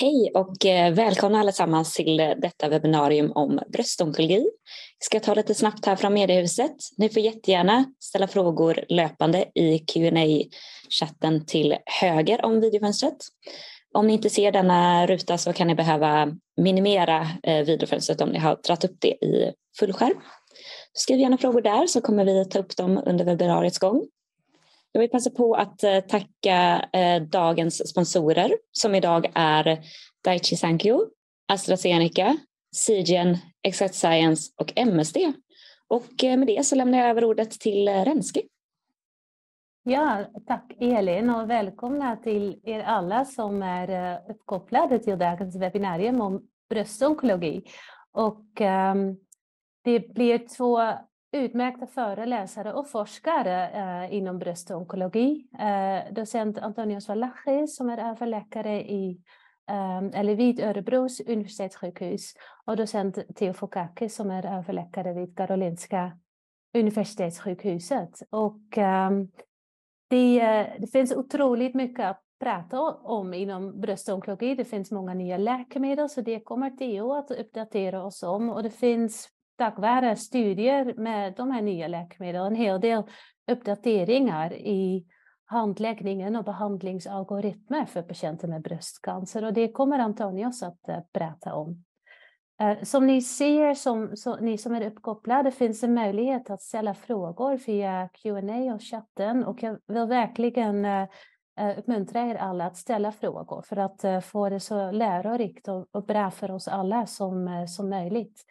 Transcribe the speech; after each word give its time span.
Hej 0.00 0.30
och 0.34 0.66
eh, 0.66 0.94
välkomna 0.94 1.40
allesammans 1.40 1.94
till 1.94 2.20
eh, 2.20 2.30
detta 2.38 2.68
webbinarium 2.68 3.32
om 3.32 3.60
bröstonkologi. 3.68 4.38
Vi 4.98 5.04
ska 5.04 5.20
ta 5.20 5.34
lite 5.34 5.54
snabbt 5.54 5.86
här 5.86 5.96
från 5.96 6.14
mediehuset. 6.14 6.76
Ni 6.98 7.08
får 7.08 7.22
jättegärna 7.22 7.84
ställa 8.00 8.28
frågor 8.28 8.84
löpande 8.88 9.44
i 9.54 9.78
qa 9.78 10.56
chatten 11.00 11.46
till 11.46 11.76
höger 12.00 12.44
om 12.44 12.60
videofönstret. 12.60 13.16
Om 13.94 14.06
ni 14.06 14.12
inte 14.12 14.30
ser 14.30 14.52
denna 14.52 15.06
ruta 15.06 15.38
så 15.38 15.52
kan 15.52 15.66
ni 15.66 15.74
behöva 15.74 16.32
minimera 16.56 17.28
eh, 17.42 17.64
videofönstret 17.64 18.20
om 18.20 18.28
ni 18.28 18.38
har 18.38 18.58
dragit 18.66 18.84
upp 18.84 18.96
det 19.00 19.24
i 19.24 19.52
fullskärm. 19.78 20.20
Skriv 20.92 21.20
gärna 21.20 21.38
frågor 21.38 21.60
där 21.60 21.86
så 21.86 22.00
kommer 22.00 22.24
vi 22.24 22.44
ta 22.44 22.58
upp 22.58 22.76
dem 22.76 23.02
under 23.06 23.24
webbinariets 23.24 23.78
gång. 23.78 24.06
Jag 24.96 25.00
vill 25.00 25.10
passa 25.10 25.30
på 25.30 25.54
att 25.54 25.84
eh, 25.84 26.00
tacka 26.00 26.88
eh, 26.92 27.22
dagens 27.22 27.88
sponsorer 27.90 28.56
som 28.72 28.94
idag 28.94 29.32
är 29.34 29.78
Daiichi 30.24 30.56
Sankyo, 30.56 31.06
AstraZeneca, 31.52 32.36
Sigen, 32.76 33.38
Exact 33.62 33.94
Science 33.94 34.52
och 34.56 34.72
MSD. 34.76 35.16
Och 35.88 36.24
eh, 36.24 36.36
med 36.36 36.46
det 36.46 36.66
så 36.66 36.76
lämnar 36.76 36.98
jag 36.98 37.08
över 37.08 37.24
ordet 37.24 37.50
till 37.50 37.88
Renske. 37.88 38.42
Ja, 39.82 40.24
tack 40.46 40.72
Elin 40.80 41.30
och 41.30 41.50
välkomna 41.50 42.16
till 42.16 42.60
er 42.64 42.80
alla 42.80 43.24
som 43.24 43.62
är 43.62 44.18
uppkopplade 44.30 44.98
till 44.98 45.18
dagens 45.18 45.56
webbinarium 45.56 46.20
om 46.20 46.42
bröstonkologi. 46.70 47.62
Och 48.12 48.60
um, 48.60 49.16
det 49.84 50.14
blir 50.14 50.56
två 50.56 50.92
utmärkta 51.36 51.86
föreläsare 51.86 52.72
och 52.72 52.90
forskare 52.90 53.68
eh, 53.70 54.14
inom 54.14 54.38
bröstonkologi. 54.38 55.48
Eh, 55.58 56.12
docent 56.14 56.58
Antonio 56.58 57.00
Svalachi 57.00 57.66
som 57.66 57.90
är 57.90 58.10
överläkare 58.10 58.80
i, 58.80 59.20
eh, 59.70 60.20
eller 60.20 60.34
vid 60.34 60.60
Örebros 60.60 61.20
universitetssjukhus 61.20 62.34
och 62.66 62.76
docent 62.76 63.36
Theo 63.36 63.52
Fokakis 63.52 64.14
som 64.14 64.30
är 64.30 64.58
överläkare 64.58 65.12
vid 65.12 65.36
Karolinska 65.36 66.18
universitetssjukhuset. 66.74 68.22
Och, 68.30 68.78
eh, 68.78 69.10
det, 70.08 70.40
eh, 70.40 70.66
det 70.78 70.86
finns 70.92 71.12
otroligt 71.12 71.74
mycket 71.74 72.06
att 72.06 72.22
prata 72.40 72.80
om 72.94 73.34
inom 73.34 73.80
bröstonkologi. 73.80 74.54
Det 74.54 74.64
finns 74.64 74.90
många 74.90 75.14
nya 75.14 75.36
läkemedel 75.36 76.08
så 76.08 76.20
det 76.20 76.40
kommer 76.40 76.70
Theo 76.70 77.12
att 77.12 77.30
uppdatera 77.30 78.04
oss 78.04 78.22
om 78.22 78.50
och 78.50 78.62
det 78.62 78.70
finns 78.70 79.28
tack 79.56 79.78
vare 79.78 80.16
studier 80.16 80.94
med 80.96 81.34
de 81.36 81.50
här 81.50 81.62
nya 81.62 81.88
läkemedlen, 81.88 82.46
en 82.46 82.54
hel 82.54 82.80
del 82.80 83.02
uppdateringar 83.52 84.52
i 84.52 85.06
handläggningen 85.46 86.36
och 86.36 86.44
behandlingsalgoritmer 86.44 87.84
för 87.86 88.02
patienter 88.02 88.48
med 88.48 88.62
bröstcancer. 88.62 89.44
Och 89.44 89.52
det 89.52 89.72
kommer 89.72 89.98
Antonios 89.98 90.62
att 90.62 90.88
eh, 90.88 90.96
uh, 90.96 91.02
prata 91.12 91.54
om. 91.54 91.84
Uh, 92.62 92.82
som 92.82 93.06
ni 93.06 93.22
ser, 93.22 93.74
som, 93.74 94.16
så, 94.16 94.36
ni 94.36 94.58
som 94.58 94.74
är 94.74 94.86
uppkopplade, 94.86 95.50
finns 95.50 95.82
en 95.82 95.94
möjlighet 95.94 96.50
att 96.50 96.62
ställa 96.62 96.94
frågor 96.94 97.56
via 97.66 98.08
Q&A 98.22 98.74
och 98.74 98.82
chatten. 98.82 99.44
Och 99.44 99.62
jag 99.62 99.78
vill 99.86 100.04
verkligen 100.06 100.84
uh, 100.84 101.08
uppmuntra 101.78 102.20
er 102.20 102.34
alla 102.34 102.66
att 102.66 102.76
ställa 102.76 103.12
frågor 103.12 103.62
för 103.62 103.76
att 103.76 104.24
få 104.24 104.48
det 104.48 104.60
så 104.60 104.90
lärorikt 104.90 105.68
och, 105.68 105.86
och 105.90 106.06
bra 106.06 106.30
för 106.30 106.50
oss 106.50 106.68
alla 106.68 107.06
som, 107.06 107.66
som 107.68 107.90
möjligt. 107.90 108.44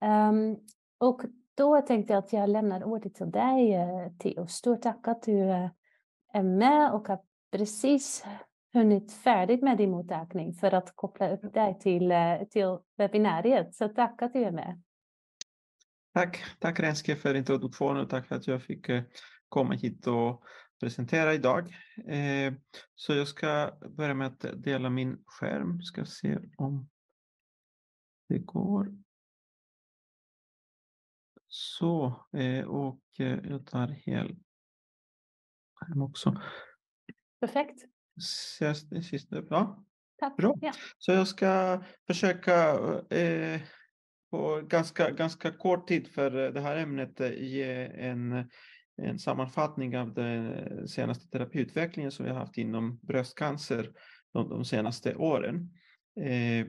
Um, 0.00 0.56
och 0.98 1.22
då 1.54 1.80
tänkte 1.80 2.12
jag 2.12 2.24
att 2.24 2.32
jag 2.32 2.50
lämnar 2.50 2.84
ordet 2.84 3.14
till 3.14 3.30
dig, 3.30 3.74
eh, 3.74 4.12
Theo. 4.18 4.46
Stort 4.46 4.82
tack 4.82 5.08
att 5.08 5.22
du 5.22 5.40
eh, 5.40 5.70
är 6.32 6.42
med 6.42 6.92
och 6.92 7.08
har 7.08 7.20
precis 7.52 8.24
hunnit 8.72 9.12
färdigt 9.12 9.62
med 9.62 9.76
din 9.76 9.90
mottagning 9.90 10.54
för 10.54 10.74
att 10.74 10.96
koppla 10.96 11.30
upp 11.30 11.54
dig 11.54 11.78
till, 11.78 12.12
eh, 12.12 12.44
till 12.50 12.78
webbinariet. 12.96 13.74
Så 13.74 13.88
tack 13.88 14.22
att 14.22 14.32
du 14.32 14.44
är 14.44 14.50
med. 14.50 14.82
Tack, 16.14 16.44
tack 16.58 16.80
Renske 16.80 17.16
för 17.16 17.34
introduktionen 17.34 18.02
och 18.02 18.10
tack 18.10 18.26
för 18.26 18.36
att 18.36 18.46
jag 18.46 18.62
fick 18.62 18.90
komma 19.48 19.74
hit 19.74 20.06
och 20.06 20.42
presentera 20.80 21.34
idag. 21.34 21.74
Så 22.94 23.14
jag 23.14 23.28
ska 23.28 23.70
börja 23.96 24.14
med 24.14 24.26
att 24.26 24.62
dela 24.64 24.90
min 24.90 25.18
skärm. 25.26 25.82
Ska 25.82 26.04
se 26.04 26.38
om 26.56 26.88
det 28.28 28.38
går. 28.38 28.99
Så, 31.52 32.26
eh, 32.32 32.64
och 32.64 33.00
eh, 33.18 33.38
jag 33.44 33.66
tar 33.66 33.88
hel 33.88 34.36
skärm 35.74 36.02
också. 36.02 36.40
Perfekt. 37.40 37.84
Sist, 39.02 39.28
ja, 39.50 39.84
Tack. 40.18 40.36
Bra. 40.36 40.54
Ja. 40.60 40.72
Så 40.98 41.12
jag 41.12 41.28
ska 41.28 41.84
försöka 42.06 42.78
eh, 43.10 43.60
på 44.30 44.60
ganska, 44.60 45.10
ganska 45.10 45.52
kort 45.52 45.88
tid 45.88 46.08
för 46.08 46.30
det 46.30 46.60
här 46.60 46.76
ämnet 46.76 47.20
eh, 47.20 47.32
ge 47.32 47.86
en, 47.86 48.50
en 48.96 49.18
sammanfattning 49.18 49.98
av 49.98 50.14
den 50.14 50.88
senaste 50.88 51.28
terapiutvecklingen 51.28 52.12
som 52.12 52.24
vi 52.24 52.30
har 52.30 52.38
haft 52.38 52.58
inom 52.58 52.98
bröstcancer 53.02 53.92
de, 54.32 54.48
de 54.48 54.64
senaste 54.64 55.14
åren. 55.14 55.70
Eh, 56.20 56.66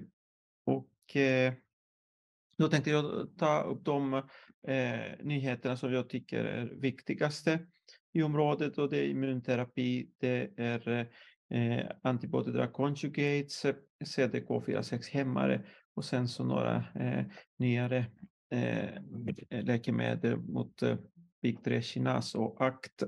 och 0.66 1.16
eh, 1.16 1.54
då 2.58 2.68
tänkte 2.68 2.90
jag 2.90 3.38
ta 3.38 3.62
upp 3.62 3.86
de 3.86 4.24
eh, 4.68 5.26
nyheterna 5.26 5.78
som 5.78 5.94
jag 5.94 6.10
tycker 6.10 6.46
är 6.46 6.66
viktigaste 6.66 7.60
i 8.14 8.24
området 8.24 8.78
och 8.78 8.90
det 8.90 8.98
är 8.98 9.08
immunterapi, 9.08 10.10
det 10.20 10.52
är 10.58 11.10
eh, 11.50 11.86
antibody 12.02 12.52
drug 12.52 12.74
conjugates, 12.74 13.66
CDK4-6-hämmare 14.06 15.66
och 15.94 16.06
sen 16.06 16.28
så 16.28 16.44
några 16.44 16.76
eh, 16.76 17.26
nyare 17.60 18.06
eh, 18.52 19.02
läkemedel 19.50 20.38
mot 20.38 20.82
eh, 20.82 20.98
BIK3 21.44 21.82
kinas 21.82 22.36
och 22.36 22.66
ACT. 22.66 23.04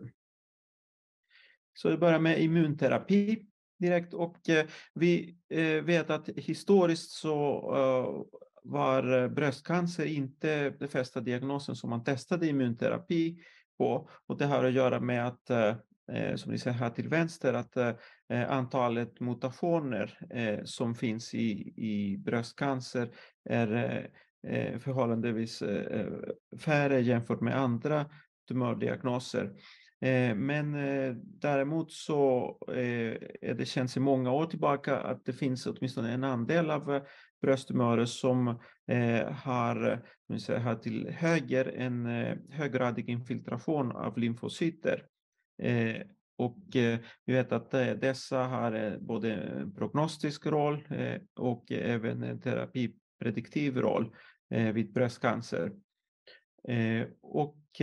Så 1.74 1.90
vi 1.90 1.98
börjar 1.98 2.20
med 2.20 2.42
immunterapi 2.42 3.46
direkt 3.80 4.14
och 4.14 4.50
eh, 4.50 4.66
vi 4.94 5.38
eh, 5.50 5.84
vet 5.84 6.10
att 6.10 6.30
historiskt 6.30 7.12
så 7.12 7.60
eh, 7.76 8.40
var 8.64 9.24
eh, 9.24 9.28
bröstcancer 9.30 10.06
inte 10.06 10.70
den 10.70 10.88
första 10.88 11.22
diagnosen 11.22 11.76
som 11.76 11.90
man 11.90 12.04
testade 12.04 12.48
immunterapi 12.48 13.38
på. 13.78 14.10
Och 14.28 14.38
det 14.38 14.46
har 14.46 14.64
att 14.64 14.74
göra 14.74 15.00
med 15.00 15.28
att, 15.28 15.50
eh, 15.50 15.76
eh 16.12 16.36
som 16.36 16.52
ni 16.52 16.58
ser 16.58 16.72
här 16.72 16.90
till 16.90 17.10
vänster, 17.10 17.54
att 17.54 17.78
eh, 17.78 17.94
antalet 18.50 19.20
mutationer 19.20 20.20
som 20.66 20.96
finns 20.96 21.34
i, 21.34 21.74
i 21.78 22.18
bröstcancer 22.18 23.10
är 23.50 24.10
förhållandevis 24.80 25.64
färre 26.60 27.02
jämfört 27.02 27.42
med 27.42 27.58
andra 27.58 28.06
tumördiagnoser. 28.48 29.52
Eh, 30.04 30.36
men 30.36 30.76
eh, 30.76 31.16
däremot 31.16 31.92
så 31.92 32.58
eh, 32.68 33.16
är 33.42 33.54
det 33.54 33.66
känns 33.66 33.98
i 33.98 34.00
många 34.00 34.32
år 34.32 34.46
tillbaka 34.46 35.00
att 35.00 35.26
det 35.26 35.34
finns 35.34 35.68
åtminstone 35.68 36.14
en 36.14 36.24
andel 36.24 36.72
av 36.72 37.02
brösttumörer 37.42 38.06
som 38.06 38.60
har, 39.32 40.04
säga, 40.40 40.60
har 40.60 40.76
till 40.76 41.10
höger 41.10 41.74
en 41.78 42.06
höggradig 42.50 43.10
infiltration 43.10 43.92
av 43.92 44.18
lymfocyter. 44.18 45.06
Och 46.38 46.60
vi 47.26 47.34
vet 47.34 47.52
att 47.52 47.72
dessa 47.72 48.38
har 48.44 48.98
både 49.00 49.34
en 49.34 49.74
prognostisk 49.76 50.46
roll 50.46 50.88
och 51.36 51.72
även 51.72 52.24
en 52.24 52.42
terapiprediktiv 52.42 53.78
roll 53.78 54.16
vid 54.74 54.94
bröstcancer. 54.94 55.72
och 57.22 57.82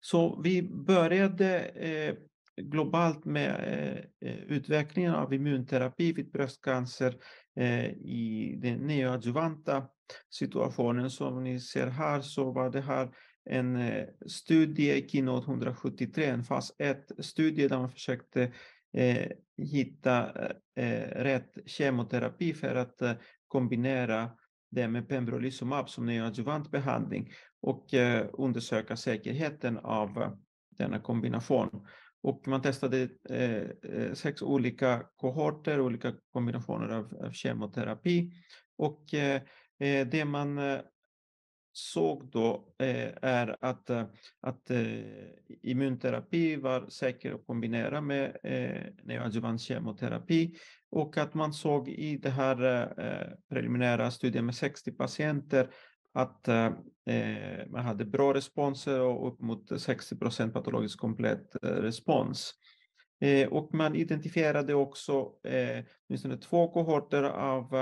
så 0.00 0.40
vi 0.42 0.62
började 0.62 1.58
eh, 1.58 2.14
globalt 2.56 3.24
med 3.24 3.50
eh, 3.50 4.30
eh, 4.30 4.38
utvecklingen 4.38 5.14
av 5.14 5.34
immunterapi 5.34 6.12
vid 6.12 6.30
bröstcancer 6.30 7.14
Eh, 7.58 7.90
i 7.90 8.58
den 8.62 8.78
neoadjuvanta 8.78 9.86
situationen. 10.30 11.10
Som 11.10 11.44
ni 11.44 11.60
ser 11.60 11.86
här 11.86 12.20
så 12.20 12.52
var 12.52 12.70
det 12.70 12.80
här 12.80 13.10
en 13.50 13.76
eh, 13.76 14.06
studie, 14.26 15.08
Keynote 15.08 15.50
173, 15.50 16.24
en 16.24 16.44
fas 16.44 16.72
1-studie 16.78 17.68
där 17.68 17.78
man 17.78 17.90
försökte 17.90 18.52
eh, 18.96 19.28
hitta 19.56 20.30
eh, 20.76 21.22
rätt 21.22 21.58
kemoterapi 21.66 22.54
för 22.54 22.74
att 22.74 23.02
eh, 23.02 23.12
kombinera 23.48 24.30
det 24.70 24.88
med 24.88 25.08
pembrolizumab 25.08 25.90
som 25.90 26.06
neoadjuvant 26.06 26.70
behandling 26.70 27.32
och 27.60 27.94
eh, 27.94 28.26
undersöka 28.32 28.96
säkerheten 28.96 29.78
av 29.78 30.36
denna 30.78 31.00
kombination. 31.00 31.86
Och 32.22 32.48
man 32.48 32.62
testade 32.62 33.08
eh, 33.30 33.62
eh, 33.92 34.12
sex 34.12 34.42
olika 34.42 35.02
kohorter, 35.16 35.80
olika 35.80 36.14
kombinationer 36.32 36.88
av, 36.88 37.24
av 37.24 37.32
kemoterapi. 37.32 38.32
Och 38.76 39.04
det 40.10 40.24
man 40.24 40.60
såg 41.72 42.30
då 42.30 42.74
är 42.78 43.56
att, 43.60 43.90
att 44.40 44.70
immunterapi 45.62 46.56
var 46.56 46.88
säker 46.88 47.34
att 47.34 47.46
kombinera 47.46 48.00
med 48.00 48.36
neoadjuvant 49.02 49.60
kemoterapi 49.60 50.56
och 50.90 51.18
att 51.18 51.34
man 51.34 51.52
såg 51.52 51.88
i 51.88 52.16
det 52.16 52.30
här 52.30 52.94
preliminära 53.50 54.10
studien 54.10 54.46
med 54.46 54.54
60 54.54 54.92
patienter 54.92 55.70
att 56.18 56.48
eh, 56.48 56.72
eh, 57.06 57.66
man 57.68 57.84
hade 57.84 58.04
bra 58.04 58.34
responser 58.34 59.00
och 59.00 59.28
upp 59.28 59.40
mot 59.40 59.80
60 59.80 60.16
procent 60.16 60.54
patologiskt 60.54 61.00
komplett 61.00 61.64
eh, 61.64 61.68
respons. 61.68 62.54
Eh, 63.20 63.48
och 63.48 63.74
man 63.74 63.94
identifierade 63.94 64.74
också 64.74 65.32
eh, 65.44 65.84
åtminstone 66.08 66.36
två 66.36 66.68
kohorter 66.68 67.22
av, 67.22 67.74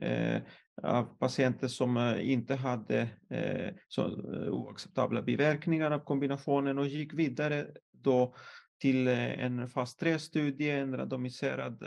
eh, 0.00 0.42
av 0.82 1.18
patienter 1.18 1.68
som 1.68 1.96
eh, 1.96 2.30
inte 2.30 2.54
hade 2.54 3.00
eh, 3.30 3.74
så, 3.88 4.02
eh, 4.02 4.48
oacceptabla 4.48 5.22
biverkningar 5.22 5.90
av 5.90 5.98
kombinationen 5.98 6.78
och 6.78 6.86
gick 6.86 7.14
vidare 7.14 7.66
då 7.92 8.34
till 8.80 9.08
eh, 9.08 9.44
en 9.44 9.68
fas 9.68 9.98
3-studie, 10.00 10.70
en 10.70 10.96
randomiserad 10.96 11.84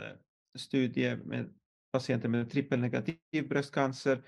studie 0.58 1.16
med 1.16 1.54
patienter 1.92 2.28
med 2.28 2.50
trippelnegativ 2.50 3.48
bröstcancer 3.48 4.22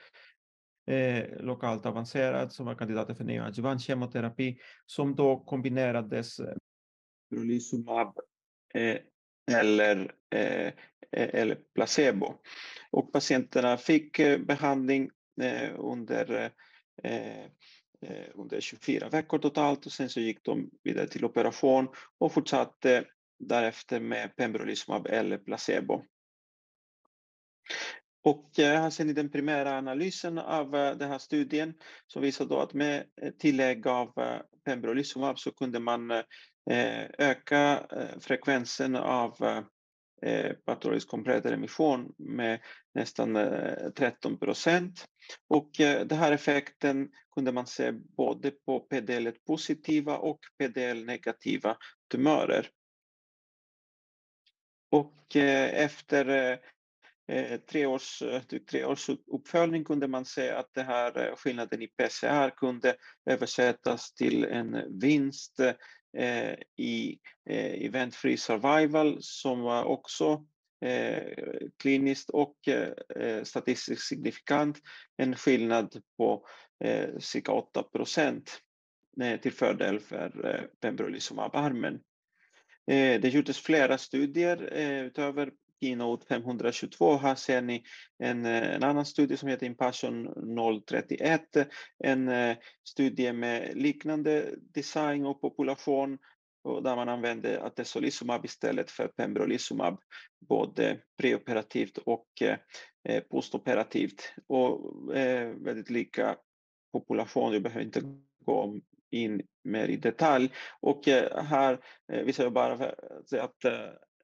eh, 0.89 1.25
lokalt 1.41 1.87
avancerad 1.87 2.53
som 2.53 2.67
var 2.67 2.75
kandidater 2.75 3.15
för 3.15 3.25
neoadjuvant 3.25 3.83
kemoterapi 3.83 4.59
som 4.87 5.15
då 5.15 5.37
kombinerades 5.37 6.41
pembrolizumab 7.31 8.19
eh, 8.75 8.99
eller, 9.51 10.15
eh, 10.35 10.67
eh, 10.67 10.73
eller 11.11 11.59
placebo. 11.75 12.35
Och 12.91 13.13
patienterna 13.13 13.77
fick 13.77 14.19
eh, 14.19 14.39
behandling 14.39 15.11
eh, 15.41 15.71
under, 15.79 16.53
eh, 17.03 17.45
eh 18.03 18.29
under 18.35 18.61
24 18.61 19.09
veckor 19.09 19.39
totalt 19.39 19.87
och 19.87 19.93
sen 19.93 20.09
så 20.09 20.21
gick 20.21 20.45
de 20.45 20.71
vidare 20.85 21.07
till 21.07 21.25
operation 21.25 21.89
och 22.19 22.33
fortsatte 22.33 23.05
därefter 23.39 24.01
med 24.01 24.37
pembrolizumab 24.37 25.07
eller 25.07 25.39
placebo. 25.39 26.03
Och 28.23 28.59
eh, 28.59 28.89
ser 28.89 29.05
ni 29.05 29.13
den 29.13 29.31
primära 29.31 29.79
analysen 29.79 30.39
av 30.39 30.77
eh, 30.77 30.97
den 30.97 31.11
här 31.11 31.19
studien 31.19 31.75
som 32.07 32.23
visar 32.23 32.45
då 32.45 32.59
att 32.61 32.75
med 32.75 33.05
tillägg 33.39 33.87
av 33.87 34.13
eh, 34.19 34.41
pembrolizumab 34.65 35.39
så 35.39 35.53
kunde 35.53 35.81
man 35.81 36.23
öka 37.19 37.87
frekvensen 38.21 38.97
av 38.97 39.65
patologisk 40.65 41.09
komplett 41.09 41.47
remission 41.47 42.15
med 42.19 42.61
nästan 42.95 43.35
13 43.97 44.39
procent. 44.39 45.07
Och 45.49 45.71
den 45.79 46.19
här 46.19 46.33
effekten 46.33 47.09
kunde 47.35 47.53
man 47.53 47.67
se 47.67 47.93
både 47.93 48.51
på 48.51 48.81
PDL 48.81 49.29
positiva 49.47 50.19
och 50.19 50.41
PDL 50.59 51.05
negativa 51.05 51.77
tumörer. 52.11 52.69
Och 54.91 55.37
efter 55.37 56.59
Eh, 57.29 57.61
tre 57.61 57.87
års, 57.87 58.23
eh, 58.23 58.43
typ 58.43 58.67
tre 58.67 58.85
års 58.85 59.09
uppföljning 59.09 59.85
kunde 59.85 60.09
man 60.09 60.25
se 60.25 60.51
att 60.51 60.75
det 60.75 60.83
här 60.83 61.27
eh, 61.27 61.37
skillnaden 61.37 61.83
i 61.83 61.87
PCR 61.87 62.51
kunde 62.51 62.97
översättas 63.27 64.15
till 64.15 64.45
en 64.45 65.01
vinst 65.01 65.61
Eh, 66.17 66.55
i 66.77 67.19
eh, 67.51 67.85
Event 67.87 68.15
Free 68.15 68.37
Survival 68.37 69.19
som 69.21 69.61
var 69.61 69.85
också 69.85 70.45
kliniskt 71.83 72.31
och 72.31 72.57
statistiskt 73.43 74.07
signifikant 74.07 74.79
en 75.17 75.37
skillnad 75.37 76.03
på 76.17 76.47
cirka 77.19 77.53
8 77.53 77.83
procent 77.83 78.61
till 79.43 79.53
fördel 79.53 80.01
för 80.01 80.71
pembrolizumab-armen. 80.81 82.01
Det 82.87 83.29
gjordes 83.29 83.59
flera 83.59 83.99
studier 83.99 84.63
utöver 85.05 85.51
Keynote 85.81 86.27
522. 86.27 87.17
Här 87.17 87.35
ser 87.35 87.63
ni 87.63 87.83
en, 88.19 88.47
eh, 88.47 88.75
en 88.75 88.83
annan 88.83 89.07
studie 89.07 89.37
som 89.37 89.49
heter 89.49 89.67
Impassion 89.67 90.29
031, 90.89 91.43
en 92.05 92.29
eh, 92.29 92.57
studie 92.89 93.33
med 93.33 93.77
liknande 93.77 94.55
design 94.75 95.27
och 95.27 95.41
population 95.41 96.19
och 96.69 96.83
där 96.83 96.97
man 96.97 97.09
använde 97.09 97.63
atezolizumab 97.63 98.45
istället 98.45 98.91
för 98.91 99.09
pembrolizumab, 99.09 100.01
både 100.49 101.01
preoperativt 101.17 101.99
och 101.99 102.29
eh, 102.41 102.59
eh, 103.09 103.23
postoperativt. 103.23 104.33
Och 104.47 105.17
eh, 105.17 105.49
väldigt 105.49 105.91
lika 105.91 106.37
population, 106.93 107.53
jag 107.53 107.63
behöver 107.63 107.85
inte 107.85 108.03
gå 108.45 108.81
in 109.11 109.43
mer 109.65 109.89
i 109.89 109.97
detalj. 109.97 110.51
Och 110.81 111.09
eh, 111.09 111.45
här 111.45 111.79
visar 112.07 112.45
jag 112.45 112.53
bara 112.53 112.93
att 113.41 113.65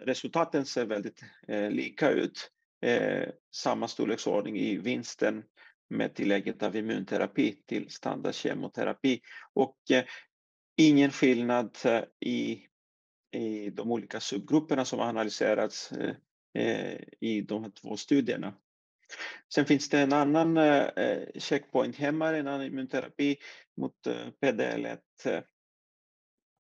resultaten 0.00 0.67
ser 0.67 0.87
väldigt 0.87 1.25
eh, 1.49 1.70
lika 1.70 2.11
ut. 2.11 2.50
Eh, 2.82 3.29
samma 3.55 3.88
storleksordning 3.88 4.58
i 4.58 4.76
vinsten 4.76 5.43
med 5.91 6.14
tillägget 6.14 6.62
av 6.62 6.76
immunterapi 6.76 7.56
till 7.67 7.91
standard 7.91 8.35
kemoterapi 8.35 9.20
och 9.55 9.76
eh, 9.91 10.05
ingen 10.76 11.11
skillnad 11.11 11.76
eh, 11.85 12.02
i, 12.20 12.67
i 13.32 13.70
de 13.70 13.93
olika 13.93 14.20
subgrupperna 14.20 14.85
som 14.85 14.99
har 14.99 15.06
analyserats 15.06 15.93
eh, 15.93 16.14
eh 16.55 17.00
i 17.20 17.41
de 17.41 17.62
här 17.62 17.70
två 17.70 17.96
studierna. 17.96 18.55
Sen 19.55 19.67
finns 19.67 19.88
det 19.88 20.00
en 20.00 20.12
annan 20.12 20.56
eh, 20.56 20.85
eh, 20.85 21.29
checkpoint-hämmare, 21.35 22.38
en 22.38 22.49
annan 22.49 22.67
immunterapi 22.67 23.37
mot 23.76 23.94
PDL1 24.41 24.99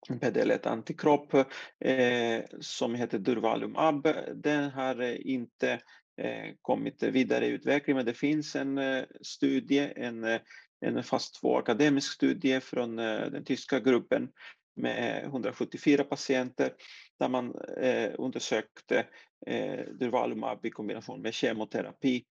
PDL1 0.08 0.66
antikropp 0.68 1.34
eh, 1.80 2.44
som 2.60 2.94
heter 2.94 3.18
Durvalumab. 3.18 4.08
Den 4.34 4.70
har 4.70 5.02
inte 5.26 5.72
eh, 6.20 6.54
kommit 6.62 7.02
vidare 7.02 7.46
i 7.46 7.50
utveckling 7.50 7.96
men 7.96 8.06
det 8.06 8.14
finns 8.14 8.56
en 8.56 8.78
eh, 8.78 9.04
studie, 9.20 9.92
en, 9.96 10.24
eh, 10.24 10.40
en 10.80 11.02
fast 11.02 11.40
två 11.40 11.58
akademisk 11.58 12.12
studie 12.12 12.60
från 12.60 12.98
eh, 12.98 13.26
den 13.30 13.44
tyska 13.44 13.80
gruppen 13.80 14.28
med 14.76 15.24
174 15.24 16.04
patienter 16.04 16.72
där 17.18 17.28
man 17.28 17.54
eh, 17.80 18.10
undersökte 18.18 19.06
eh, 19.46 19.80
Durvalumab 20.00 20.66
i 20.66 20.70
kombination 20.70 21.22
med 21.22 21.34
kemoterapi 21.34 22.24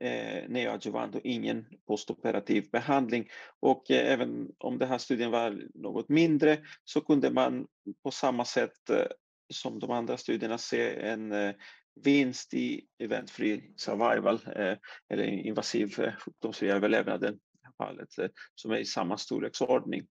eh, 0.00 0.48
neoadjuvant 0.48 1.14
och 1.14 1.20
ingen 1.24 1.66
postoperativ 1.86 2.70
behandling. 2.70 3.28
Och 3.60 3.90
eh, 3.90 4.12
även 4.12 4.48
om 4.58 4.78
den 4.78 4.88
här 4.88 4.98
studien 4.98 5.30
var 5.30 5.62
något 5.74 6.08
mindre 6.08 6.58
så 6.84 7.00
kunde 7.00 7.30
man 7.30 7.66
på 8.02 8.10
samma 8.10 8.44
sätt 8.44 8.90
eh, 8.90 9.06
som 9.52 9.78
de 9.78 9.90
andra 9.90 10.16
studierna 10.16 10.58
se 10.58 10.96
en 10.96 11.32
eh, 11.32 11.54
vinst 11.94 12.54
i 12.54 12.86
event-free 12.98 13.72
survival 13.76 14.40
eh, 14.56 14.76
eller 15.08 15.24
invasiv 15.24 16.00
eh, 16.00 16.14
sjukdomsfri 16.14 16.70
överlevnad 16.70 17.24
i 17.24 17.38
fallet 17.78 18.18
eh, 18.18 18.28
som 18.54 18.70
är 18.70 18.76
i 18.76 18.84
samma 18.84 19.18
storleksordning. 19.18 20.06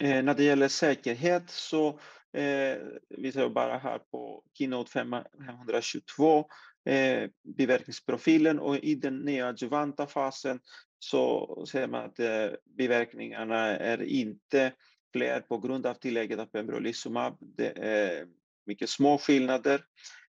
Eh, 0.00 0.22
när 0.22 0.34
det 0.34 0.44
gäller 0.44 0.68
säkerhet 0.68 1.50
så 1.50 1.88
eh, 2.32 2.76
visar 3.08 3.40
jag 3.40 3.52
bara 3.52 3.78
här 3.78 3.98
på 3.98 4.44
Keynote 4.58 4.90
522 4.90 6.46
eh, 6.84 7.30
biverkningsprofilen 7.56 8.58
och 8.58 8.76
i 8.76 8.94
den 8.94 9.18
neoadjuvanta 9.18 10.06
fasen 10.06 10.60
så 10.98 11.64
ser 11.68 11.86
man 11.86 12.04
att 12.04 12.18
eh, 12.18 12.48
biverkningarna 12.76 13.58
är 13.78 14.02
inte 14.02 14.72
fler 15.12 15.40
på 15.40 15.58
grund 15.58 15.86
av 15.86 15.94
tillägget 15.94 16.38
av 16.38 16.46
pembrolizumab. 16.46 17.36
Det 17.40 17.78
är 17.78 18.26
mycket 18.66 18.88
små 18.88 19.18
skillnader 19.18 19.84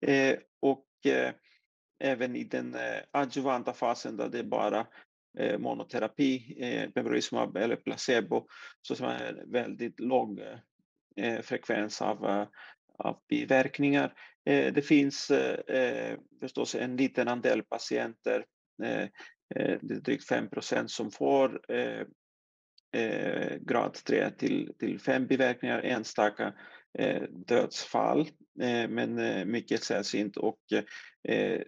eh, 0.06 0.36
och 0.60 0.86
eh, 1.06 1.32
även 2.00 2.36
i 2.36 2.44
den 2.44 2.74
eh, 2.74 3.00
adjuvanta 3.10 3.72
fasen 3.72 4.16
där 4.16 4.28
det 4.28 4.38
är 4.38 4.44
bara 4.44 4.86
eh, 5.38 5.58
monoterapi, 5.58 6.56
eh, 6.58 6.90
pembrolizumab 6.90 7.56
eller 7.56 7.76
placebo, 7.76 8.46
så 8.82 8.96
ser 8.96 9.04
man 9.04 9.52
väldigt 9.52 10.00
låg 10.00 10.40
eh, 11.16 11.40
frekvens 11.40 12.02
av 12.02 12.26
eh, 12.26 12.46
av 12.98 13.20
biverkningar. 13.28 14.14
Eh, 14.46 14.72
det 14.72 14.82
finns 14.82 15.30
eh, 15.30 15.76
eh, 15.76 16.18
förstås 16.40 16.74
en 16.74 16.96
liten 16.96 17.28
andel 17.28 17.62
patienter, 17.62 18.44
det 18.78 19.10
är 19.54 19.78
drygt 19.78 20.28
5 20.28 20.50
procent 20.50 20.90
som 20.90 21.10
får 21.10 21.60
grad 23.58 23.94
3 23.94 24.30
till, 24.30 24.72
till 24.78 25.00
5 25.00 25.26
biverkningar, 25.26 25.82
enstaka 25.82 26.54
dödsfall, 27.30 28.28
men 28.88 29.14
mycket 29.50 29.84
sällsynt 29.84 30.36
och 30.36 30.60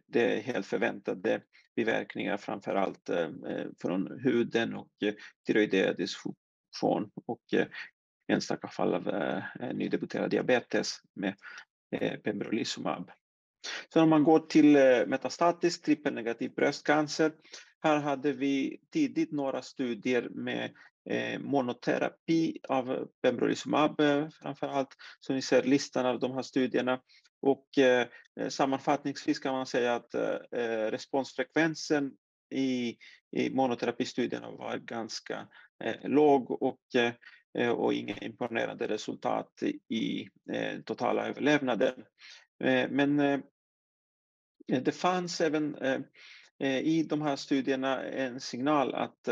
det 0.07 0.37
är 0.37 0.41
helt 0.41 0.67
förväntade 0.67 1.43
biverkningar 1.77 2.37
framför 2.37 2.75
allt 2.75 3.11
från 3.83 4.21
huden 4.21 4.75
och 4.75 4.91
tyroidedisk 5.47 5.99
dysfunktion. 5.99 7.11
och 7.27 7.45
enstaka 8.29 8.69
fall 8.69 8.95
av 8.95 9.09
eh, 9.09 9.43
nydebuterad 9.75 10.31
diabetes 10.31 11.01
med 11.15 11.35
eh, 11.97 12.19
pembrolizumab. 12.21 13.11
Sen 13.93 14.03
om 14.03 14.11
man 14.11 14.25
går 14.25 14.39
till 14.39 14.77
eh, 14.77 15.07
metastatisk 15.07 15.85
trippelnegativ 15.85 16.55
bröstcancer, 16.55 17.33
här 17.83 18.01
hade 18.01 18.33
vi 18.33 18.81
tidigt 18.93 19.33
några 19.33 19.63
studier 19.63 20.29
med 20.31 20.71
eh, 21.11 21.41
monoterapi 21.41 22.59
av 22.69 23.09
pembrolizumab 23.23 24.01
eh, 24.01 24.29
framför 24.29 24.67
allt. 24.67 24.97
Så 25.21 25.33
ni 25.33 25.43
ser 25.43 25.63
listan 25.63 26.07
av 26.07 26.21
de 26.21 26.33
här 26.33 26.43
studierna. 26.43 27.01
Och 27.43 27.79
eh, 27.79 28.07
sammanfattningsvis 28.49 29.39
kan 29.39 29.53
man 29.53 29.67
säga 29.67 29.95
att 29.95 30.15
eh, 30.15 30.91
responsfrekvensen 30.91 32.13
i, 32.55 32.97
i 33.37 33.51
monoterapistudierna 33.51 34.51
var 34.51 34.77
ganska 34.77 35.49
eh, 35.85 36.09
låg 36.09 36.63
och, 36.63 36.95
eh, 36.95 37.13
Eh, 37.57 37.71
och 37.71 37.95
inga 37.95 38.17
imponerande 38.17 38.89
resultat 38.89 39.63
i 39.89 40.29
eh, 40.53 40.81
totala 40.85 41.29
överlevnaden. 41.29 42.05
Eh, 42.65 42.91
men 42.91 43.43
det 44.67 44.93
fanns 44.93 45.41
även 45.41 45.77
i 46.83 47.03
de 47.03 47.23
här 47.23 47.37
studierna 47.37 48.03
en 48.03 48.41
signal 48.41 48.95
att 48.95 49.29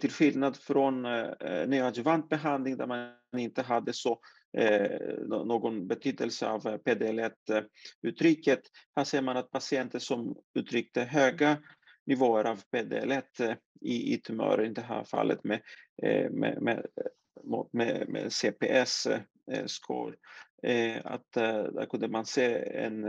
till 0.00 0.10
skillnad 0.10 0.56
från 0.56 1.02
neoadjuvant 1.66 2.28
behandling 2.28 2.76
där 2.76 2.86
man 2.86 3.10
inte 3.36 3.62
hade 3.62 3.92
så 3.92 4.20
någon 5.28 5.86
betydelse 5.86 6.48
av 6.48 6.62
PDL1-uttrycket. 6.62 8.60
Här 8.96 9.04
ser 9.04 9.22
man 9.22 9.36
att 9.36 9.50
patienter 9.50 9.98
som 9.98 10.36
uttryckte 10.54 11.02
höga 11.02 11.58
nivåer 12.06 12.44
av 12.44 12.60
PDL1 12.72 13.56
i, 13.80 14.14
i 14.14 14.16
tumören, 14.16 14.70
i 14.70 14.74
det 14.74 14.82
här 14.82 15.04
fallet 15.04 15.44
med, 15.44 15.60
med, 16.30 16.62
med, 16.62 16.86
med, 17.70 18.08
med 18.08 18.32
CPS-score, 18.32 20.14
eh, 20.62 20.96
eh, 20.96 21.02
att 21.04 21.36
eh, 21.36 21.62
där 21.62 21.86
kunde 21.86 22.08
man 22.08 22.26
se 22.26 22.76
en, 22.76 23.04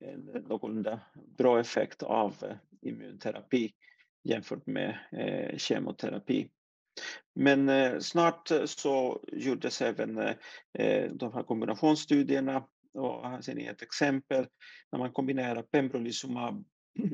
en 0.00 0.42
någorlunda 0.48 1.00
bra 1.38 1.60
effekt 1.60 2.02
av 2.02 2.34
immunterapi 2.80 3.72
jämfört 4.24 4.66
med 4.66 4.98
kemoterapi. 5.56 6.50
Men 7.34 7.68
eh, 7.68 7.98
snart 7.98 8.50
så 8.64 9.24
gjordes 9.32 9.82
även 9.82 10.18
eh, 10.78 11.10
de 11.12 11.32
här 11.32 11.42
kombinationsstudierna 11.42 12.66
och 12.94 13.30
här 13.30 13.40
ser 13.40 13.54
ni 13.54 13.64
ett 13.64 13.82
exempel 13.82 14.46
när 14.92 14.98
man 14.98 15.12
kombinerar 15.12 15.62
pembrolizumab 15.62 16.64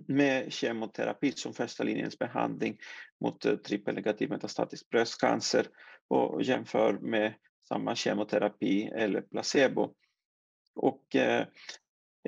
med 0.07 0.53
kemoterapi 0.53 1.33
som 1.33 1.55
första 1.55 1.85
linjens 1.85 2.19
behandling 2.19 2.79
mot 3.21 3.45
eh, 3.45 3.57
trippelnegativ 3.57 4.31
metastatisk 4.31 4.91
bröstcancer 4.91 5.67
och 6.09 6.43
jämför 6.43 6.93
med 6.93 7.35
samma 7.69 7.95
kemoterapi 7.95 8.91
eller 8.95 9.21
placebo. 9.21 9.95
Och 10.75 11.17
eh, 11.17 11.47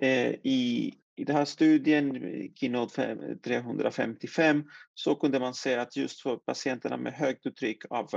eh 0.03 0.35
i 0.43 0.95
i 1.17 1.25
den 1.25 1.37
här 1.37 1.45
studien, 1.45 2.13
Keynote 2.55 3.17
355, 3.45 4.65
så 4.95 5.15
kunde 5.15 5.41
man 5.41 5.55
se 5.55 5.75
att 5.75 5.97
just 5.97 6.21
för 6.21 6.37
patienterna 6.37 6.97
med 6.97 7.13
högt 7.13 7.47
uttryck 7.47 7.85
av 7.91 8.09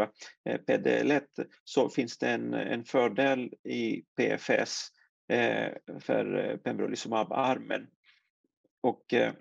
eh, 0.45 0.59
PDL1 0.67 1.23
så 1.63 1.89
finns 1.89 2.17
det 2.17 2.29
en, 2.29 2.53
en 2.53 2.83
fördel 2.83 3.53
i 3.63 4.03
PFS 4.17 4.87
eh, 5.29 5.69
för 5.99 6.49
eh, 6.49 6.57
pembrolizumab-armen. 6.57 7.87
Och, 8.81 9.13
eh, 9.13 9.33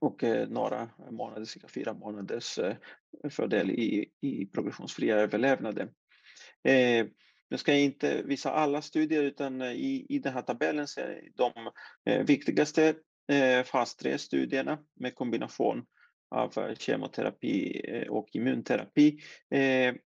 och 0.00 0.24
eh, 0.24 0.48
några 0.48 0.90
månader, 1.10 1.44
cirka 1.44 1.68
fyra 1.68 1.94
månaders 1.94 2.58
eh, 2.58 2.76
fördel 3.30 3.70
i, 3.70 4.10
i 4.20 4.46
progressionsfria 4.46 5.16
överlevnaden. 5.16 5.88
Nu 7.50 7.58
ska 7.58 7.72
jag 7.72 7.80
inte 7.80 8.22
visa 8.22 8.50
alla 8.50 8.82
studier 8.82 9.22
utan 9.22 9.62
i, 9.62 10.06
i 10.08 10.18
den 10.18 10.32
här 10.32 10.42
tabellen 10.42 10.86
ser 10.86 11.22
de 11.34 11.52
viktigaste 12.26 12.94
fas 13.64 13.96
3-studierna 14.02 14.78
med 14.94 15.14
kombination 15.14 15.86
av 16.30 16.74
kemoterapi 16.78 17.82
och 18.08 18.28
immunterapi. 18.32 19.18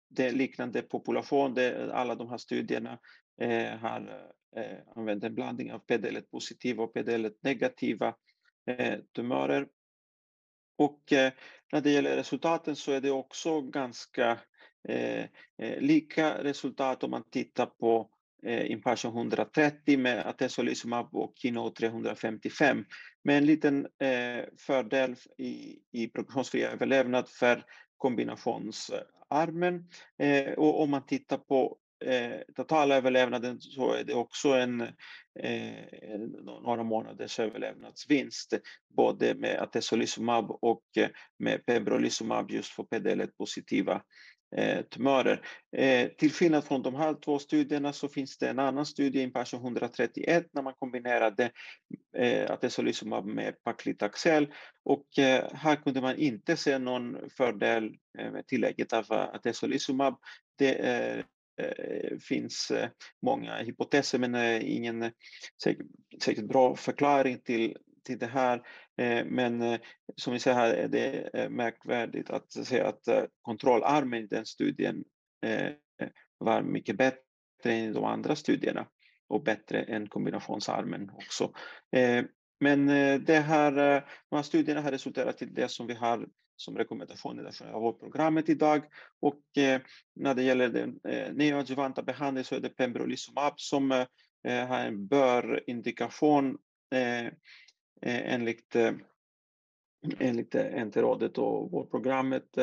Det 0.10 0.28
är 0.28 0.32
liknande 0.32 0.82
population, 0.82 1.54
det, 1.54 1.94
alla 1.94 2.16
de 2.16 2.30
här 2.30 2.38
studierna 2.38 3.00
Eh, 3.42 3.78
har 3.78 4.30
eh, 4.56 4.78
använt 4.96 5.24
en 5.24 5.36
blandning 5.36 5.74
av 5.74 5.86
PDL1 5.86 6.22
positiva 6.32 6.84
och 6.84 6.96
PDL1 6.96 7.34
negativa 7.42 8.16
eh, 8.68 9.00
tumörer. 9.16 9.68
Och 10.78 11.02
när 11.72 11.82
det 11.82 11.90
gäller 11.90 12.16
resultaten 12.16 12.76
så 12.76 12.92
är 12.92 13.02
det 13.02 13.12
också 13.12 13.62
ganska 13.62 14.40
Eh, 14.90 15.26
eh, 15.58 15.80
lika 15.82 16.44
resultat 16.44 17.04
om 17.04 17.12
man 17.12 17.30
tittar 17.30 17.66
på 17.66 18.10
eh, 18.44 18.72
Impassion 18.72 19.18
130 19.18 19.98
med 19.98 20.28
atezolizumab 20.28 21.16
och 21.16 21.34
Kino 21.36 21.70
355 21.70 22.86
med 23.24 23.38
en 23.38 23.46
liten 23.46 23.88
eh, 24.00 24.46
fördel 24.58 25.16
i, 25.38 25.80
i 25.92 26.08
progressionsfri 26.08 26.64
överlevnad 26.64 27.30
för 27.30 27.66
kombinationsarmen. 27.98 29.90
Eh, 30.18 30.54
och 30.54 30.82
om 30.82 30.90
man 30.90 31.06
tittar 31.06 31.38
på 31.38 31.78
eh, 32.06 32.40
totala 32.56 32.96
överlevnaden 32.96 33.62
så 33.62 33.94
är 33.94 34.04
det 34.04 34.14
också 34.14 34.50
en 34.50 34.82
eh, 35.40 36.20
några 36.64 36.84
månaders 36.84 37.40
överlevnadsvinst 37.40 38.54
både 38.98 39.36
med 39.36 39.62
atezolizumab 39.62 40.52
och 40.52 40.84
eh, 40.98 41.10
med 41.40 41.66
pembrolizumab 41.66 42.52
just 42.52 42.72
för 42.74 42.84
PDL1 42.84 43.32
positiva 43.38 44.02
eh, 44.56 44.82
tumörer. 44.82 45.42
Eh, 45.78 46.08
till 46.08 46.32
skillnad 46.32 46.64
från 46.64 46.82
de 46.82 46.96
här 46.96 47.14
två 47.14 47.40
studierna 47.40 47.94
så 47.94 48.08
finns 48.08 48.38
det 48.38 48.50
en 48.50 48.60
annan 48.60 48.86
studie, 48.86 49.22
Impassion 49.22 49.62
131, 49.62 50.48
när 50.52 50.62
man 50.62 50.74
kombinerade 50.80 51.52
eh, 52.18 52.52
atezolizumab 52.52 53.26
med 53.26 53.64
paclitaxel 53.64 54.54
och 54.86 55.20
eh, 55.20 55.54
här 55.54 55.76
kunde 55.76 56.02
man 56.02 56.16
inte 56.16 56.58
se 56.58 56.78
någon 56.78 57.30
fördel 57.30 57.96
eh, 58.20 58.32
med 58.32 58.48
tillägget 58.48 58.94
av 58.94 59.06
eh, 59.12 59.22
atezolizumab. 59.22 60.16
Det 60.58 60.74
eh, 60.74 61.26
Eh, 61.58 62.18
finns 62.18 62.72
eh, 62.72 62.90
många 63.22 63.58
hypoteser 63.58 64.20
men 64.20 64.36
eh, 64.36 64.76
ingen 64.76 65.12
säkert, 66.24 66.48
bra 66.48 66.76
förklaring 66.76 67.40
till 67.40 67.78
till 68.04 68.20
det 68.20 68.26
här. 68.26 68.62
Men 69.26 69.80
som 70.16 70.34
vi 70.34 70.40
ser 70.40 70.54
här 70.54 70.74
är 70.74 70.88
det 70.88 71.50
märkvärdigt 71.50 72.30
att 72.30 72.52
se 72.52 72.82
att 72.82 73.08
kontrollarmen 73.42 74.24
i 74.24 74.28
den 74.28 74.46
studien 74.46 75.04
var 76.38 76.62
mycket 76.62 76.98
bättre 76.98 77.20
än 77.64 77.94
de 77.94 78.04
andra 78.04 78.36
studierna 78.36 78.88
och 79.28 79.44
bättre 79.44 79.82
än 79.82 80.10
kombinationsarmen 80.10 81.10
också. 81.10 81.54
Men 82.60 82.88
det 83.26 83.40
här, 83.40 83.72
de 84.30 84.36
här 84.36 84.44
studierna 84.44 84.82
har 84.82 84.92
resulterat 84.92 85.42
i 85.42 85.46
det 85.46 85.72
som 85.72 85.88
vi 85.88 85.94
har 85.94 86.28
som 86.56 86.78
rekommendation 86.78 87.40
i 87.40 87.44
det 87.44 87.72
vårdprogrammet 87.74 88.50
idag. 88.50 88.82
Och 89.22 89.58
eh, 89.58 89.82
när 90.16 90.34
det 90.34 90.44
gäller 90.44 90.70
den 90.70 91.00
eh, 91.04 91.34
neoadjuvanta 91.34 92.04
behandlingen 92.04 92.46
så 92.46 92.56
är 92.56 92.60
det 92.60 92.70
pembrolizumab 92.70 93.54
som 93.60 93.92
eh, 93.92 94.68
har 94.68 94.80
en 94.80 95.08
bör-indikation 95.08 96.58
Eh, 98.02 98.34
enligt 98.34 98.76
eh, 98.76 98.94
enligt 100.20 100.54
NT-rådet 100.54 101.38
och 101.38 101.72
vårdprogrammet 101.72 102.58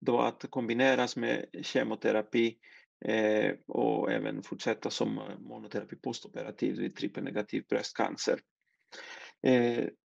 då 0.00 0.20
att 0.20 0.50
kombineras 0.50 1.16
med 1.16 1.46
kemoterapi 1.62 2.56
och 3.66 4.12
även 4.12 4.42
fortsätta 4.42 4.90
som 4.90 5.20
monoterapi 5.38 5.96
postoperativ 5.96 6.76
vid 6.76 6.96
trippelnegativ 6.96 7.64
bröstcancer. 7.68 8.40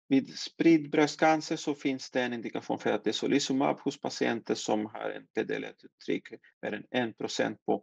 Vid 0.08 0.38
spridd 0.38 0.90
bröstcancer 0.90 1.56
så 1.56 1.75
finns 1.75 2.10
det 2.10 2.22
en 2.22 2.32
indikation 2.32 2.78
för 2.78 2.90
att 2.90 3.04
det 3.04 3.10
är 3.10 3.12
solizumab 3.12 3.80
hos 3.80 4.00
patienter 4.00 4.54
som 4.54 4.86
har 4.86 5.10
en 5.10 5.26
PDL1-uttryck 5.38 6.28
mer 6.62 6.84
än 6.90 7.10
1 7.10 7.64
på 7.66 7.82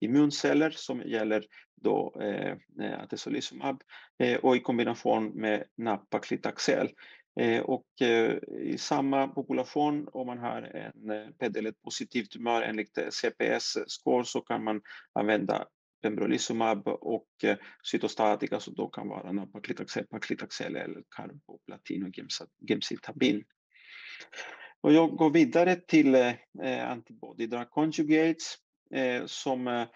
immunceller 0.00 0.70
som 0.70 1.02
gäller 1.02 1.44
då 1.80 2.14
eh, 2.20 2.56
eh 2.86 3.02
atezolizumab 3.02 3.82
eh, 4.18 4.38
och 4.38 4.56
i 4.56 4.60
kombination 4.60 5.28
med 5.28 5.64
napaklitaxel. 5.76 6.90
Eh, 7.40 7.60
och 7.60 8.02
eh, 8.02 8.36
i 8.60 8.78
samma 8.78 9.28
population, 9.28 10.08
om 10.12 10.26
man 10.26 10.38
har 10.38 10.62
en 10.62 11.10
eh, 11.10 11.28
PDL1-positiv 11.38 12.24
tumör 12.24 12.62
enligt 12.62 12.98
CPS-score 12.98 14.24
så 14.24 14.40
kan 14.40 14.64
man 14.64 14.80
använda 15.12 15.66
pembrolizumab 16.02 16.88
och 16.88 17.28
eh, 17.44 17.56
cytostatika, 17.82 18.60
så 18.60 18.70
då 18.70 18.88
kan 18.88 19.08
vara 19.08 19.32
napaklitaxel, 19.32 20.06
paclitaxel 20.06 20.76
eller 20.76 21.02
carboplatin 21.16 22.02
och 22.02 22.18
gemcitabin. 22.68 23.44
Och 24.80 24.92
jag 24.92 25.10
går 25.10 25.30
vidare 25.30 25.76
till 25.76 26.14
eh, 26.14 26.90
antibody 26.90 27.46
drug 27.46 27.70
conjugates 27.70 28.56
eh, 28.94 29.26
som 29.26 29.68
eh, 29.68 29.86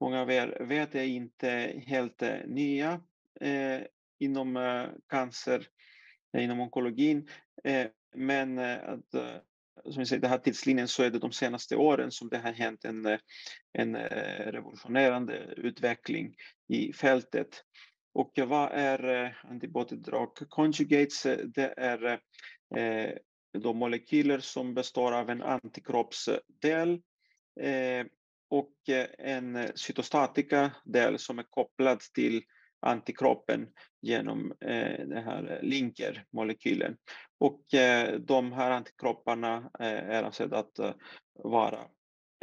många 0.00 0.20
av 0.20 0.30
er 0.30 0.64
vet 0.68 0.94
är 0.94 1.04
inte 1.04 1.82
helt 1.86 2.22
eh, 2.22 2.38
nya 2.46 3.00
eh, 3.40 3.80
inom 4.18 4.56
eh, 4.56 4.86
cancer, 5.08 5.66
eh, 6.36 6.44
inom 6.44 6.60
onkologin. 6.60 7.28
Eh, 7.64 7.86
men 8.14 8.58
att, 8.58 9.14
som 9.84 10.00
jag 10.00 10.08
säger, 10.08 10.22
den 10.22 10.30
här 10.30 10.38
tidslinjen 10.38 10.88
så 10.88 11.02
är 11.02 11.10
det 11.10 11.18
de 11.18 11.32
senaste 11.32 11.76
åren 11.76 12.10
som 12.10 12.28
det 12.28 12.38
har 12.38 12.52
hänt 12.52 12.84
en, 12.84 13.06
en 13.72 13.96
eh, 13.96 14.52
revolutionerande 14.52 15.54
utveckling 15.56 16.34
i 16.68 16.92
fältet. 16.92 17.62
Och 18.14 18.32
vad 18.46 18.70
är 18.72 19.24
eh, 19.24 19.30
antibody 19.44 19.96
drug 19.96 20.28
conjugates? 20.48 21.26
Eh, 21.26 21.38
det 21.46 21.74
är 21.76 22.20
de 23.58 23.78
molekyler 23.78 24.38
som 24.38 24.74
består 24.74 25.12
av 25.12 25.30
en 25.30 25.42
antikroppsdel 25.42 27.00
och 28.50 28.74
en 29.18 29.68
cytostatika 29.74 30.70
del 30.84 31.18
som 31.18 31.38
är 31.38 31.42
kopplad 31.42 32.00
till 32.00 32.42
antikroppen 32.80 33.68
genom 34.02 34.52
eh, 34.60 35.06
den 35.06 35.24
här 35.24 35.58
linkermolekylen. 35.62 36.96
Och 37.38 37.74
eh, 37.74 38.14
de 38.20 38.52
här 38.52 38.70
antikropparna 38.70 39.70
eh, 39.80 39.86
är 39.86 40.22
alltså 40.22 40.42
avsedda 40.42 40.58
att 40.58 40.78
eh, 40.78 40.94
vara 41.34 41.80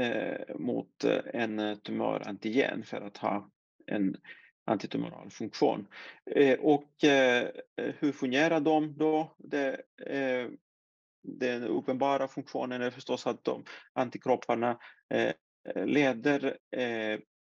eh, 0.02 0.56
mot 0.56 1.04
eh, 1.04 1.20
en 1.34 1.80
tumörantigen 1.80 2.84
för 2.84 3.02
att 3.02 3.18
ha 3.18 3.50
en 3.86 4.18
antitumoral 4.66 5.30
funktion. 5.30 5.88
Eh, 6.32 6.60
och 6.60 7.04
eh, 7.04 7.48
hur 7.76 8.12
fungerar 8.12 8.60
de 8.60 8.98
då? 8.98 9.36
Det, 9.38 9.82
eh, 10.06 10.48
den 11.24 11.64
uppenbara 11.64 12.28
funktionen 12.28 12.82
är 12.82 12.92
förstås 12.92 13.28
att 13.28 13.44
de 13.44 13.64
antikropparna 13.94 14.80
leder 15.76 16.58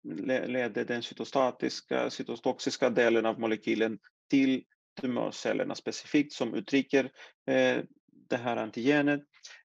leder 0.04 0.84
den 0.84 1.02
cytostatiska, 1.02 2.10
cytotoxiska 2.10 2.90
delen 2.90 3.26
av 3.26 3.40
molekylen 3.40 3.98
till 4.30 4.64
tumörcellerna 5.00 5.74
specifikt 5.74 6.32
som 6.32 6.54
uttrycker 6.54 7.10
eh, 7.50 7.78
det 8.28 8.36
här 8.36 8.56
antigenet. 8.56 9.20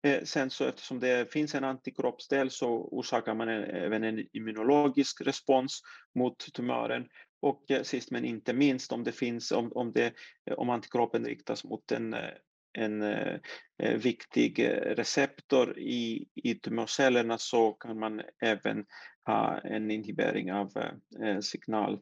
Eh, 0.04 0.24
sen 0.24 0.50
så 0.50 0.66
eftersom 0.66 1.00
det 1.00 1.34
finns 1.34 1.56
en 1.56 1.64
antikroppsdel 1.64 2.52
så 2.52 2.70
orsakar 2.70 3.36
man 3.36 3.50
en, 3.50 3.64
även 3.64 4.04
en 4.04 4.28
immunologisk 4.34 5.22
respons 5.22 5.82
mot 6.16 6.54
tumören. 6.54 7.08
Och 7.42 7.72
eh, 7.72 7.84
sist 7.84 8.12
men 8.12 8.26
inte 8.26 8.54
minst 8.54 8.92
om 8.92 9.04
det 9.04 9.12
finns, 9.12 9.52
om, 9.52 9.72
om, 9.76 9.92
det, 9.92 10.14
om 10.58 10.70
antikroppen 10.70 11.26
riktas 11.26 11.64
mot 11.64 11.92
en 11.92 12.14
eh, 12.14 12.30
en 12.78 13.02
eh, 13.02 13.40
eh 13.84 13.98
viktig 13.98 14.60
eh, 14.60 14.96
receptor 14.96 15.80
i, 15.80 16.28
i 16.36 16.56
tumörcellerna 16.56 17.38
så 17.38 17.72
kan 17.74 18.00
man 18.00 18.22
även 18.42 18.86
ha 19.26 19.60
en 19.60 19.92
inhibering 19.92 20.54
av 20.54 20.72
eh, 20.78 21.30
eh, 21.30 21.40
signal, 21.40 22.00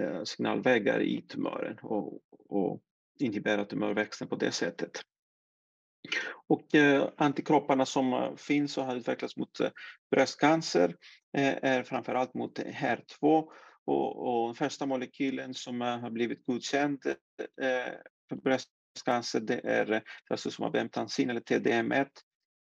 eh, 0.00 0.22
signalvägar 0.22 1.02
i 1.02 1.22
tumören 1.22 1.78
och, 1.82 2.20
och 2.48 2.82
inhibera 3.18 3.64
tumörväxten 3.64 4.28
på 4.28 4.36
det 4.36 4.52
sättet. 4.52 4.90
Och 6.48 6.74
eh, 6.74 7.08
antikropparna 7.16 7.86
som 7.86 8.36
finns 8.36 8.78
och 8.78 8.84
har 8.84 8.96
utvecklats 8.96 9.36
mot 9.36 9.60
bröstcancer 10.10 10.96
eh, 11.36 11.56
är 11.62 11.82
framförallt 11.82 12.34
mot 12.34 12.58
HER2 12.58 13.48
och, 13.84 14.48
och 14.48 14.56
första 14.56 14.86
molekylen 14.86 15.54
som 15.54 15.80
har 15.80 16.10
blivit 16.10 16.46
godkänd 16.46 17.06
eh, 17.60 17.92
för 18.28 18.36
bröstcancer 18.96 19.40
det 19.40 19.60
är 19.64 19.92
eh, 19.92 20.00
trastuzumab 20.28 20.76
emtansine 20.76 21.30
eller 21.30 21.40
TDM1 21.40 22.08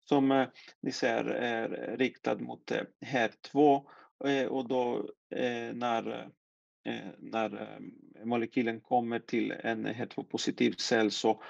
som 0.08 0.32
eh, 0.32 0.48
ni 0.82 0.92
ser 0.92 1.24
är 1.24 1.96
riktad 1.96 2.38
mot 2.38 2.70
eh, 2.70 2.82
HER2 3.06 3.82
och 4.48 4.68
då 4.68 5.10
när, 5.74 6.28
när 7.18 7.78
molekylen 8.24 8.80
kommer 8.80 9.18
till 9.18 9.50
en 9.50 9.86
HER2-positiv 9.86 10.72
cell 10.72 11.10
så 11.10 11.42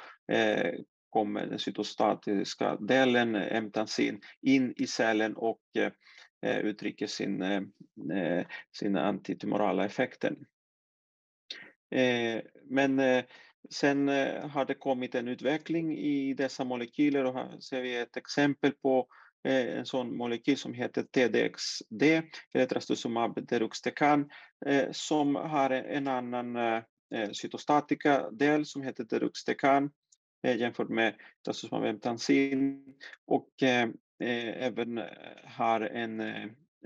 kommer 1.11 1.47
den 1.47 1.59
cytostatiska 1.59 2.76
delen, 2.76 3.35
emtansin, 3.35 4.21
in 4.42 4.75
i 4.76 4.87
cellen 4.87 5.37
och 5.37 5.61
uttrycker 6.42 7.06
sin, 7.06 7.45
sin 8.73 8.97
antitumorala 8.97 9.85
effekten. 9.85 10.37
Men 12.64 13.00
Sen 13.70 14.08
eh, 14.08 14.49
har 14.49 14.64
det 14.64 14.75
kommit 14.75 15.14
en 15.14 15.28
utveckling 15.28 15.99
i 15.99 16.35
dessa 16.35 16.64
molekyler 16.64 17.25
och 17.25 17.35
här 17.35 17.61
ser 17.61 17.82
vi 17.82 17.96
ett 17.96 18.16
exempel 18.16 18.73
på 18.73 19.06
eh, 19.49 19.78
en 19.78 19.87
sån 19.87 20.16
molekyl 20.16 20.56
som 20.56 20.75
heter 20.75 21.02
TDXD, 21.02 22.02
eller 22.54 22.66
trastuzumab 22.66 23.46
deruxtecan, 23.46 24.30
eh, 24.66 24.88
som 24.92 25.35
har 25.35 25.70
en 25.70 26.08
annan 26.08 26.82
cytostatika-del 27.32 28.66
som 28.66 28.82
heter 28.82 29.04
deruxtecan 29.04 29.90
jämfört 30.42 30.88
med 30.88 31.14
trastuzumab 31.44 31.85
emtansin 31.85 32.85
och 33.26 33.48
även 34.20 35.02
har 35.44 35.81
en 35.81 36.22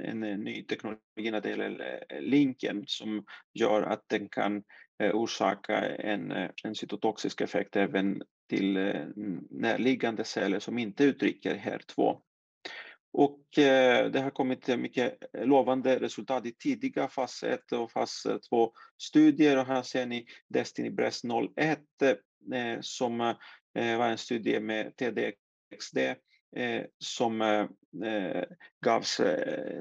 en 0.02 0.20
ny 0.20 0.62
teknologi 0.62 1.30
när 1.30 1.40
det 1.40 1.50
gäller 1.50 2.04
linken 2.20 2.84
som 2.86 3.24
gör 3.54 3.82
att 3.82 4.08
den 4.08 4.28
kan 4.28 4.62
Eh, 5.00 5.14
orsaka 5.14 5.96
en, 5.96 6.32
eh, 6.32 6.50
en 6.64 6.74
cytotoxisk 6.74 7.40
effekt 7.40 7.76
även 7.76 8.22
till 8.48 8.76
eh, 8.76 9.06
närliggande 9.50 10.24
celler 10.24 10.58
som 10.58 10.78
inte 10.78 11.04
uttrycker 11.04 11.54
HER2. 11.54 12.20
Och 13.12 13.40
det 14.12 14.20
har 14.20 14.30
kommit 14.30 14.78
mycket 14.78 15.18
lovande 15.32 15.98
resultat 15.98 16.46
i 16.46 16.52
tidiga 16.52 17.08
fas 17.08 17.42
1 17.42 17.72
och 17.72 17.92
fas 17.92 18.26
2 18.50 18.72
studier 18.98 19.58
och 19.58 19.66
här 19.66 19.82
ser 19.82 20.06
ni 20.06 20.26
Destiny 20.48 20.90
Breast 20.90 21.24
01 21.56 21.78
som 22.80 23.18
var 23.74 24.08
en 24.08 24.18
studie 24.18 24.60
med 24.60 24.96
TDXD 24.96 25.98
som 26.98 27.68
gavs 28.84 29.20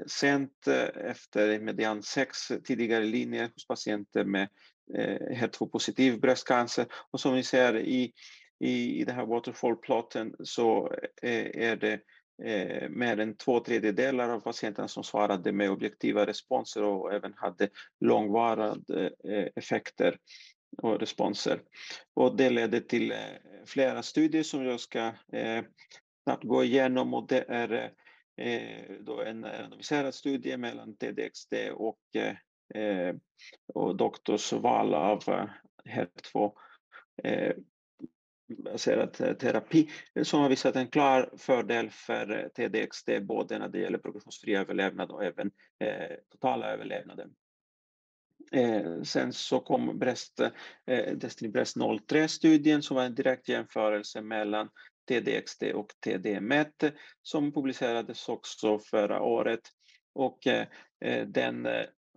sent 0.06 0.66
efter 0.94 1.60
median 1.60 2.02
6 2.02 2.38
tidigare 2.64 3.04
linjer 3.04 3.50
hos 3.54 3.66
patienter 3.66 4.24
med 4.24 4.48
Eh, 4.94 5.36
HER2-positiv 5.36 6.20
bröstcancer. 6.20 6.86
Och 7.10 7.20
som 7.20 7.34
ni 7.34 7.42
ser 7.42 7.76
i, 7.76 8.12
i, 8.60 9.00
i 9.00 9.04
den 9.04 9.14
här 9.14 9.26
waterfall-plotten 9.26 10.34
så 10.44 10.92
eh, 11.22 11.70
är 11.70 11.76
det 11.76 12.00
eh, 12.44 12.88
mer 12.88 13.20
än 13.20 13.36
två 13.36 13.60
tredjedelar 13.60 14.28
av 14.28 14.40
patienterna 14.40 14.88
som 14.88 15.04
svarade 15.04 15.52
med 15.52 15.70
objektiva 15.70 16.26
responser 16.26 16.82
och 16.82 17.12
även 17.12 17.34
hade 17.36 17.68
långvarande 18.00 19.10
eh, 19.24 19.46
effekter 19.56 20.18
och 20.82 21.00
responser. 21.00 21.60
Och 22.14 22.36
det 22.36 22.50
ledde 22.50 22.80
till 22.80 23.12
eh, 23.12 23.18
flera 23.66 24.02
studier 24.02 24.42
som 24.42 24.64
jag 24.64 24.80
ska 24.80 25.12
eh, 25.32 25.64
snabbt 26.24 26.44
gå 26.44 26.64
igenom 26.64 27.14
och 27.14 27.26
det 27.28 27.44
är 27.48 27.92
eh, 28.36 28.96
då 29.00 29.22
en 29.22 29.44
randomiserad 29.44 30.14
studie 30.14 30.56
mellan 30.56 30.96
TDXD 30.96 31.54
och 31.74 32.00
eh, 32.14 32.34
Eh, 32.74 33.14
och 33.74 33.96
doktorsval 33.96 34.94
av 34.94 35.22
eh, 35.28 35.48
HER2 35.84 36.52
eh, 37.22 37.54
baserad 38.58 39.20
eh, 39.20 39.32
terapi 39.32 39.90
som 40.22 40.40
har 40.40 40.48
visat 40.48 40.76
en 40.76 40.88
klar 40.88 41.30
fördel 41.36 41.90
för 41.90 42.50
TDXD 42.54 43.10
både 43.26 43.58
när 43.58 43.68
det 43.68 43.78
gäller 43.78 43.98
progressionsfri 43.98 44.54
överlevnad 44.54 45.10
och 45.10 45.24
även 45.24 45.50
eh, 45.84 46.16
totala 46.32 46.72
överlevnaden. 46.72 47.34
Eh, 48.52 49.02
sen 49.02 49.32
så 49.32 49.60
kom 49.60 49.98
Brest, 49.98 50.40
eh, 50.86 51.16
Destiny 51.16 51.50
Breast 51.50 51.76
03-studien 51.76 52.82
som 52.82 52.96
var 52.96 53.04
en 53.04 53.14
direkt 53.14 53.48
jämförelse 53.48 54.20
mellan 54.20 54.68
TDXD 55.08 55.62
och 55.62 55.94
TDMET 56.04 56.94
som 57.22 57.52
publicerades 57.52 58.28
också 58.28 58.78
förra 58.78 59.22
året. 59.22 59.60
Och 60.12 60.46
eh, 60.46 60.66
den 61.26 61.68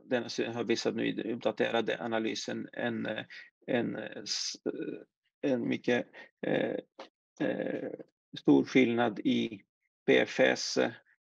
den 0.04 0.24
har 0.24 0.64
visat 0.64 0.96
nu 0.96 1.08
i 1.08 1.12
den 1.12 1.32
uppdaterade 1.32 2.04
analysen 2.04 2.70
en, 2.74 3.08
en, 3.68 3.98
en 5.42 5.68
mycket 5.68 6.08
eh, 6.48 6.76
eh, 7.40 7.90
stor 8.40 8.66
skillnad 8.66 9.20
i 9.20 9.62
PFS 10.06 10.80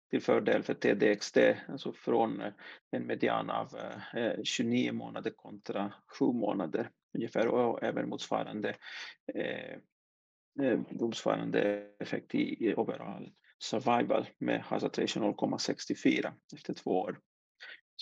till 0.09 0.21
fördel 0.21 0.63
för 0.63 0.73
TDXD, 0.73 1.37
alltså 1.67 1.93
från 1.93 2.43
en 2.91 3.07
median 3.07 3.49
av 3.49 3.75
eh, 4.13 4.43
29 4.43 4.91
månader 4.91 5.31
kontra 5.31 5.93
7 6.19 6.25
månader 6.25 6.89
ungefär 7.13 7.47
och 7.47 7.83
även 7.83 8.09
motsvarande, 8.09 8.75
eh, 9.33 9.75
eh, 10.65 10.79
motsvarande 10.89 11.87
effekt 11.99 12.35
i, 12.35 12.67
i 12.67 12.73
overall 12.75 13.31
survival 13.59 14.27
med 14.37 14.61
hazard 14.61 14.99
ratio 14.99 15.19
0,64 15.19 16.33
efter 16.53 16.73
två 16.73 16.91
år. 16.91 17.19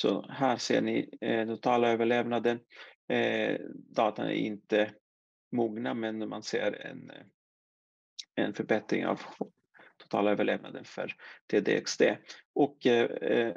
Så 0.02 0.26
här 0.30 0.58
ser 0.58 0.82
ni 0.82 1.10
eh, 1.22 1.48
totala 1.48 1.90
överlevnaden. 1.90 2.60
Eh, 3.08 3.60
datan 3.72 4.28
är 4.28 4.34
inte 4.34 4.94
mogna 5.52 5.94
men 5.94 6.30
man 6.30 6.44
ser 6.44 6.86
en, 6.86 7.10
eh, 7.10 7.26
en 8.36 8.54
förbättring 8.54 9.06
av 9.06 9.22
totala 9.98 10.32
överlevnaden 10.32 10.86
för 10.86 11.16
TDXD. 11.52 12.02
Och 12.54 12.86
eh, 12.86 13.06
eh 13.12 13.56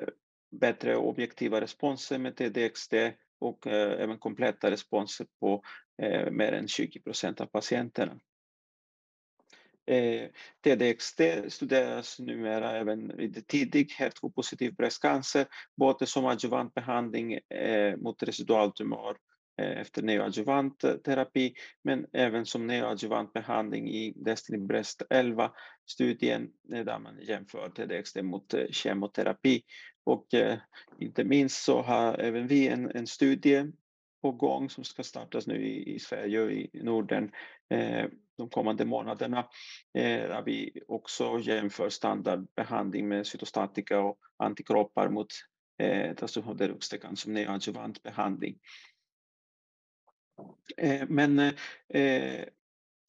bättre 0.50 0.96
objektiva 0.96 1.60
responser 1.60 2.18
med 2.18 2.36
TDXD 2.36 2.94
och 3.38 3.66
eh, 3.66 4.02
även 4.02 4.18
kompletta 4.18 4.70
responser 4.70 5.26
på 5.40 5.62
eh, 6.02 6.30
mer 6.30 6.52
än 6.52 6.68
20 6.68 7.00
procent 7.00 7.40
av 7.40 7.46
patienterna. 7.46 8.20
Eh, 9.86 10.28
TDXT 10.64 11.20
studeras 11.48 12.18
numera 12.18 12.76
även 12.76 13.16
vid 13.16 13.46
tidig 13.46 13.90
HER2-positiv 13.98 14.74
bröstcancer, 14.74 15.46
både 15.76 16.06
som 16.06 16.26
adjuvantbehandling 16.26 17.32
eh, 17.34 17.96
mot 17.96 18.22
residualtumör 18.22 19.16
eh, 19.60 19.80
efter 19.80 20.02
neoadjuvant 20.02 20.84
terapi, 21.04 21.54
men 21.84 22.06
även 22.12 22.46
som 22.46 22.66
neoadjuvant 22.66 23.32
behandling 23.32 23.90
i 23.90 24.12
Destiny 24.16 24.58
Breast 24.58 25.02
11-studien 25.10 26.50
eh, 26.72 26.84
där 26.84 26.98
man 26.98 27.18
jämför 27.22 27.68
TDXT 27.68 28.22
mot 28.22 28.54
eh, 28.54 28.66
kemoterapi. 28.70 29.62
Och 30.04 30.26
inte 30.98 31.24
minst 31.24 31.64
så 31.64 31.82
har 31.82 32.18
även 32.18 32.46
vi 32.46 32.68
en, 32.68 32.90
en 32.90 33.06
studie 33.06 33.72
på 34.22 34.32
gång 34.32 34.70
som 34.70 34.84
ska 34.84 35.02
startas 35.02 35.46
nu 35.46 35.66
i, 35.66 35.94
i 35.94 35.98
Sverige 35.98 36.40
och 36.40 36.52
i 36.52 36.70
Norden 36.72 37.30
eh, 37.70 38.06
de 38.42 38.50
kommande 38.50 38.84
månaderna. 38.84 39.38
Eh, 39.94 40.28
där 40.28 40.42
vi 40.42 40.80
också 40.88 41.38
jämför 41.38 41.88
standardbehandling 41.88 43.08
med 43.08 43.26
cytostatika 43.26 44.00
och 44.00 44.18
antikroppar 44.36 45.08
mot 45.08 45.28
eh, 45.78 46.14
trastuzumab 46.14 46.82
som 47.14 47.32
neoadjuvant 47.32 48.02
behandling. 48.02 48.58
Eh, 50.76 51.08
men 51.08 51.38
eh, 51.88 52.44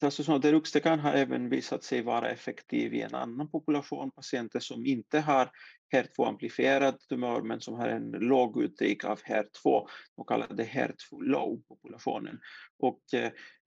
Alltså, 0.02 0.22
Trastuzumab 0.22 1.00
har 1.00 1.12
även 1.12 1.48
visat 1.48 1.84
sig 1.84 2.02
vara 2.02 2.30
effektiv 2.30 2.94
i 2.94 3.00
en 3.00 3.14
annan 3.14 3.50
population 3.50 4.10
patienter 4.10 4.60
som 4.60 4.86
inte 4.86 5.20
har 5.20 5.50
HER2-amplifierad 5.94 6.98
tumör 7.08 7.42
men 7.42 7.60
som 7.60 7.74
har 7.74 7.88
en 7.88 8.10
låg 8.10 8.62
uttryck 8.62 9.04
av 9.04 9.20
HER2, 9.20 9.86
de 10.16 10.24
kallade 10.26 10.64
HER2-low-populationen. 10.64 12.38
Och 12.78 13.14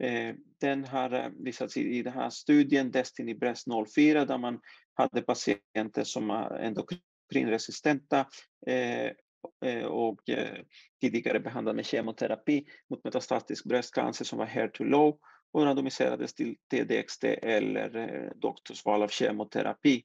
eh, 0.04 0.36
den 0.62 0.86
har 0.86 1.12
eh, 1.12 1.30
visat 1.44 1.72
sig 1.72 1.98
i 1.98 2.04
den 2.04 2.14
här 2.14 2.30
studien 2.30 2.92
Destiny 2.92 3.34
Breast 3.34 3.68
04 3.96 4.26
där 4.26 4.38
man 4.38 4.60
hade 4.94 5.22
patienter 5.22 6.04
som 6.04 6.28
var 6.28 6.60
endokrinresistenta 6.60 8.26
eh, 8.68 9.12
eh, 9.66 9.86
och 9.86 10.30
eh, 10.30 10.58
tidigare 11.02 11.40
behandlade 11.40 11.76
med 11.76 11.86
kemoterapi 11.86 12.66
mot 12.90 13.04
metastatisk 13.04 13.66
bröstcancer 13.66 14.26
som 14.26 14.40
var 14.40 14.46
HER2 14.46 14.84
low 14.84 15.20
och 15.58 15.66
randomiserades 15.66 16.34
till 16.34 16.56
TDXT 16.72 17.24
eller 17.24 17.96
eh, 17.96 18.32
doktorsval 18.36 19.04
av 19.04 19.08
kemoterapi. 19.08 20.04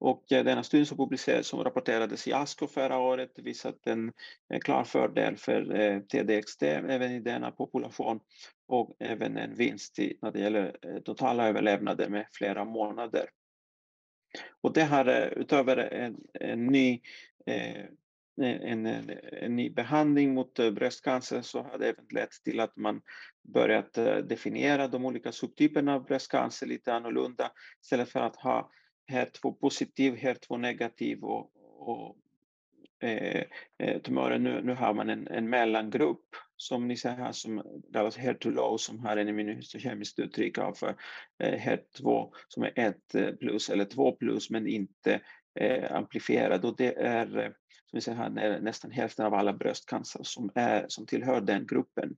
Och 0.00 0.32
eh, 0.32 0.44
denna 0.44 0.62
studie 0.62 0.86
som 0.86 0.96
publicerades 0.96 1.46
som 1.46 1.64
rapporterades 1.64 2.28
i 2.28 2.32
ASCO 2.32 2.66
förra 2.66 2.98
året 2.98 3.30
visat 3.36 3.86
en, 3.86 4.12
en 4.48 4.60
klar 4.60 4.84
fördel 4.84 5.36
för 5.36 5.80
eh, 5.80 6.00
TDXT 6.00 6.62
även 6.62 7.12
i 7.12 7.20
denna 7.20 7.50
population 7.50 8.20
och 8.68 8.96
även 8.98 9.36
en 9.36 9.54
vinst 9.54 9.98
i, 9.98 10.18
när 10.22 10.32
det 10.32 10.40
gäller 10.40 10.76
eh, 10.82 11.00
totala 11.00 11.48
överlevnader 11.48 12.08
med 12.08 12.26
flera 12.32 12.64
månader. 12.64 13.30
Och 14.60 14.72
det 14.72 14.84
här 14.84 15.06
eh, 15.06 15.28
utöver 15.28 15.76
en, 15.76 16.16
en 16.40 16.66
ny 16.66 17.00
eh, 17.46 17.84
en, 18.42 18.86
en, 18.86 19.10
en, 19.32 19.56
ny 19.56 19.70
behandling 19.70 20.34
mot 20.34 20.58
eh, 20.58 20.70
bröstcancer 20.70 21.42
så 21.42 21.62
har 21.62 21.78
det 21.78 21.88
även 21.88 22.04
lett 22.10 22.42
till 22.44 22.60
att 22.60 22.76
man 22.76 23.00
börjat 23.42 23.98
eh, 23.98 24.16
definiera 24.16 24.88
de 24.88 25.04
olika 25.04 25.32
subtyperna 25.32 25.94
av 25.94 26.04
bröstcancer 26.04 26.66
lite 26.66 26.94
annorlunda 26.94 27.52
istället 27.82 28.08
för 28.08 28.20
att 28.20 28.36
ha 28.36 28.70
HER2 29.10 29.52
positiv, 29.52 30.14
HER2 30.14 30.58
negativ 30.58 31.24
och, 31.24 31.50
och 31.78 32.16
eh, 33.08 33.44
eh 33.78 33.98
tumörer. 34.02 34.38
Nu, 34.38 34.62
nu 34.62 34.74
har 34.74 34.94
man 34.94 35.10
en, 35.10 35.28
en 35.28 35.50
mellangrupp 35.50 36.26
som 36.56 36.88
ni 36.88 36.96
ser 36.96 37.16
här 37.16 37.32
som 37.32 37.62
kallas 37.92 38.18
HER2 38.18 38.50
low 38.50 38.76
som 38.76 38.98
har 38.98 39.16
en 39.16 39.28
immunhistokemiskt 39.28 40.18
uttryck 40.18 40.58
av 40.58 40.76
eh, 41.38 41.60
HER2 41.60 42.30
som 42.48 42.62
är 42.62 42.72
1 42.74 43.38
plus 43.40 43.70
eller 43.70 43.84
2 43.84 44.12
plus 44.12 44.50
men 44.50 44.66
inte 44.66 45.12
eh, 45.12 45.20
Eh, 45.54 45.96
amplifierad 45.96 46.64
och 46.64 46.76
det 46.76 46.94
är 46.98 47.38
eh, 47.38 47.50
som 47.90 47.96
vi 47.96 48.00
ser 48.00 48.14
här 48.14 48.60
nästan 48.60 48.90
hälften 48.90 49.26
av 49.26 49.34
alla 49.34 49.52
bröstcancer 49.52 50.20
som, 50.22 50.50
är, 50.54 50.84
som 50.88 51.06
tillhör 51.06 51.40
den 51.40 51.66
gruppen. 51.66 52.16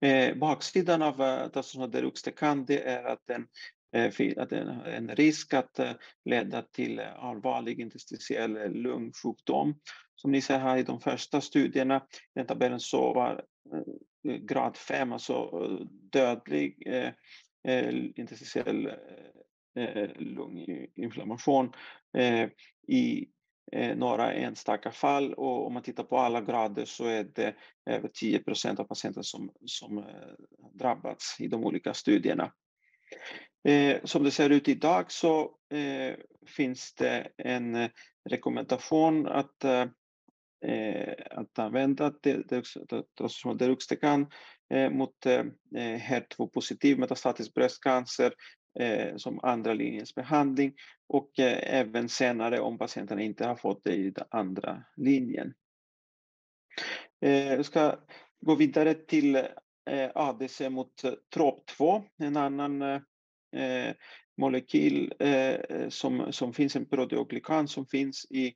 Eh, 0.00 0.36
baksidan 0.36 1.02
av 1.02 1.22
eh, 1.22 1.48
Tassonoderuxtecan 1.48 2.58
alltså 2.58 2.74
det 2.74 2.82
är 2.82 3.04
att 3.04 3.26
den 3.26 3.46
eh, 3.92 4.10
att 4.38 4.50
det 4.50 4.58
är 4.58 4.84
en 4.84 5.08
risk 5.08 5.54
att 5.54 5.80
leda 6.24 6.62
till 6.62 7.00
allvarlig 7.00 7.80
interstitiell 7.80 8.72
lungsjukdom. 8.72 9.80
Som 10.16 10.32
ni 10.32 10.40
ser 10.40 10.58
här 10.58 10.76
i 10.76 10.82
de 10.82 11.00
första 11.00 11.40
studierna, 11.40 11.96
i 11.96 12.38
den 12.38 12.46
tabellen 12.46 12.80
så 12.80 13.12
var 13.14 13.44
grad 14.22 14.76
5, 14.76 15.12
alltså 15.12 15.68
dödlig 16.12 16.88
interstitiell 18.16 18.90
lunginflammation 20.16 21.72
i 22.88 23.28
några 23.96 24.32
enstaka 24.32 24.90
fall 24.90 25.34
och 25.34 25.66
om 25.66 25.72
man 25.74 25.82
tittar 25.82 26.04
på 26.04 26.18
alla 26.18 26.40
grader 26.40 26.84
så 26.84 27.04
är 27.04 27.24
det 27.24 27.54
över 27.86 28.08
10 28.08 28.38
procent 28.38 28.80
av 28.80 28.84
patienter 28.84 29.22
som, 29.22 29.50
som 29.66 30.04
drabbats 30.72 31.36
i 31.40 31.48
de 31.48 31.64
olika 31.64 31.94
studierna. 31.94 32.52
Eh, 33.68 33.96
som 34.04 34.24
det 34.24 34.30
ser 34.30 34.50
ut 34.50 34.68
idag 34.68 35.12
så 35.12 35.40
eh, 35.72 36.14
finns 36.46 36.94
det 36.94 37.28
en 37.36 37.88
rekommendation 38.30 39.26
att, 39.26 39.64
eh, 39.64 39.86
att 41.30 41.58
använda 41.58 42.12
deruxtecan 43.58 44.26
mot 44.90 45.26
HER2-positiv 45.76 46.98
metastatisk 46.98 47.54
bröstcancer 47.54 48.32
Eh, 48.80 49.16
som 49.16 49.40
andra 49.42 49.74
linjens 49.74 50.14
behandling 50.14 50.74
och 51.06 51.38
eh, 51.38 51.74
även 51.80 52.08
senare 52.08 52.60
om 52.60 52.78
patienterna 52.78 53.22
inte 53.22 53.46
har 53.46 53.56
fått 53.56 53.84
det 53.84 53.94
i 53.94 54.10
den 54.10 54.24
andra 54.30 54.84
linjen. 54.96 55.54
Eh, 57.20 57.52
Jag 57.52 57.64
ska 57.66 57.98
gå 58.40 58.54
vidare 58.54 58.94
till 58.94 59.46
ADC 60.14 60.68
mot 60.70 61.02
TROP2, 61.36 62.02
en 62.18 62.36
annan 62.36 62.82
eh, 62.82 63.94
molekyl 64.36 65.12
eh, 65.18 65.88
som, 65.88 66.32
som 66.32 66.52
finns, 66.52 66.76
en 66.76 66.86
proteoglykan 66.86 67.68
som 67.68 67.86
finns 67.86 68.26
i 68.30 68.54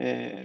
eh, 0.00 0.44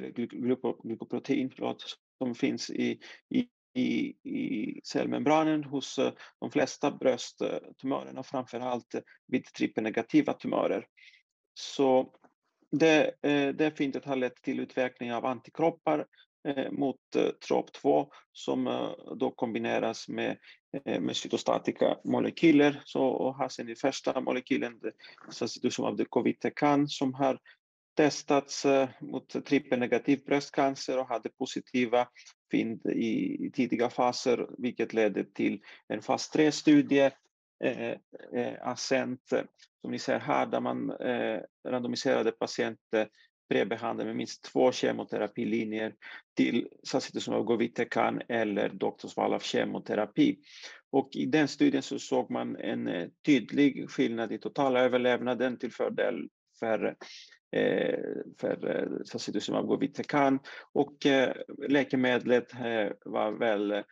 glykoprotein 0.84 1.50
förlåt, 1.50 1.98
som 2.18 2.36
finns 2.36 2.70
i, 2.70 3.00
i, 3.30 3.48
i, 3.78 4.16
i 4.24 4.82
cellmembranen 4.84 5.64
hos 5.64 6.00
eh, 6.00 6.14
de 6.40 6.52
flesta 6.52 6.92
brösttumörerna, 6.92 8.24
framförallt 8.24 8.96
eh, 8.96 9.02
vid 9.28 9.46
trippelnegativa 9.46 10.34
tumörer. 10.34 10.86
Så 11.54 12.14
det, 12.72 13.12
eh, 13.22 13.50
det 13.50 13.78
fyndet 13.78 14.06
har 14.06 14.16
lett 14.16 14.42
till 14.42 14.60
utveckling 14.60 15.14
av 15.14 15.26
antikroppar 15.26 16.06
mot 16.72 17.00
TROP2 17.50 18.08
som 18.32 18.94
då 19.20 19.32
kombineras 19.32 20.08
med, 20.08 20.38
med 20.86 21.16
cytostatika 21.16 21.98
molekyler. 22.04 22.82
Så 22.86 23.04
och 23.04 23.38
här 23.38 23.50
ser 23.50 23.64
ni 23.64 23.76
första 23.76 24.22
molekylen 24.22 24.80
av 25.80 26.04
Covitecan 26.10 26.88
som 26.88 27.14
har 27.14 27.40
testats 27.98 28.66
eh, 28.66 28.90
mot 29.00 29.46
trippelnegativ 29.46 30.26
bröstcancer 30.26 31.00
och 31.00 31.08
hade 31.08 31.30
positiva 31.30 32.08
fynd 32.52 32.86
i 32.86 33.52
tidiga 33.54 33.90
faser, 33.90 34.48
vilket 34.58 34.94
ledde 34.94 35.24
till 35.24 35.62
en 35.88 36.02
fas 36.02 36.32
3-studie 36.36 37.12
eh, 37.64 37.90
eh, 38.34 38.54
Ascent, 38.62 39.22
som 39.82 39.92
ni 39.92 40.00
ser 40.00 40.20
här, 40.20 40.46
där 40.46 40.60
man 40.60 40.92
eh, 40.92 41.40
randomiserade 41.68 42.32
patienter 42.32 43.08
prebehandlade 43.50 44.08
med 44.08 44.16
minst 44.16 44.44
två 44.44 44.72
kemoterapilinjer 44.72 45.94
till 46.38 46.68
sacituzumab 46.84 47.46
govitecan 47.46 48.22
eller 48.30 48.70
doktorsval 48.70 49.34
av 49.34 49.40
kemoterapi. 49.40 50.38
Och 50.92 51.10
I 51.14 51.26
den 51.26 51.48
studien 51.48 51.84
så 51.84 52.00
såg 52.00 52.32
man 52.32 52.56
en 52.56 52.88
eh, 52.88 53.08
tydlig 53.26 53.90
skillnad 53.90 54.32
i 54.32 54.38
totala 54.38 54.80
överlevnaden 54.80 55.58
till 55.58 55.72
fördel 55.72 56.28
för 56.60 56.96
eh, 57.52 58.00
för 58.38 58.70
eh, 58.70 59.04
sacituzumab 59.06 59.68
govitecan 59.68 60.40
och 60.74 61.06
eh, 61.06 61.36
läkemedlet 61.68 62.54
eh, 62.54 62.92
var 63.06 63.32
väl 63.32 63.84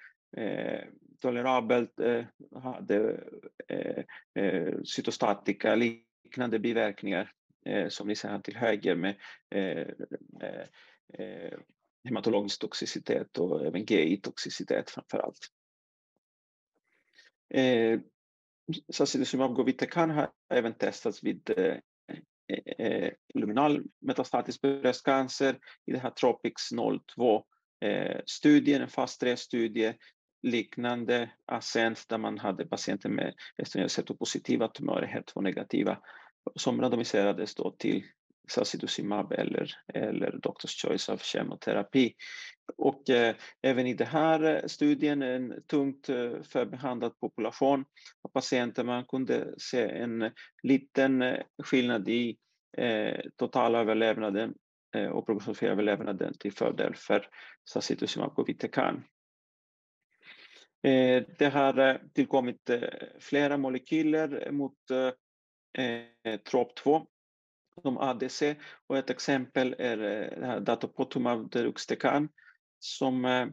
tolerabelt, 1.21 1.99
hade 2.63 3.23
cytostatika 4.83 5.75
liknande 5.75 6.59
biverkningar 6.59 7.31
eh, 7.65 7.87
som 7.87 8.07
ni 8.07 8.15
ser 8.15 8.29
här 8.29 8.39
till 8.39 8.55
höger 8.55 8.95
med 8.95 9.15
eh, 9.49 9.87
eh, 11.13 11.59
hematologisk 12.03 12.61
toxicitet 12.61 13.37
och 13.37 13.65
även 13.65 13.85
GI-toxicitet 13.85 14.89
framför 14.89 15.17
allt. 15.17 15.51
Eh, 17.49 17.99
Sacituzumab 18.89 19.55
govitecan 19.55 20.09
har 20.09 20.29
även 20.49 20.73
testats 20.73 21.23
vid 21.23 21.49
Eh, 22.47 22.85
eh, 22.85 23.11
luminal 23.33 23.83
metastatisk 24.01 24.61
bröstcancer 24.61 25.59
i 25.85 25.91
det 25.91 25.99
här 25.99 26.09
Tropics 26.09 26.69
02 27.15 27.43
eh, 27.85 28.21
studien, 28.25 28.81
en 28.81 28.87
fast-3-studie, 28.87 29.93
liknande 30.41 31.29
Ascent 31.45 32.09
där 32.09 32.17
man 32.17 32.37
hade 32.37 32.65
patienter 32.65 33.09
med 33.09 33.33
estrogenoreceptorpositiva 33.57 34.67
tumörer, 34.67 35.07
HER2-negativa 35.07 35.97
som 36.55 36.81
randomiserades 36.81 37.55
då 37.55 37.71
till 37.71 38.05
sacituzumab 38.47 39.31
eller, 39.31 39.71
eller 39.93 40.39
Doctors 40.41 40.81
Choice 40.81 41.09
av 41.09 41.17
kemoterapi. 41.17 42.13
Och 42.77 43.09
eh, 43.09 43.35
även 43.61 43.87
i 43.87 43.93
den 43.93 44.07
här 44.07 44.43
eh, 44.43 44.67
studien, 44.67 45.21
en 45.21 45.63
tungt 45.67 46.09
eh, 46.09 46.41
förbehandlad 46.43 47.19
population 47.19 47.85
av 48.23 48.29
patienter, 48.29 48.83
man 48.83 49.05
kunde 49.05 49.53
se 49.57 49.89
en 49.89 50.31
liten 50.63 51.21
eh, 51.21 51.39
skillnad 51.63 52.09
i 52.09 52.37
eh, 52.77 53.19
totalöverlevnaden 53.35 54.53
eh, 54.95 55.07
och 55.07 55.25
prognostiserad 55.25 55.71
överlevnaden 55.71 56.33
till 56.39 56.53
fördel 56.53 56.95
för 56.95 57.27
sacituzumab 57.69 58.35
govitecan. 58.35 59.03
Eh, 60.83 61.23
det 61.37 61.53
har 61.53 61.77
eh, 61.79 61.95
tillkommit 62.13 62.69
flera 63.19 63.57
molekyler 63.57 64.51
mot 64.51 64.77
TROP2 66.51 67.05
som 67.81 67.97
ADC 67.97 68.55
och 68.87 68.97
ett 68.97 69.09
exempel 69.09 69.75
är 69.79 69.97
eh, 69.97 70.39
det 70.39 70.45
här 70.45 70.59
datopotumab 70.59 71.49
deruxtecan 71.51 72.29
som 72.79 73.25
eh, 73.25 73.47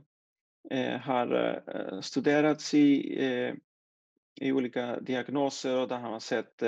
eh, 0.71 1.01
har 1.01 2.01
studerats 2.03 2.75
i, 2.75 3.19
i 4.41 4.53
olika 4.53 5.01
diagnoser 5.01 5.81
och 5.81 5.89
där 5.89 5.99
har 5.99 6.11
man 6.11 6.21
sett 6.21 6.63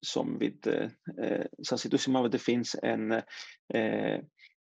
som 0.00 0.38
vid 0.38 0.66
eh, 0.66 1.46
sacituzumab 1.62 2.30
det 2.30 2.38
finns 2.38 2.76
en, 2.82 3.22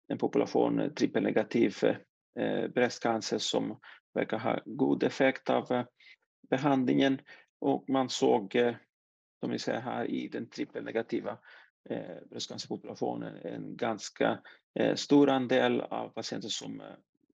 en 0.07 0.17
population 0.19 0.93
trippelnegativ 0.95 1.75
bröstcancer 2.73 3.37
som 3.37 3.79
verkar 4.13 4.39
ha 4.39 4.59
god 4.65 5.03
effekt 5.03 5.49
av 5.49 5.85
behandlingen 6.49 7.21
och 7.59 7.89
man 7.89 8.09
såg, 8.09 8.57
som 9.39 9.51
vi 9.51 9.59
ser 9.59 9.79
här 9.79 10.05
i 10.05 10.27
den 10.27 10.49
trippelnegativa 10.49 11.37
eh, 11.89 12.29
bröstcancerpopulationen 12.29 13.35
en 13.43 13.77
ganska 13.77 14.39
eh, 14.79 14.95
stor 14.95 15.29
andel 15.29 15.81
av 15.81 16.09
patienter 16.09 16.49
som, 16.49 16.81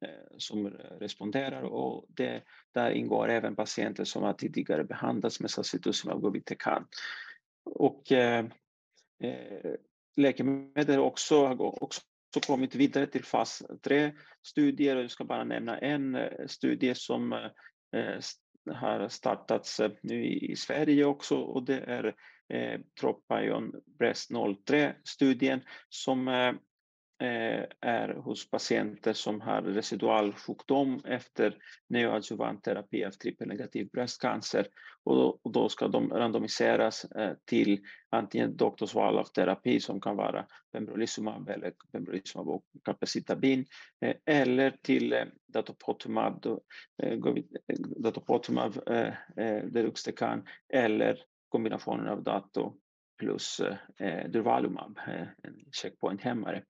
eh, 0.02 0.38
som 0.38 0.68
responderar 1.00 1.62
och 1.62 2.06
det, 2.08 2.44
där 2.72 2.92
ingår 2.92 3.30
även 3.30 3.56
patienter 3.56 4.04
som 4.04 4.24
har 4.24 4.34
tidigare 4.34 4.84
behandlats 4.84 5.40
med 5.40 5.52
sacituzumab 5.52 6.22
govitecan. 6.22 6.88
Och 7.66 8.12
eh, 8.12 8.46
eh 9.24 9.76
läkemedel 10.16 11.00
också 11.00 11.46
har 11.46 11.84
också 11.84 12.02
kommit 12.48 12.76
vidare 12.76 13.08
till 13.08 13.24
fas 13.24 13.64
3-studier. 13.84 14.96
Jag 14.96 15.12
ska 15.12 15.24
bara 15.24 15.44
nämna 15.44 15.78
en 15.78 16.16
eh, 16.16 16.48
studie 16.48 16.96
som 16.96 17.34
eh, 17.34 18.20
har 18.74 19.08
startats 19.08 19.80
eh, 19.80 19.92
nu 20.02 20.26
i 20.26 20.56
Sverige 20.56 21.06
också 21.06 21.38
och 21.38 21.64
det 21.64 21.80
är 21.80 22.16
eh, 22.54 22.80
Tropion 23.00 23.72
Breast 24.00 24.32
03-studien 24.32 25.62
som 25.90 26.28
eh, 26.28 26.54
eh, 27.24 27.66
är 27.82 28.14
hos 28.14 28.50
patienter 28.50 29.14
som 29.14 29.42
har 29.42 29.62
residual 29.62 30.34
sjukdom 30.34 31.02
efter 31.06 31.58
neoadjuvant 31.90 32.64
terapi 32.64 33.06
av 33.06 33.12
trippelnegativ 33.12 33.90
bröstcancer. 33.90 34.68
Och 35.04 35.16
då, 35.16 35.40
och 35.42 35.52
då 35.52 35.70
ska 35.70 35.88
de 35.88 36.10
randomiseras 36.10 37.06
eh, 37.06 37.34
till 37.46 37.82
antingen 38.10 38.58
doktorsval 38.58 39.18
av 39.18 39.24
terapi 39.24 39.80
som 39.80 40.02
kan 40.02 40.16
vara 40.16 40.46
pembrolizumab 40.72 41.50
eller 41.50 41.74
pembrolizumab 41.92 42.48
och 42.48 42.66
capecitabin 42.84 43.66
eh, 44.02 44.16
eller 44.26 44.78
till 44.82 45.14
eh, 45.14 45.26
datopotumab, 45.48 46.46
eh, 46.46 47.12
eh 47.12 47.18
datopotumab 47.98 48.80
eh, 48.88 49.14
eh, 49.38 49.66
deruxtecan 49.66 50.48
eller 50.74 51.18
kombinationen 51.54 52.08
av 52.08 52.24
dato 52.24 52.74
plus 53.20 53.60
eh, 54.00 54.30
durvalumab, 54.30 55.00
eh, 55.08 55.28
en 55.44 55.66
checkpoint-hämmare. 55.72 56.64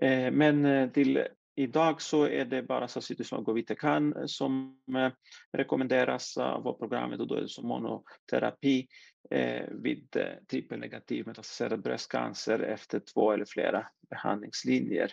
Eh, 0.00 0.32
men 0.32 0.64
eh, 0.64 0.90
till 0.90 1.26
idag 1.54 2.02
så 2.02 2.24
är 2.24 2.44
det 2.44 2.62
bara 2.62 2.88
sacituzumab 2.88 3.44
govitecan 3.44 4.16
eh, 4.16 4.26
som 4.26 4.82
eh, 4.96 5.12
rekommenderas 5.52 6.36
av 6.36 6.78
programmet 6.78 7.20
och 7.20 7.28
då 7.28 7.34
är 7.34 7.40
det 7.40 7.48
som 7.48 7.68
monoterapi 7.68 8.88
eh, 9.30 9.68
vid 9.70 10.16
eh, 10.16 10.44
trippelnegativ 10.50 11.26
metastaserad 11.26 11.82
bröstcancer 11.82 12.58
efter 12.58 13.00
två 13.00 13.32
eller 13.32 13.44
flera 13.44 13.86
behandlingslinjer. 14.10 15.12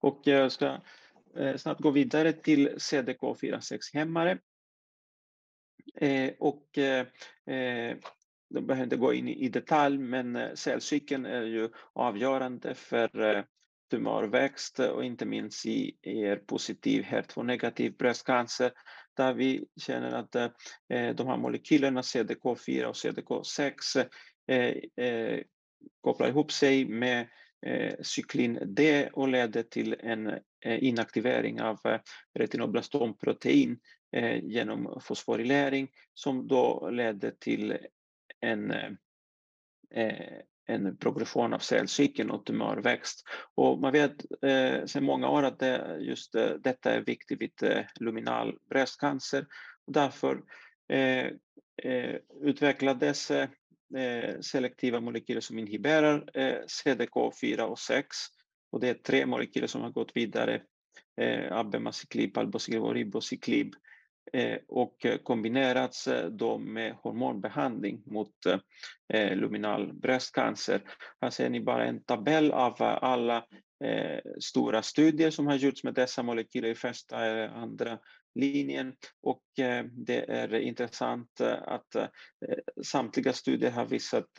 Och 0.00 0.20
jag 0.24 0.52
ska 0.52 0.80
snabbt 1.56 1.80
gå 1.80 1.90
vidare 1.90 2.32
till 2.32 2.68
CDK4-6-hämmare 2.68 4.38
Eh, 5.94 6.30
och 6.38 6.78
eh, 6.78 7.06
eh, 7.56 7.96
de 8.50 8.66
behöver 8.66 8.84
inte 8.84 8.96
gå 8.96 9.14
in 9.14 9.28
i, 9.28 9.48
detalj, 9.48 9.98
men 9.98 10.36
eh, 10.36 10.54
cellcykeln 10.54 11.26
är 11.26 11.42
ju 11.42 11.68
avgörande 11.92 12.74
för 12.74 13.44
tumörväxt 13.90 14.78
och 14.78 15.04
inte 15.04 15.24
minst 15.24 15.66
i 15.66 15.96
er 16.02 16.36
positiv 16.36 17.02
HER2-negativ 17.02 17.96
bröstcancer 17.96 18.72
där 19.16 19.34
vi 19.34 19.64
känner 19.76 20.12
att 20.12 20.32
de 21.16 21.26
här 21.26 21.36
molekylerna 21.36 22.00
CDK4 22.00 22.84
och 22.84 22.94
CDK6 22.94 24.06
kopplar 26.00 26.28
ihop 26.28 26.52
sig 26.52 26.84
med 26.84 27.28
cyklin 28.02 28.58
D 28.66 29.08
och 29.12 29.28
leder 29.28 29.62
till 29.62 29.96
en 30.00 30.38
inaktivering 30.64 31.60
av 31.60 31.78
retinoblastomprotein 32.34 33.78
Eh, 34.12 34.44
genom 34.44 35.00
fosforilering 35.00 35.88
som 36.14 36.48
då 36.48 36.90
ledde 36.90 37.30
till 37.30 37.78
en, 38.40 38.70
eh, 39.94 40.38
en 40.66 40.96
progression 40.96 41.52
av 41.52 41.58
cellcykeln 41.58 42.30
och 42.30 42.46
tumörväxt. 42.46 43.24
Och 43.54 43.80
man 43.80 43.92
vet 43.92 44.12
eh, 44.42 44.84
sedan 44.84 45.04
många 45.04 45.28
år 45.28 45.42
att 45.42 45.58
det, 45.58 45.98
just 46.00 46.34
eh, 46.34 46.50
detta 46.50 46.92
är 46.92 47.00
viktigt 47.00 47.40
vid 47.40 47.62
eh, 47.62 47.84
luminal 48.00 48.58
bröstcancer. 48.70 49.46
Och 49.86 49.92
därför 49.92 50.42
eh, 50.88 51.26
eh, 51.82 52.16
utvecklades 52.40 53.30
eh, 53.30 53.48
selektiva 54.40 55.00
molekyler 55.00 55.40
som 55.40 55.58
inhiberar 55.58 56.30
eh, 56.34 56.58
CDK4 56.84 57.60
och 57.60 57.78
6 57.78 58.16
och 58.72 58.80
det 58.80 58.88
är 58.88 58.94
tre 58.94 59.26
molekyler 59.26 59.66
som 59.66 59.82
har 59.82 59.90
gått 59.90 60.16
vidare 60.16 60.62
eh, 61.20 61.52
abemaciclib, 61.52 62.34
palbociclib 62.34 62.82
och 62.82 62.94
ribociclib. 62.94 63.74
Eh, 63.74 63.91
Eh, 64.32 64.58
och 64.68 65.06
eh, 65.06 65.18
kombinerats 65.18 66.08
eh, 66.08 66.26
då 66.26 66.58
med 66.58 66.94
hormonbehandling 67.02 68.02
mot 68.06 68.32
luminal 69.34 69.92
bröstcancer. 69.92 70.80
Här 71.20 71.30
ser 71.30 71.50
ni 71.50 71.60
bara 71.60 71.84
en 71.84 72.04
tabell 72.04 72.52
av 72.52 72.74
alla 72.78 73.44
stora 74.40 74.82
studier 74.82 75.30
som 75.30 75.46
har 75.46 75.54
gjorts 75.54 75.84
med 75.84 75.94
dessa 75.94 76.22
molekyler 76.22 76.68
i 76.68 76.74
första 76.74 77.24
eller 77.24 77.48
andra 77.48 77.98
linjen 78.34 78.94
och 79.22 79.42
eh, 79.58 79.84
det 79.84 80.30
är 80.30 80.54
intressant 80.54 81.40
eh, 81.40 81.62
att 81.62 81.94
eh, 81.94 82.06
samtliga 82.84 83.32
studier 83.32 83.70
har 83.70 83.86
visat 83.86 84.38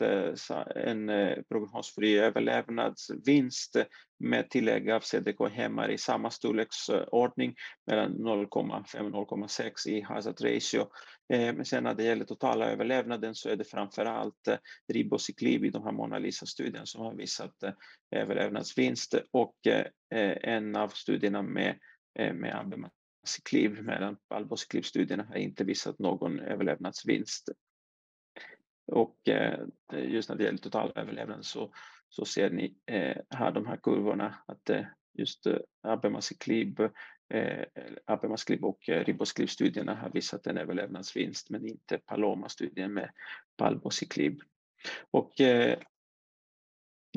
en 0.76 1.10
prognosfri 1.48 2.18
överlevnadsvinst 2.18 3.76
med 4.18 4.50
tillägg 4.50 4.90
av 4.90 5.00
CDK-hämmare 5.00 5.92
i 5.92 5.98
samma 5.98 6.30
storleksordning 6.30 7.54
mellan 7.86 8.12
0,5 8.12 9.14
och 9.14 9.30
0,6 9.30 9.88
i 9.88 10.00
hazard 10.00 10.40
ratio. 10.40 10.86
Men 11.28 11.64
sen 11.64 11.84
när 11.84 11.94
det 11.94 12.04
gäller 12.04 12.24
totala 12.24 12.70
överlevnaden 12.70 13.34
så 13.34 13.48
är 13.48 13.56
det 13.56 13.64
framför 13.64 14.04
allt 14.04 14.48
eh, 14.48 14.58
i 14.96 15.70
de 15.70 15.84
här 15.84 15.92
Mona 15.92 16.18
Lisa-studierna 16.18 16.86
som 16.86 17.02
har 17.02 17.14
visat 17.14 17.54
överlevnadsvinst 18.16 19.14
och 19.30 19.56
en 20.42 20.76
av 20.76 20.88
studierna 20.88 21.42
med, 21.42 21.78
med 22.18 22.54
Cicliv, 23.24 23.82
medan 23.82 24.16
albociclib-studierna 24.28 25.24
har 25.24 25.36
inte 25.36 25.64
visat 25.64 25.98
någon 25.98 26.40
överlevnadsvinst. 26.40 27.48
Och 28.86 29.28
eh, 29.28 29.60
just 29.92 30.28
när 30.28 30.36
det 30.36 30.44
gäller 30.44 30.58
total 30.58 30.92
överlevnad 30.94 31.44
så 31.44 31.72
så 32.14 32.24
ser 32.24 32.50
ni 32.50 32.74
eh, 32.86 33.16
här 33.30 33.52
de 33.52 33.66
här 33.66 33.76
kurvorna 33.76 34.34
att 34.46 34.70
eh, 34.70 34.84
just 35.12 35.46
eh, 35.46 35.56
abemaciclib, 35.82 36.80
eh, 37.28 37.64
abemaciclib 38.04 38.64
och 38.64 38.88
eh, 38.88 39.04
ribociclib-studierna 39.04 39.94
har 39.94 40.10
visat 40.10 40.46
en 40.46 40.58
överlevnadsvinst 40.58 41.50
men 41.50 41.66
inte 41.66 41.98
Paloma-studien 41.98 42.94
med 42.94 43.10
palbociclib. 43.56 44.40
Och 45.10 45.40
eh, 45.40 45.78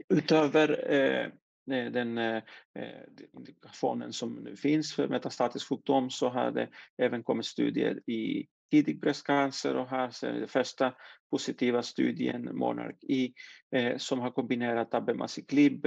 utöver 0.10 0.94
eh, 0.94 1.32
Eh, 1.72 1.92
den 1.92 2.18
eh, 2.18 2.36
eh 2.76 3.02
indikationen 3.34 4.14
som 4.14 4.36
nu 4.36 4.56
finns 4.56 4.94
för 4.94 5.08
metastatisk 5.08 5.70
sjukdom 5.70 6.10
så 6.10 6.30
har 6.30 6.52
det 6.52 6.70
även 6.98 7.24
kommit 7.24 7.46
studier 7.46 8.10
i 8.10 8.48
tidig 8.72 9.00
bröstcancer 9.00 9.76
och 9.76 9.90
här 9.90 10.10
ser 10.10 10.34
vi 10.34 10.40
den 10.40 10.48
första 10.48 10.94
positiva 11.32 11.84
studien, 11.84 12.58
Monarch-I, 12.58 13.34
e, 13.72 13.80
eh, 13.80 13.98
som 13.98 14.20
har 14.20 14.32
kombinerat 14.32 14.94
abemaciclib 14.94 15.86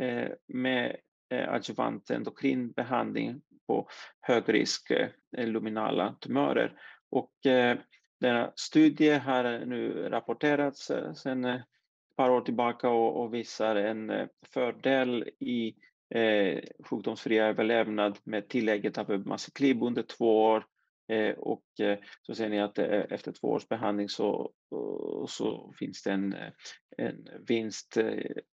eh, 0.00 0.28
med 0.46 0.96
eh, 1.30 1.52
adjuvant 1.52 2.10
endokrinbehandling 2.10 3.42
på 3.66 3.88
högrisk 4.20 4.90
eh, 4.90 5.08
luminala 5.48 6.16
tumörer. 6.20 6.80
Och 7.10 7.32
denna 8.20 8.52
studie 8.56 9.10
har 9.10 9.66
nu 9.66 10.08
rapporterats 10.08 10.90
sedan 11.14 11.62
par 12.16 12.30
år 12.30 12.40
tillbaka 12.40 12.88
och, 12.88 13.22
och 13.22 13.34
visar 13.34 13.76
en 13.76 14.10
eh, 14.10 14.26
fördel 14.54 15.30
i 15.38 15.74
eh, 16.14 16.60
sjukdomsfri 16.84 17.38
överlevnad 17.38 18.18
med 18.24 18.48
tillägget 18.48 18.98
av 18.98 19.26
Massiklib 19.26 19.82
under 19.82 20.02
två 20.02 20.44
år 20.44 20.64
Eh, 21.08 21.34
och 21.34 21.64
eh, 21.80 21.98
så 22.22 22.34
ser 22.34 22.48
ni 22.48 22.60
att 22.60 22.78
eh, 22.78 23.04
efter 23.10 23.32
två 23.32 23.48
års 23.48 23.68
behandling 23.68 24.08
så, 24.08 24.52
eh, 24.72 25.26
så 25.26 25.72
finns 25.78 26.02
det 26.02 26.10
en, 26.10 26.32
eh, 26.32 26.52
en 26.96 27.28
vinst 27.48 27.98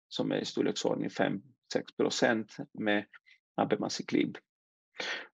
som 0.08 0.32
är 0.32 0.36
i 0.36 0.44
storleksordning 0.44 1.08
5-6 1.08 1.40
procent 1.96 2.56
med 2.72 3.04
Abemaciclib. 3.54 4.38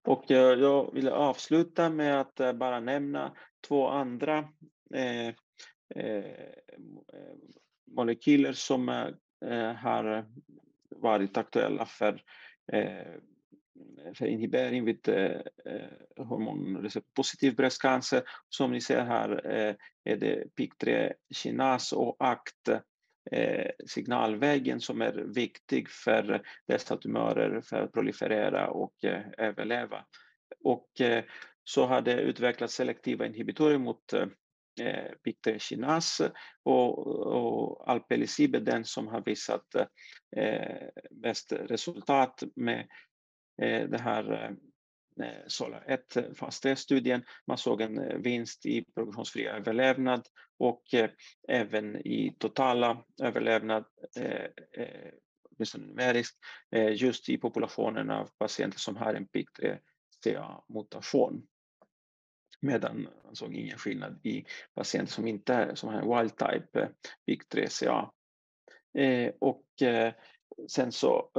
Och 0.08 0.24
jag 0.26 0.94
vill 0.94 1.08
avsluta 1.08 1.90
med 1.90 2.20
att 2.20 2.56
bara 2.56 2.80
nämna 2.80 3.36
två 3.68 3.88
andra 3.88 4.38
eh, 4.94 5.28
eh, 5.94 6.50
molekyler 7.86 8.52
som 8.52 8.88
eh, 8.88 9.72
har 9.72 10.18
eh, 10.18 10.24
varit 10.90 11.36
aktuella 11.36 11.86
för 11.86 12.22
eh, 12.72 13.06
för 14.14 14.26
inhibering 14.26 14.84
vid 14.84 15.08
eh, 15.08 15.40
eh 15.64 15.90
bröstcancer. 17.56 18.22
Som 18.48 18.72
ni 18.72 18.80
ser 18.80 19.04
här 19.04 19.46
eh, 19.46 19.74
är 20.04 20.16
det 20.16 20.44
PIK3 20.58 21.12
kinas 21.34 21.92
och 21.92 22.16
ACT-signalvägen 22.18 24.80
som 24.80 25.02
är 25.02 25.12
viktig 25.12 25.90
för 25.90 26.42
dessa 26.66 26.96
tumörer 26.96 27.60
för 27.60 27.82
att 27.82 27.92
proliferera 27.92 28.68
och 28.68 28.94
överleva. 29.38 30.04
Och 30.64 30.88
så 31.64 31.86
har 31.86 32.00
det 32.00 32.20
utvecklats 32.20 32.74
selektiva 32.74 33.26
inhibitorer 33.26 33.78
mot 33.78 34.14
eh, 34.80 35.12
PIK3 35.26 36.32
och, 36.62 37.06
och 37.06 37.90
Alpelisib 37.90 38.54
är 38.54 38.60
den 38.60 38.84
som 38.84 39.08
har 39.08 39.22
visat 39.24 39.74
eh, 40.36 40.88
bäst 41.10 41.52
resultat 41.52 42.42
med 42.56 42.86
Eh, 43.62 43.88
det 43.88 44.00
här 44.00 44.32
eh, 44.32 44.50
eh 45.26 45.42
Solar 45.46 45.84
1 45.86 46.16
fas 46.36 46.64
3-studien. 46.64 47.24
Man 47.46 47.58
såg 47.58 47.80
en 47.80 47.98
eh, 47.98 48.16
vinst 48.16 48.66
i 48.66 48.84
progressionsfri 48.94 49.46
överlevnad 49.46 50.26
och 50.58 50.94
eh, 50.94 51.10
även 51.48 51.96
i 51.96 52.36
totala 52.38 53.04
överlevnad, 53.22 53.84
åtminstone 55.50 55.86
numeriskt, 55.86 56.36
just 56.90 57.28
i 57.28 57.38
populationen 57.38 58.10
av 58.10 58.30
patienter 58.38 58.78
som 58.78 58.96
har 58.96 59.14
en 59.14 59.28
PIK3CA-mutation. 59.28 61.46
Medan 62.66 63.08
man 63.24 63.36
såg 63.36 63.54
ingen 63.54 63.78
skillnad 63.78 64.20
i 64.22 64.44
patienter 64.74 65.12
som 65.12 65.26
inte 65.26 65.76
som 65.76 65.88
har 65.88 66.00
en 66.00 66.18
wild 66.18 66.36
type 66.36 66.80
eh, 66.80 66.88
PIK3CA. 67.26 68.10
Eh, 68.98 69.32
och 69.40 69.82
eh, 69.82 70.12
Sen 70.68 70.92
så 70.92 71.30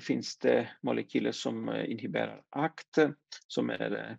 finns 0.00 0.38
det 0.38 0.68
molekyler 0.82 1.32
som 1.32 1.68
inhiberar 1.68 2.42
ACT 2.50 2.98
som 3.46 3.70
är 3.70 4.16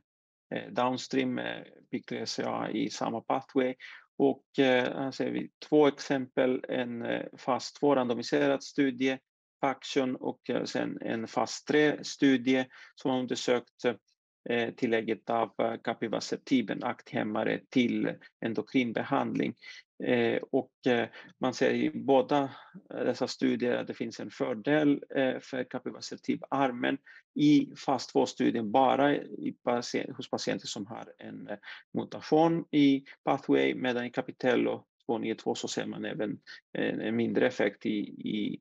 downstream 0.70 1.34
med 1.34 1.68
PIK3CA 1.92 2.70
i 2.70 2.90
samma 2.90 3.22
pathway. 3.22 3.76
Och 4.18 4.44
här 4.58 5.12
ser 5.12 5.32
vi 5.32 5.50
två 5.70 5.88
exempel, 5.88 6.66
en 6.70 7.06
fas 7.38 7.74
2 7.74 7.96
randomiserad 7.96 8.64
studie, 8.64 9.18
Faction 9.62 10.16
och 10.16 10.42
sen 10.66 10.98
en 11.02 11.28
fas 11.28 11.64
3-studie 11.72 12.66
som 12.96 13.12
har 13.12 13.20
undersökt 13.20 13.86
Eh, 14.50 14.74
tillägget 14.74 15.30
av 15.30 15.52
eh, 15.60 15.76
Capivasertib, 15.84 16.70
en 16.70 16.84
akthämmare, 16.84 17.60
till 17.70 18.14
endokrinbehandling. 18.46 19.56
Eh, 20.04 20.42
och 20.52 20.72
man 21.38 21.54
ser 21.54 21.74
i 21.74 21.92
båda 21.94 22.50
dessa 22.90 23.28
studier 23.28 23.78
att 23.78 23.88
det 23.88 23.94
finns 23.94 24.20
en 24.20 24.32
fördel 24.32 25.04
för 25.42 25.64
Capivasertib-armen 25.64 26.98
i 27.36 27.74
fas 27.76 28.14
2-studien 28.16 28.72
bara 28.72 29.16
i 29.16 29.56
patient, 29.64 30.18
hos 30.18 30.30
patienter 30.30 30.68
som 30.68 30.86
har 30.86 31.14
en 31.18 31.50
mutation 31.94 32.66
i 32.72 33.04
pathway 33.24 33.76
medan 33.76 34.06
i 34.06 34.10
Capitello 34.10 34.86
292 35.06 35.56
så 35.56 35.68
ser 35.68 35.86
man 35.86 36.06
även 36.06 36.40
en 36.74 37.16
mindre 37.16 37.48
effekt 37.48 37.86
i, 37.86 38.00
i, 38.30 38.60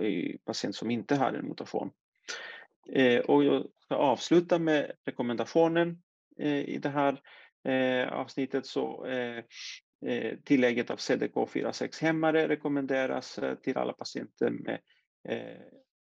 i 0.00 0.38
patienter 0.44 0.78
som 0.78 0.90
inte 0.90 1.14
har 1.16 1.32
en 1.32 1.48
mutation. 1.48 1.90
Eh, 2.88 3.20
och 3.20 3.44
jag 3.44 3.66
ska 3.78 3.94
avsluta 3.94 4.58
med 4.58 4.92
rekommendationen 5.04 6.02
eh, 6.38 6.60
i 6.60 6.78
det 6.78 6.88
här 6.88 7.20
eh, 7.64 8.12
avsnittet 8.12 8.66
så 8.66 9.06
Eh, 10.06 10.38
tillägget 10.44 10.90
av 10.90 10.96
CDK4-6-hämmare 10.96 12.48
rekommenderas 12.48 13.40
till 13.62 13.76
alla 13.76 13.92
patienter 13.92 14.50
med, 14.50 14.80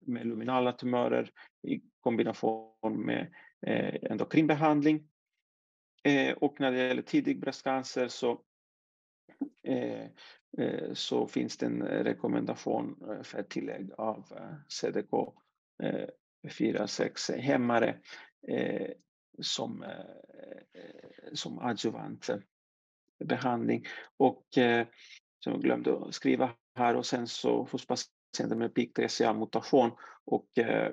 med 0.07 0.27
luminala 0.27 0.73
tumörer 0.73 1.31
i 1.62 1.81
kombination 2.01 3.07
med 3.07 3.33
endokrinbehandling. 4.03 5.09
Och 6.37 6.61
när 6.61 6.73
det 6.73 6.79
gäller 6.79 7.03
tidig 7.03 7.41
bröstcancer 7.41 8.09
så, 8.09 8.41
så 10.93 11.27
finns 11.27 11.57
det 11.57 11.67
en 11.67 11.83
rekommendation 11.83 13.21
för 13.23 13.43
tillägg 13.43 13.91
av 13.99 14.25
CDK 14.69 15.35
4-6-hämmare 16.42 17.96
eh, 18.49 18.90
som, 19.42 19.83
eh, 19.83 19.90
eh, 20.75 21.33
som 21.33 21.59
adjuvant 21.59 22.29
behandling. 23.25 23.85
Och 24.16 24.59
eh, 24.59 24.87
som 25.44 25.53
jag 25.53 25.62
glömde 25.62 25.96
att 25.96 26.14
skriva 26.14 26.51
här 26.75 26.96
och 26.96 27.07
sen 27.07 27.29
så 27.29 27.68
hos 27.72 27.87
patienter 27.87 28.57
med 28.57 28.72
PIK3CA-mutation 28.72 29.90
och 30.25 30.59
eh, 30.59 30.92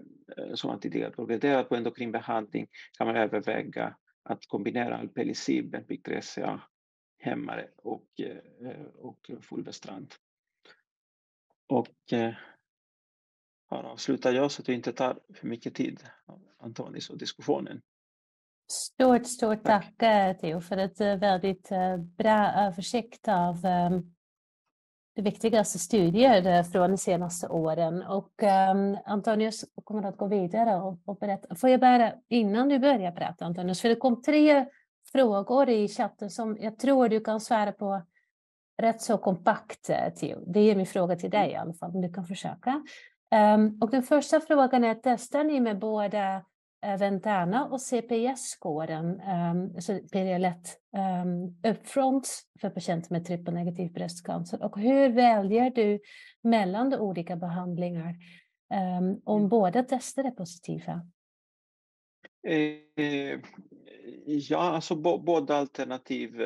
som 0.53 0.69
har 0.69 0.77
tidigare 0.77 1.11
progrederat 1.11 1.69
på 1.69 1.75
endokrinbehandling 1.75 2.67
kan 2.97 3.07
man 3.07 3.15
överväga 3.15 3.95
att 4.23 4.45
kombinera 4.47 4.97
Alpelisib, 4.97 5.71
med 5.71 5.87
PIK3CA-hämmare 5.87 7.67
och, 7.77 8.07
eh, 8.19 8.81
och 8.95 9.31
fulvestrant. 9.41 10.17
Och 11.67 12.13
eh, 12.13 12.33
här 13.73 13.83
avslutar 13.83 14.31
jag 14.33 14.51
så 14.51 14.61
att 14.61 14.69
vi 14.69 14.73
inte 14.73 14.93
tar 14.93 15.19
för 15.33 15.47
mycket 15.47 15.75
tid 15.75 15.99
av 16.25 16.41
Antonis 16.59 17.09
och 17.09 17.17
diskussionen. 17.17 17.81
Stort, 18.71 19.25
stort 19.25 19.63
tack, 19.63 19.93
tack 19.97 20.41
Theo 20.41 20.61
för 20.61 20.77
ett 20.77 21.01
eh, 21.01 21.15
väldigt 21.15 21.71
eh, 21.71 21.97
bra 21.97 22.51
översikt 22.53 23.27
av 23.27 23.65
ehm, 23.65 24.13
de 25.15 25.21
viktigaste 25.21 25.79
studier 25.79 26.63
från 26.63 26.91
de 26.91 26.97
senaste 26.97 27.47
åren. 27.47 28.03
Och 28.03 28.43
um, 28.71 28.97
Antonius 29.05 29.65
kommer 29.83 30.03
att 30.03 30.17
gå 30.17 30.27
vidare 30.27 30.75
och, 30.75 30.99
och 31.05 31.17
berätta. 31.17 31.55
Får 31.55 31.69
jag 31.69 31.79
bara, 31.79 32.13
innan 32.29 32.69
du 32.69 32.79
börjar 32.79 33.11
prata 33.11 33.45
Antonius, 33.45 33.81
för 33.81 33.89
det 33.89 33.95
kom 33.95 34.21
tre 34.21 34.65
frågor 35.11 35.69
i 35.69 35.87
chatten 35.87 36.29
som 36.29 36.57
jag 36.59 36.79
tror 36.79 37.09
du 37.09 37.19
kan 37.19 37.39
svara 37.39 37.71
på 37.71 38.01
rätt 38.81 39.01
så 39.01 39.17
kompakt, 39.17 39.89
eh, 39.89 40.13
Theo. 40.13 40.43
Det 40.47 40.59
är 40.59 40.75
min 40.75 40.85
fråga 40.85 41.15
till 41.15 41.29
dig 41.29 41.51
i 41.51 41.55
alla 41.55 41.73
fall, 41.73 41.91
om 41.91 42.01
du 42.01 42.13
kan 42.13 42.25
försöka. 42.25 42.83
Um, 43.33 43.77
och 43.81 43.89
den 43.89 44.03
första 44.03 44.39
frågan 44.39 44.83
är, 44.83 44.99
testar 45.03 45.43
ni 45.43 45.59
med 45.59 45.79
båda 45.79 46.43
Eh, 46.83 46.97
Ventana 46.97 47.65
och 47.65 47.81
CPS-skåren, 47.81 49.05
um, 49.05 49.19
ehm, 49.19 49.75
alltså 49.75 49.93
PDL1 49.93 50.53
um, 50.93 51.01
ehm, 51.01 51.55
upfront 51.73 52.43
för 52.61 52.69
patienter 52.69 53.11
med 53.11 53.25
trippelnegativ 53.25 53.93
bröstcancer. 53.93 54.63
Och 54.63 54.79
hur 54.79 55.09
väljer 55.09 55.69
du 55.69 55.99
mellan 56.41 56.89
de 56.89 56.97
olika 56.97 57.35
behandlingar 57.35 58.15
om 59.23 59.37
mm. 59.37 59.49
båda 59.49 59.83
tester 59.83 60.23
är 60.23 60.31
positiva? 60.31 61.07
Eh, 62.47 63.39
ja, 64.25 64.59
alltså 64.59 64.95
båda 64.95 65.55
alternativ 65.55 66.41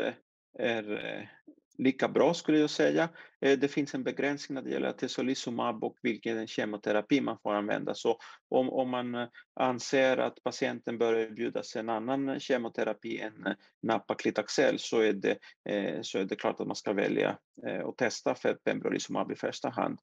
är 0.60 1.30
lika 1.77 2.07
bra 2.07 2.33
skulle 2.33 2.59
jag 2.59 2.69
säga. 2.69 3.09
Eh, 3.41 3.59
det 3.59 3.67
finns 3.67 3.95
en 3.95 4.03
begränsning 4.03 4.55
när 4.55 4.61
det 4.61 4.69
gäller 4.69 4.87
atezolizumab 4.87 5.83
och 5.83 5.97
vilken 6.01 6.47
kemoterapi 6.47 7.21
man 7.21 7.37
får 7.43 7.53
använda. 7.53 7.93
Så 7.93 8.19
om, 8.49 8.69
om 8.69 8.89
man 8.89 9.15
eh, 9.15 9.27
anser 9.59 10.17
att 10.17 10.43
patienten 10.43 10.97
bör 10.97 11.13
erbjudas 11.13 11.75
en 11.75 11.89
annan 11.89 12.39
kemoterapi 12.39 13.19
än 13.19 13.45
eh, 13.45 13.53
Napaklitaxel 13.81 14.79
så 14.79 14.99
är 14.99 15.13
det, 15.13 15.37
så 16.01 16.19
är 16.19 16.25
det 16.25 16.35
klart 16.35 16.59
att 16.59 16.67
man 16.67 16.75
ska 16.75 16.93
välja 16.93 17.37
och 17.83 17.97
testa 17.97 18.35
för 18.35 18.54
pembrolizumab 18.54 19.31
i 19.31 19.35
första 19.35 19.69
hand. 19.69 19.99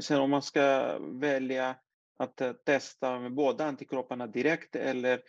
Sen 0.00 0.20
om 0.20 0.30
man 0.30 0.42
ska 0.42 0.98
välja 0.98 1.76
att 2.18 2.64
testa 2.66 3.18
med 3.18 3.34
båda 3.34 3.64
antikropparna 3.64 4.26
direkt 4.26 4.76
eller 4.76 5.20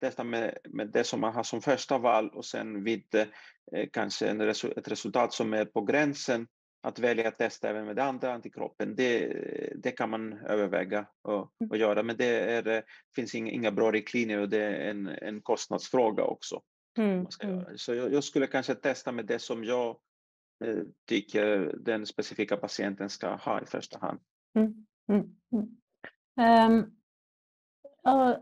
testa 0.00 0.24
med, 0.24 0.58
med 0.68 0.88
det 0.88 1.04
som 1.04 1.20
man 1.20 1.34
har 1.34 1.42
som 1.42 1.60
första 1.60 1.98
val 1.98 2.30
och 2.30 2.44
sen 2.44 2.84
vid 2.84 3.14
eh, 3.14 3.88
kanske 3.92 4.28
en 4.28 4.42
resu 4.42 4.72
ett 4.76 4.88
resultat 4.88 5.32
som 5.32 5.54
är 5.54 5.64
på 5.64 5.80
gränsen 5.80 6.46
att 6.82 6.98
välja 6.98 7.28
att 7.28 7.38
testa 7.38 7.68
även 7.68 7.86
med 7.86 7.98
andra 7.98 8.32
antikroppen, 8.32 8.94
det, 8.96 9.28
det 9.76 9.90
kan 9.90 10.10
man 10.10 10.32
överväga 10.32 11.06
och, 11.22 11.52
och 11.70 11.76
göra. 11.76 12.02
Men 12.02 12.16
det 12.16 12.26
är, 12.26 12.82
finns 13.16 13.34
inga, 13.34 13.50
inga 13.50 13.70
bra 13.70 13.90
riktlinjer 13.90 14.38
och 14.38 14.48
det 14.48 14.64
är 14.64 14.90
en, 14.90 15.06
en 15.06 15.42
kostnadsfråga 15.42 16.24
också. 16.24 16.62
Mm. 16.98 17.26
Mm. 17.42 17.64
Så 17.76 17.94
jag, 17.94 18.12
jag, 18.12 18.24
skulle 18.24 18.46
kanske 18.46 18.74
testa 18.74 19.12
med 19.12 19.26
det 19.26 19.38
som 19.38 19.64
jag 19.64 19.96
eh, 20.64 20.82
tycker 21.08 21.74
den 21.78 22.06
specifika 22.06 22.56
patienten 22.56 23.10
ska 23.10 23.34
ha 23.34 23.62
i 23.62 23.66
första 23.66 23.98
hand. 23.98 24.20
Mm. 24.58 24.86
Um, 26.36 26.99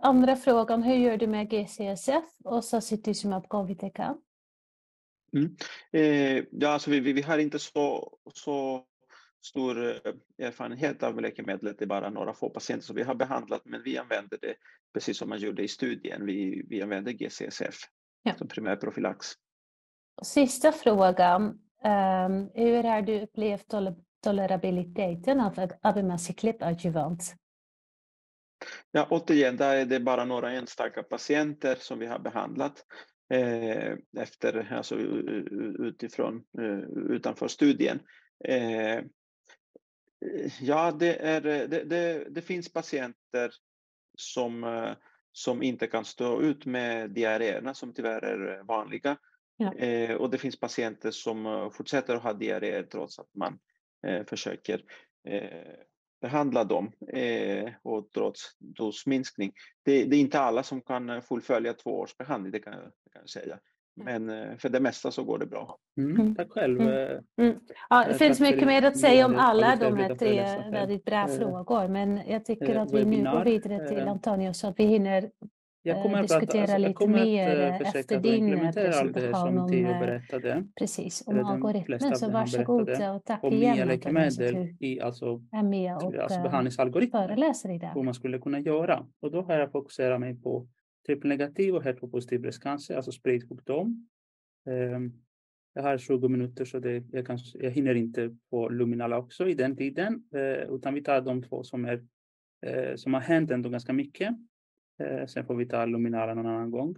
andra 0.02 0.36
frågan, 0.36 0.82
hur 0.82 0.94
gör 0.94 1.16
du 1.16 1.26
med 1.26 1.50
GCSF 1.50 2.24
och 2.44 2.64
sacituzumab 2.64 3.48
govitecan? 3.48 4.20
Mm. 5.32 5.56
Eh, 5.92 6.44
ja, 6.50 6.68
alltså 6.68 6.90
vi, 6.90 7.00
vi, 7.00 7.12
vi, 7.12 7.22
har 7.22 7.38
inte 7.38 7.59
så, 7.59 8.12
så 8.34 8.84
stor 9.46 9.86
eh, 9.86 10.46
erfarenhet 10.46 11.02
av 11.02 11.20
läkemedlet, 11.20 11.78
det 11.78 11.84
är 11.84 11.86
bara 11.86 12.11
några 12.11 12.34
få 12.34 12.50
patienter 12.50 12.86
som 12.86 12.96
vi 12.96 13.02
har 13.02 13.14
behandlat, 13.14 13.62
men 13.64 13.82
vi 13.82 13.98
använder 13.98 14.38
det 14.42 14.54
precis 14.94 15.18
som 15.18 15.28
man 15.28 15.38
gjorde 15.38 15.62
i 15.62 15.68
studien. 15.68 16.26
Vi, 16.26 16.66
vi 16.68 16.82
använder 16.82 17.12
GCSF 17.12 17.74
ja. 18.22 18.34
som 18.34 18.48
primär 18.48 18.76
profylax. 18.76 19.26
Sista 20.22 20.72
frågan. 20.72 21.42
Um, 21.84 22.50
hur 22.54 22.82
har 22.82 23.02
du 23.02 23.20
upplevt 23.20 23.68
tol 23.68 23.94
tolerabiliteten 24.22 25.40
av 25.40 25.70
abemaciclib 25.82 26.62
adjuvant? 26.62 27.34
Ja, 28.90 29.06
återigen, 29.11 29.56
där 29.56 29.76
är 29.76 29.84
det 29.84 30.00
bara 30.00 30.24
några 30.24 30.52
enstaka 30.52 31.02
patienter 31.02 31.76
som 31.80 31.98
vi 31.98 32.06
har 32.06 32.18
behandlat 32.18 32.84
eh, 33.34 33.92
efter, 34.18 34.72
alltså 34.72 34.96
utifrån, 35.78 36.44
uh, 36.61 36.78
utanför 37.11 37.48
studien. 37.48 38.00
Eh, 38.44 39.00
ja, 40.61 40.92
det, 40.92 41.14
är, 41.16 41.40
det, 41.40 41.66
det, 41.66 42.26
det, 42.30 42.42
finns 42.42 42.72
patienter 42.72 43.50
som, 44.18 44.64
uh, 44.64 44.92
som 45.32 45.62
inte 45.62 45.86
kan 45.86 46.04
stå 46.04 46.42
ut 46.42 46.66
med 46.66 47.11
diarréerna 47.11 47.74
som 47.74 47.94
tyvärr 47.94 48.22
är 48.24 48.62
vanliga. 48.62 49.16
Ja. 49.56 49.74
Eh, 49.74 50.14
och 50.14 50.30
det 50.30 50.38
finns 50.38 50.61
patienter 50.61 51.11
som 51.11 51.70
fortsätter 51.74 52.14
att 52.14 52.22
ha 52.22 52.32
diarréer 52.32 52.82
trots 52.82 53.18
att 53.18 53.34
man 53.34 53.59
försöker 54.26 54.82
behandla 56.21 56.64
dem 56.64 56.93
eh, 57.12 57.71
och 57.83 58.11
trots 58.14 58.57
dosminskning. 58.59 59.53
Det, 59.85 60.05
det, 60.05 60.16
är 60.16 60.21
inte 60.21 60.41
alla 60.41 60.62
som 60.62 60.81
kan 60.81 61.23
fullfölja 61.23 61.73
två 61.73 61.99
års 61.99 62.16
behandling, 62.16 62.53
det 62.53 62.59
kan, 62.59 62.73
det 62.73 63.11
kan 63.12 63.23
jag 63.23 63.31
säga. 63.31 63.59
Mm. 64.01 64.27
Men 64.27 64.51
eh, 64.51 64.57
för 64.57 64.69
det 64.69 64.81
mesta 64.81 65.11
så 65.11 65.25
går 65.25 65.39
det 65.39 65.47
bra. 65.47 65.79
Mm, 65.99 66.21
mm. 66.21 66.35
tack 66.35 66.51
själv. 66.51 66.81
Mm. 66.81 66.95
Eh, 66.95 67.19
mm. 67.41 67.61
Ja, 67.91 68.05
det 68.09 68.14
finns 68.14 68.41
mycket 68.41 68.66
mer 68.66 68.83
att 68.83 68.99
säga 68.99 69.27
om 69.27 69.37
alla 69.37 69.77
de 69.77 69.97
här 69.97 70.14
tre 70.14 70.71
väldigt 70.71 71.05
bra 71.05 71.21
eh, 71.21 71.27
frågor, 71.27 71.89
men 71.89 72.21
jag 72.29 72.45
tycker 72.45 72.77
att 72.77 72.93
vi 72.93 73.05
nu 73.05 73.31
går 73.31 73.45
vidare 73.45 73.89
till 73.89 74.09
Antonio 74.09 74.53
så 74.53 74.66
att 74.66 74.79
vi 74.79 74.85
hinner 74.85 75.31
jag 75.89 76.03
kommer 76.03 76.22
diskutera 76.22 76.62
att, 76.64 76.70
alltså, 76.70 76.89
lite 76.89 77.07
mer 77.09 77.57
efter 77.95 78.20
din 78.20 78.72
presentation 78.72 79.59
om, 79.59 79.70
berättade, 79.70 80.64
precis, 80.78 81.22
om 81.26 81.45
algoritmen. 81.45 82.16
Så 82.16 82.30
varsågod 82.30 82.91
och 82.91 83.24
tack 83.24 83.45
om 83.45 83.53
igen. 83.53 83.74
Nya 83.74 83.84
läkemedel 83.84 84.76
i 84.80 85.01
alltså, 85.01 85.43
med 85.64 85.97
och 85.97 86.14
alltså 86.14 86.43
behandlingsalgoritmer. 86.43 87.28
Hur 87.95 88.03
man 88.03 88.14
skulle 88.14 88.39
kunna 88.39 88.61
göra. 88.61 89.07
Och 89.20 89.30
då 89.30 89.43
har 89.43 89.55
jag 89.55 89.72
fokuserat 89.72 90.20
mig 90.20 90.43
på 90.43 90.68
trippelnegativ 91.07 91.74
och 91.74 91.84
heteropositiv 91.84 92.41
bröstcancer, 92.41 92.97
alltså 92.97 93.12
spridsjukdom. 93.12 94.09
Um, 94.66 95.12
jag 95.74 95.82
har 95.82 95.99
20 95.99 96.28
minuter 96.28 96.64
så 96.64 96.78
det, 96.78 97.05
jag, 97.12 97.26
kan, 97.26 97.39
jag 97.55 97.70
hinner 97.70 97.95
inte 97.95 98.36
på 98.51 98.68
luminala 98.68 99.18
också 99.18 99.49
i 99.49 99.55
den 99.55 99.76
tiden, 99.76 100.22
utan 100.68 100.95
vi 100.95 101.03
tar 101.03 101.20
de 101.20 101.43
två 101.43 101.62
som, 101.62 101.84
är, 101.84 102.97
som 102.97 103.14
har 103.14 103.20
hänt 103.20 103.51
ändå 103.51 103.68
ganska 103.68 103.93
mycket. 103.93 104.34
Eh, 104.99 105.26
sen 105.26 105.46
får 105.46 105.55
vi 105.55 105.66
ta 105.66 105.86
luminala 105.86 106.34
någon 106.34 106.46
annan 106.46 106.70
gång. 106.70 106.96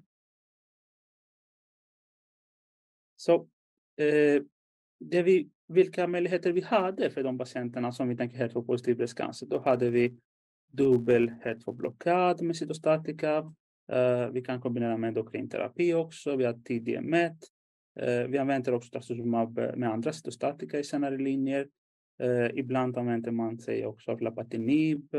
Så 3.17 3.35
eh, 3.97 4.43
det 5.01 5.23
vi, 5.23 5.49
vilka 5.67 6.07
möjligheter 6.07 6.53
vi 6.53 6.61
hade 6.61 7.11
för 7.11 7.23
de 7.23 7.39
patienterna 7.39 7.93
som 7.93 8.09
vi 8.09 8.17
tänker 8.17 8.37
heteropositiv 8.37 8.97
bröstcancer, 8.97 9.47
då 9.47 9.59
hade 9.59 9.91
vi 9.91 10.17
dubbel 10.73 11.29
heteroblockad 11.29 12.43
med 12.43 12.57
cytostatika, 12.57 13.37
eh, 13.93 14.29
vi 14.29 14.43
kan 14.43 14.61
kombinera 14.61 14.97
med 14.97 15.09
endokrinterapi 15.09 15.95
också. 15.95 16.37
Vi 16.37 16.45
har 16.45 16.53
tidig 16.53 17.03
MET. 17.03 17.39
Vi 18.29 18.39
använder 18.39 18.75
också 18.75 18.91
trastuzumab 18.91 19.59
med 19.59 19.91
andra 19.91 20.13
cytostatika 20.13 20.79
i 20.79 20.85
senare 20.85 21.19
linjer. 21.19 21.69
Ibland 22.55 22.99
använder 22.99 23.31
man 23.31 23.59
sig 23.59 23.87
också 23.87 24.11
av 24.11 24.21
lapatinib, 24.21 25.15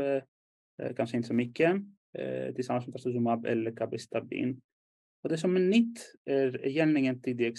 kanske 0.96 1.16
inte 1.16 1.28
så 1.28 1.34
mycket, 1.34 1.76
Eh, 2.14 2.54
tillsammans 2.54 2.86
med 2.86 2.94
trastuzumab 2.94 3.46
eller 3.46 3.76
cabestabin. 3.76 4.60
Och 5.22 5.28
det 5.28 5.38
som 5.38 5.56
är 5.56 5.60
nytt 5.60 6.14
är 6.24 6.66
egentligen 6.66 7.22
tidig 7.22 7.54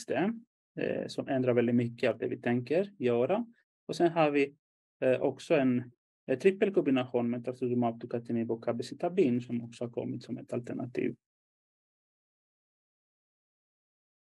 eh, 0.80 1.08
som 1.08 1.28
ändrar 1.28 1.54
väldigt 1.54 1.76
mycket 1.76 2.10
av 2.10 2.18
det 2.18 2.28
vi 2.28 2.38
tänker 2.38 2.92
göra. 2.98 3.46
Och 3.86 3.96
sen 3.96 4.12
har 4.12 4.32
vi 4.32 4.56
eh, 5.00 5.22
också 5.22 5.56
en 5.56 5.92
trippelkombination 6.42 7.30
med 7.30 7.46
trastuzumab, 7.46 8.02
tucatinib 8.02 8.52
och 8.52 8.64
cabecitabin 8.64 9.42
som 9.42 9.62
också 9.62 9.84
har 9.84 9.92
kommit 9.92 10.24
som 10.24 10.38
ett 10.38 10.54
alternativ. 10.54 11.16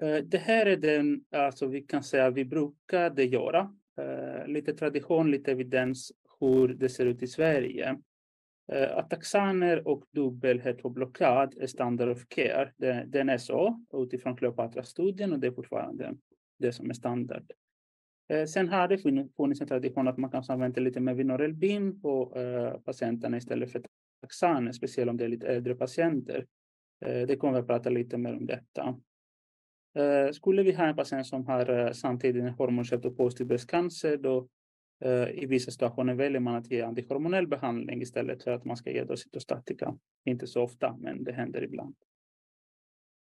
Eh, 0.04 0.18
det 0.18 0.38
här 0.38 0.66
är 0.66 0.78
den, 0.78 1.26
alltså 1.32 1.68
vi 1.68 1.82
kan 1.82 2.04
säga 2.04 2.30
vi 2.30 2.46
brukade 2.46 3.24
göra. 3.24 3.76
Lite 4.48 4.74
tradition, 4.74 5.32
lite 5.32 5.52
evidens 5.52 6.12
hur 6.40 6.68
det 6.68 6.90
ser 6.90 7.06
ut 7.06 7.24
i 7.24 7.28
Sverige. 7.28 8.02
Eh, 8.72 8.98
Ataxaner 8.98 9.88
och 9.88 10.04
dubbel 10.12 10.60
heteroblockad 10.60 11.54
är 11.58 11.68
standard 11.68 12.10
of 12.10 12.28
care. 12.28 12.72
Den 13.06 13.30
är 13.30 13.38
så 13.38 13.86
utifrån 13.94 14.38
Kleopatra-studien 14.38 15.34
och 15.34 15.40
det 15.40 15.48
är 15.48 15.52
fortfarande 15.52 16.14
det 16.60 16.72
som 16.72 16.90
är 16.90 16.94
standard. 16.94 17.52
Eh, 18.30 18.46
sen 18.46 18.70
har 18.70 18.88
det 18.88 18.98
funnits 19.38 19.62
en 19.62 19.68
tradition 19.68 20.08
att 20.08 20.18
man 20.18 20.32
kanske 20.32 20.54
använder 20.54 20.82
lite 20.82 21.00
mer 21.00 21.14
Vinorelbin 21.14 22.02
på 22.02 22.34
eh, 22.36 22.80
patienterna 22.82 23.38
istället 23.38 23.72
för 23.72 23.84
taxaner, 24.22 24.72
speciellt 24.72 25.10
om 25.10 25.18
det 25.18 25.24
är 25.24 25.30
lite 25.30 25.48
äldre 25.48 25.76
patienter. 25.76 26.46
Eh, 27.06 27.28
det 27.28 27.36
kommer 27.36 27.54
vi 27.54 27.60
att 27.60 27.68
prata 27.68 27.90
lite 27.90 28.18
mer 28.18 28.34
om 28.34 28.46
detta. 28.46 29.00
Skulle 30.32 30.64
vi 30.64 30.72
ha 30.72 30.86
en 30.86 30.96
patient 30.96 31.28
som 31.28 31.46
har 31.46 31.94
samtidigt 31.94 32.44
en 32.44 32.50
hormonreceptorpositiv 32.50 33.48
bröstcancer, 33.48 34.18
då 34.18 34.48
Eh, 35.00 35.30
i 35.30 35.46
vissa 35.46 35.72
situationer 35.72 36.14
väljer 36.14 36.40
man 36.40 36.56
att 36.56 36.72
ge 36.72 36.82
antihormonell 36.82 37.48
behandling 37.48 38.02
istället 38.02 38.44
för 38.44 38.52
att 38.52 38.66
man 38.66 38.78
ska 38.78 38.92
ge 38.92 39.18
cytostatika. 39.18 39.98
Inte 40.26 40.48
så 40.48 40.62
ofta, 40.62 40.98
men 41.00 41.24
det 41.24 41.34
händer 41.34 41.64
ibland. 41.64 41.96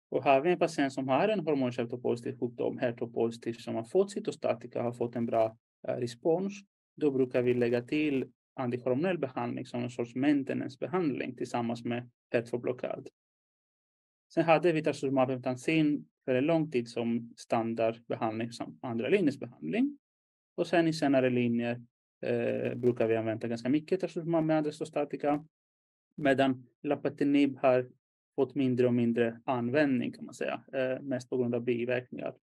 Och 0.09 0.23
har 0.23 0.41
vi 0.41 0.51
en 0.51 0.59
patient 0.59 0.93
som 0.93 1.07
har 1.07 1.27
en 1.27 1.39
hormonreceptorpositiv 1.39 2.39
sjukdom, 2.39 2.79
HER2-positiv, 2.79 3.53
som 3.53 3.75
har 3.75 3.83
fått 3.83 4.11
cytostatika 4.11 4.81
har 4.81 4.91
fått 4.91 5.15
en 5.15 5.25
bra 5.25 5.57
eh, 5.87 5.95
respons, 5.95 6.53
då 6.95 7.11
brukar 7.11 7.41
vi 7.41 7.53
lägga 7.53 7.81
till 7.81 8.31
antihormonell 8.53 9.17
behandling 9.17 9.65
som 9.65 9.83
en 9.83 9.89
sorts 9.89 10.15
maintenance-behandling 10.15 11.35
tillsammans 11.35 11.83
med 11.83 12.09
HER2-blockad. 12.33 13.07
Sen 14.33 14.43
hade 14.45 14.71
vi 14.71 14.83
trastuzumab 14.83 15.43
för 16.25 16.35
en 16.35 16.45
lång 16.45 16.71
tid 16.71 16.89
som 16.89 17.33
standardbehandling, 17.37 18.51
som 18.51 18.79
andra 18.81 19.09
linjens 19.09 19.39
behandling. 19.39 19.97
Och 20.61 20.67
sen 20.67 20.87
i 20.87 20.93
senare 20.93 21.29
linjer 21.29 21.81
eh, 22.21 22.75
brukar 22.75 23.07
vi 23.07 23.15
använda 23.15 23.47
ganska 23.47 23.69
mycket 23.69 23.99
trastuzumab 23.99 24.43
med 24.43 24.57
andra 24.57 25.45
medan 26.15 26.67
lapatinib 26.81 27.57
har 27.57 27.89
fått 28.35 28.55
mindre 28.55 28.87
och 28.87 28.93
mindre 28.93 29.41
användning 29.45 30.11
kan 30.11 30.25
man 30.25 30.33
säga, 30.33 30.63
eh, 30.73 31.01
mest 31.01 31.29
på 31.29 31.37
grund 31.37 31.55
av 31.55 31.61
biverkningar. 31.61 32.35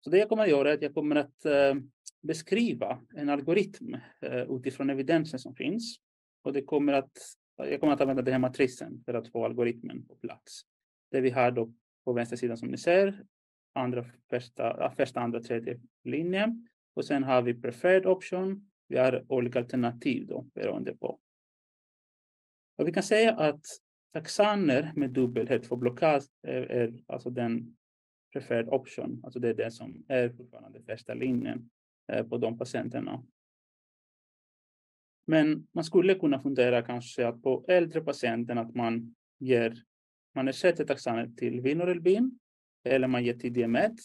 Så 0.00 0.10
det 0.10 0.18
jag 0.18 0.28
kommer 0.28 0.42
att 0.42 0.50
göra 0.50 0.70
är 0.70 0.74
att 0.74 0.82
jag 0.82 0.94
kommer 0.94 1.16
att 1.16 1.44
eh, 1.44 1.74
beskriva 2.22 3.00
en 3.14 3.28
algoritm 3.28 3.94
eh, 4.20 4.56
utifrån 4.56 4.90
evidensen 4.90 5.38
som 5.38 5.54
finns. 5.54 6.00
Och 6.42 6.52
det 6.52 6.62
kommer 6.62 6.92
att, 6.92 7.18
jag 7.56 7.80
kommer 7.80 7.92
att 7.92 8.00
använda 8.00 8.22
den 8.22 8.32
här 8.32 8.40
matrisen 8.40 9.02
för 9.04 9.14
att 9.14 9.28
få 9.28 9.44
algoritmen 9.44 10.06
på 10.06 10.14
plats. 10.14 10.62
Det 11.10 11.20
vi 11.20 11.30
har 11.30 11.50
då 11.50 11.72
på 12.04 12.12
vänster 12.12 12.36
sida 12.36 12.56
som 12.56 12.68
ni 12.68 12.78
ser, 12.78 13.24
andra, 13.72 14.04
första, 14.30 14.92
första, 14.96 15.20
andra, 15.20 15.40
tredje 15.40 15.80
linjen. 16.04 16.68
Och 16.94 17.04
sen 17.04 17.24
har 17.24 17.42
vi 17.42 17.54
preferred 17.54 18.06
option. 18.06 18.70
Vi 18.88 18.98
har 18.98 19.24
olika 19.28 19.58
alternativ 19.58 20.26
då 20.26 20.42
beroende 20.54 20.96
på 20.96 21.20
och 22.80 22.88
vi 22.88 22.92
kan 22.92 23.02
säga 23.02 23.34
att 23.34 23.64
taxaner 24.12 24.92
med 24.96 25.10
dubbelhet 25.10 25.66
för 25.66 25.76
blockad 25.76 26.22
är, 26.42 26.62
är 26.62 27.02
alltså 27.06 27.30
den 27.30 27.76
preferred 28.32 28.68
option, 28.68 29.20
alltså 29.24 29.40
det 29.40 29.48
är 29.48 29.54
det 29.54 29.70
som 29.70 30.04
är 30.08 30.28
fortfarande 30.28 30.82
första 30.82 31.14
linjen 31.14 31.70
eh, 32.12 32.26
på 32.26 32.38
de 32.38 32.58
patienterna. 32.58 33.24
Men 35.26 35.68
man 35.72 35.84
skulle 35.84 36.14
kunna 36.14 36.40
fundera 36.40 36.82
kanske 36.82 37.26
att 37.26 37.42
på 37.42 37.64
äldre 37.68 38.00
patienter 38.00 38.56
att 38.56 38.74
man 38.74 39.14
ger, 39.38 39.84
man 40.34 40.48
ersätter 40.48 40.84
taxaner 40.84 41.30
till 41.36 41.60
Vinorelbin 41.60 42.38
eller 42.84 43.08
man 43.08 43.24
ger 43.24 43.34
TDMET 43.34 44.00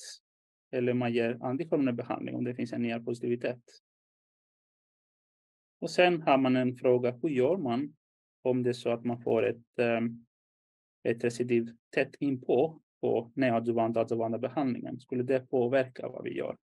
eller 0.72 0.94
man 0.94 1.14
ger 1.14 1.38
antihormonell 1.42 1.96
behandling 1.96 2.36
om 2.36 2.44
det 2.44 2.56
finns 2.56 2.74
en 2.74 2.82
ner 2.82 3.00
positivitet. 3.00 3.62
Och 5.82 5.90
sen 5.90 6.22
har 6.22 6.38
man 6.38 6.56
en 6.56 6.76
fråga, 6.76 7.20
hur 7.22 7.30
gör 7.30 7.58
man 7.58 7.94
om 8.42 8.64
det 8.64 8.70
är 8.70 8.74
så 8.74 8.90
att 8.90 9.06
man 9.06 9.22
får 9.22 9.46
ett, 9.46 9.80
ehm, 9.80 10.26
ett 11.04 11.24
recidiv 11.24 11.70
tätt 11.90 12.16
inpå 12.20 12.82
på 13.02 13.32
neoadjuvanta 13.36 14.00
adjuvanta 14.00 14.38
behandlingen, 14.38 15.00
skulle 15.00 15.24
det 15.24 15.50
påverka 15.50 16.08
vad 16.10 16.24
vi 16.24 16.38
gör? 16.38 16.58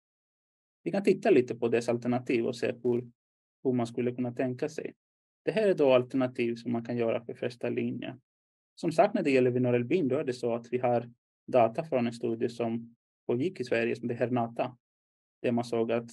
Vi 0.83 0.91
kan 0.91 1.03
titta 1.03 1.31
lite 1.31 1.55
på 1.55 1.69
dess 1.69 1.89
alternativ 1.89 2.47
och 2.47 2.57
se 2.57 2.75
hur, 2.83 3.11
hur 3.65 3.73
man 3.73 3.87
skulle 3.87 4.15
kunna 4.15 4.33
tänka 4.33 4.69
sig. 4.69 4.95
Det 5.43 5.53
här 5.53 5.69
är 5.69 5.75
då 5.75 5.93
alternativ 5.93 6.55
som 6.55 6.73
man 6.73 6.85
kan 6.85 6.97
göra 6.97 7.25
för 7.25 7.35
första 7.35 7.69
linjen. 7.69 8.21
Som 8.75 8.93
sagt, 8.93 9.15
när 9.15 9.23
det 9.23 9.31
gäller 9.31 9.51
Vinorelbin, 9.51 10.09
då 10.09 10.17
är 10.17 10.25
det 10.25 10.33
så 10.33 10.55
att 10.55 10.67
vi 10.71 10.79
har 10.79 11.11
data 11.49 11.85
från 11.85 12.07
en 12.07 12.13
studie 12.13 12.49
som 12.49 12.97
pågick 13.27 13.61
i 13.61 13.65
Sverige, 13.65 13.97
som 13.97 14.09
det 14.09 14.15
här 14.15 14.31
NATA, 14.31 14.77
där 15.43 15.53
man 15.53 15.65
såg 15.65 15.93
att 15.93 16.11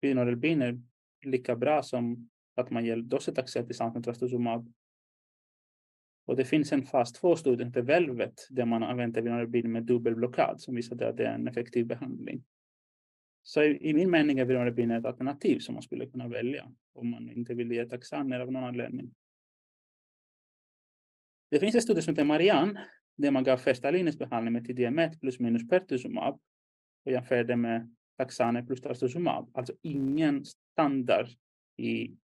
Vinorelbin 0.00 0.62
är 0.62 0.80
lika 1.24 1.56
bra 1.56 1.82
som 1.82 2.30
att 2.54 2.70
man 2.70 2.84
ger 2.84 2.96
docetaxel 2.96 3.66
tillsammans 3.66 3.94
med 3.94 4.04
trastuzumab. 4.04 4.72
Och 6.26 6.36
det 6.36 6.44
finns 6.44 6.72
en 6.72 6.86
fas 6.86 7.22
2-studie, 7.22 7.62
inte 7.62 7.82
Velvet, 7.82 8.46
där 8.50 8.64
man 8.64 8.82
använder 8.82 9.22
Vinorelbin 9.22 9.72
med 9.72 9.82
dubbelblockad 9.82 10.60
som 10.60 10.74
visade 10.74 11.08
att 11.08 11.16
det 11.16 11.26
är 11.26 11.34
en 11.34 11.48
effektiv 11.48 11.86
behandling. 11.86 12.44
Så 13.42 13.62
i, 13.62 13.88
i 13.90 13.94
min 13.94 14.10
mening 14.10 14.38
är 14.38 14.44
Vinorelbin 14.44 14.90
ett 14.90 15.04
alternativ 15.04 15.58
som 15.58 15.74
man 15.74 15.82
skulle 15.82 16.06
kunna 16.06 16.28
välja 16.28 16.72
om 16.92 17.10
man 17.10 17.30
inte 17.30 17.54
vill 17.54 17.72
ge 17.72 17.84
taxaner 17.84 18.40
av 18.40 18.52
någon 18.52 18.64
anledning. 18.64 19.14
Det 21.50 21.60
finns 21.60 21.74
en 21.74 21.82
studie 21.82 22.02
som 22.02 22.12
heter 22.12 22.24
Marianne 22.24 22.88
där 23.16 23.30
man 23.30 23.44
gav 23.44 23.56
första 23.56 23.90
linjens 23.90 24.18
behandling 24.18 24.52
med 24.52 24.66
TDM1 24.66 25.20
plus 25.20 25.40
minus 25.40 25.68
pertuzumab 25.68 26.40
och 27.04 27.12
jämförde 27.12 27.56
med 27.56 27.94
taxaner 28.16 28.62
plus 28.62 28.80
trastuzumab. 28.80 29.50
Alltså 29.54 29.72
ingen 29.82 30.44
standard 30.44 31.26
i 31.76 32.16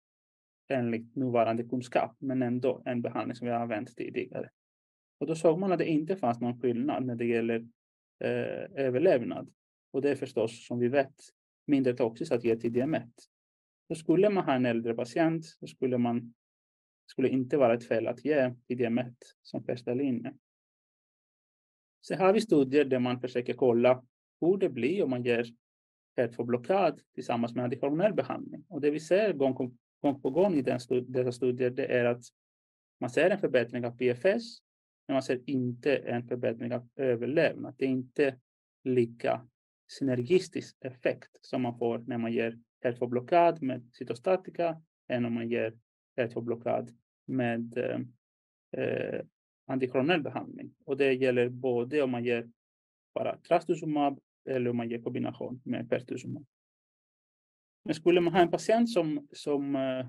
enligt 0.69 1.15
nuvarande 1.15 1.63
kunskap, 1.63 2.15
men 2.19 2.41
ändå 2.41 2.83
en 2.85 3.01
behandling 3.01 3.35
som 3.35 3.47
vi 3.47 3.53
har 3.53 3.59
använt 3.59 3.97
tidigare. 3.97 4.49
Och 5.19 5.27
då 5.27 5.35
såg 5.35 5.59
man 5.59 5.71
att 5.71 5.79
det 5.79 5.85
inte 5.85 6.15
fanns 6.15 6.39
någon 6.39 6.59
skillnad 6.61 7.05
när 7.05 7.15
det 7.15 7.25
gäller 7.25 7.67
eh, 8.23 8.85
överlevnad. 8.85 9.51
Och 9.91 10.01
det 10.01 10.09
är 10.09 10.15
förstås, 10.15 10.67
som 10.67 10.79
vi 10.79 10.87
vet, 10.87 11.15
mindre 11.67 11.93
toxiskt 11.93 12.31
att 12.31 12.43
ge 12.43 12.55
TDM1. 12.55 13.09
Så 13.87 13.95
skulle 13.95 14.29
man 14.29 14.43
ha 14.43 14.53
en 14.53 14.65
äldre 14.65 14.93
patient 14.93 15.45
så 15.45 15.67
skulle 15.67 15.97
man 15.97 16.33
skulle 17.05 17.29
inte 17.29 17.57
vara 17.57 17.73
ett 17.73 17.87
fel 17.87 18.07
att 18.07 18.25
ge 18.25 18.53
TDM1 18.69 19.13
som 19.41 19.63
första 19.63 19.93
linje. 19.93 20.33
Sen 22.07 22.19
har 22.19 22.33
vi 22.33 22.41
studier 22.41 22.85
där 22.85 22.99
man 22.99 23.19
försöker 23.19 23.53
kolla 23.53 24.03
hur 24.41 24.57
det 24.57 24.69
blir 24.69 25.03
om 25.03 25.09
man 25.09 25.23
ger 25.23 25.45
HER2-blockad 26.17 26.99
tillsammans 27.15 27.55
med 27.55 27.63
antihormonell 27.63 28.13
behandling. 28.13 28.65
Och 28.69 28.81
det 28.81 28.91
vi 28.91 28.99
ser 28.99 29.33
gång, 29.33 29.77
gång 30.01 30.21
på 30.21 30.29
gång 30.29 30.53
i 30.53 30.61
den 30.61 30.79
stud 30.79 31.05
dessa 31.07 31.31
studier 31.31 31.69
det 31.69 31.85
är 31.85 32.05
att 32.05 32.23
man 32.99 33.09
ser 33.09 33.29
en 33.29 33.37
förbättring 33.37 33.85
av 33.85 33.97
PFS, 33.97 34.57
men 35.07 35.13
man 35.15 35.23
ser 35.23 35.49
inte 35.49 35.95
en 35.95 36.27
förbättring 36.27 36.73
av 36.73 36.89
överlevnad. 36.95 37.75
Det 37.77 37.85
är 37.85 37.89
inte 37.89 38.35
lika 38.83 39.47
synergistisk 39.87 40.77
effekt 40.81 41.37
som 41.41 41.61
man 41.61 41.77
får 41.77 41.97
när 41.97 42.17
man 42.17 42.33
ger 42.33 42.59
HER2-blockad 42.83 43.61
med 43.61 43.89
cytostatika 43.93 44.81
än 45.07 45.25
om 45.25 45.33
man 45.33 45.49
ger 45.49 45.77
HER2-blockad 46.17 46.89
med 47.25 47.77
eh, 47.77 47.99
eh 48.83 49.21
antihormonell 49.71 50.21
behandling. 50.21 50.73
Och 50.85 50.97
det 50.97 51.13
gäller 51.13 51.49
både 51.49 52.01
om 52.01 52.11
man 52.11 52.23
ger 52.23 52.49
bara 53.13 53.37
trastuzumab 53.37 54.19
eller 54.49 54.69
om 54.69 54.77
man 54.77 54.89
ger 54.89 55.01
kombination 55.01 55.61
med 55.65 55.89
pertuzumab. 55.89 56.45
Men 57.83 57.95
skulle 57.95 58.21
man 58.21 58.33
ha 58.33 58.41
en 58.41 58.51
patient 58.51 58.89
som, 58.89 59.27
som 59.31 59.75
eh, 59.75 60.05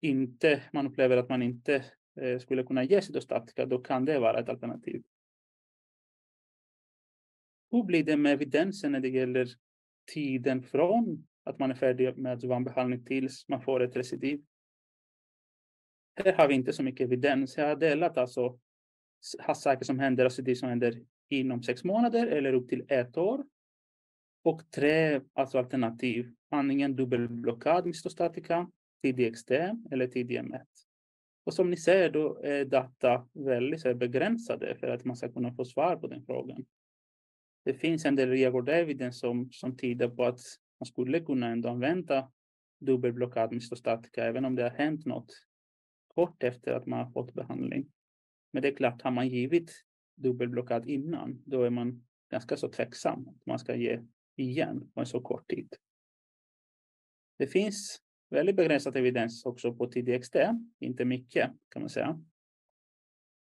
inte, 0.00 0.62
man 0.72 0.86
upplever 0.86 1.16
att 1.16 1.28
man 1.28 1.42
inte 1.42 1.84
eh, 2.20 2.38
skulle 2.38 2.62
kunna 2.62 2.84
ge 2.84 3.02
cytostatika, 3.02 3.66
då 3.66 3.78
kan 3.78 4.04
det 4.04 4.18
vara 4.18 4.40
ett 4.40 4.48
alternativ. 4.48 5.02
Hur 7.70 7.82
blir 7.82 8.04
det 8.04 8.16
med 8.16 8.32
evidensen 8.32 8.92
när 8.92 9.00
det 9.00 9.08
gäller 9.08 9.48
tiden 10.12 10.62
från 10.62 11.26
att 11.44 11.58
man 11.58 11.70
är 11.70 11.74
färdig 11.74 12.18
med 12.18 12.38
behandling 12.64 13.04
tills 13.04 13.48
man 13.48 13.60
får 13.60 13.82
ett 13.82 13.96
recidiv? 13.96 14.44
Här 16.14 16.32
har 16.32 16.48
vi 16.48 16.54
inte 16.54 16.72
så 16.72 16.82
mycket 16.82 17.04
evidens. 17.04 17.56
Jag 17.56 17.68
har 17.68 17.76
delat 17.76 18.18
alltså 18.18 18.58
saker 19.54 19.84
som 19.84 19.98
händer, 19.98 20.24
alltså 20.24 20.42
det 20.42 20.56
som 20.56 20.68
händer 20.68 21.02
inom 21.28 21.62
sex 21.62 21.84
månader 21.84 22.26
eller 22.26 22.52
upp 22.52 22.68
till 22.68 22.84
ett 22.88 23.16
år. 23.16 23.44
Och 24.44 24.70
tre 24.70 25.20
alltså 25.32 25.58
alternativ, 25.58 26.34
antingen 26.50 26.96
dubbelblockad 26.96 27.86
mistostatika, 27.86 28.70
TDXT 29.02 29.50
eller 29.90 30.06
TDM1. 30.06 30.60
Och 31.44 31.54
som 31.54 31.70
ni 31.70 31.76
ser 31.76 32.10
då 32.10 32.38
är 32.42 32.64
data 32.64 33.28
väldigt 33.32 33.96
begränsade 33.96 34.76
för 34.80 34.86
att 34.86 35.04
man 35.04 35.16
ska 35.16 35.32
kunna 35.32 35.54
få 35.54 35.64
svar 35.64 35.96
på 35.96 36.06
den 36.06 36.24
frågan. 36.26 36.64
Det 37.64 37.74
finns 37.74 38.04
en 38.04 38.16
del 38.16 38.30
real 38.30 38.68
evidence 38.68 39.18
som, 39.18 39.48
som 39.52 39.76
tyder 39.76 40.08
på 40.08 40.24
att 40.24 40.40
man 40.80 40.86
skulle 40.86 41.20
kunna 41.20 41.46
ändå 41.46 41.68
använda 41.68 42.30
dubbelblockad 42.80 43.52
mistostatika 43.52 44.24
även 44.24 44.44
om 44.44 44.54
det 44.54 44.62
har 44.62 44.70
hänt 44.70 45.06
något 45.06 45.30
kort 46.14 46.42
efter 46.42 46.72
att 46.72 46.86
man 46.86 46.98
har 46.98 47.10
fått 47.10 47.34
behandling. 47.34 47.90
Men 48.52 48.62
det 48.62 48.68
är 48.68 48.76
klart, 48.76 49.02
har 49.02 49.10
man 49.10 49.28
givit 49.28 49.84
dubbelblockad 50.14 50.88
innan, 50.88 51.42
då 51.46 51.62
är 51.62 51.70
man 51.70 52.04
ganska 52.30 52.56
så 52.56 52.68
tveksam 52.68 53.28
att 53.28 53.46
man 53.46 53.58
ska 53.58 53.74
ge 53.76 54.00
igen 54.36 54.90
på 54.94 55.00
en 55.00 55.06
så 55.06 55.20
kort 55.20 55.48
tid. 55.48 55.76
Det 57.38 57.46
finns 57.46 58.02
väldigt 58.30 58.56
begränsad 58.56 58.96
evidens 58.96 59.46
också 59.46 59.74
på 59.74 59.86
TDXT, 59.86 60.36
inte 60.78 61.04
mycket 61.04 61.50
kan 61.68 61.82
man 61.82 61.88
säga. 61.88 62.22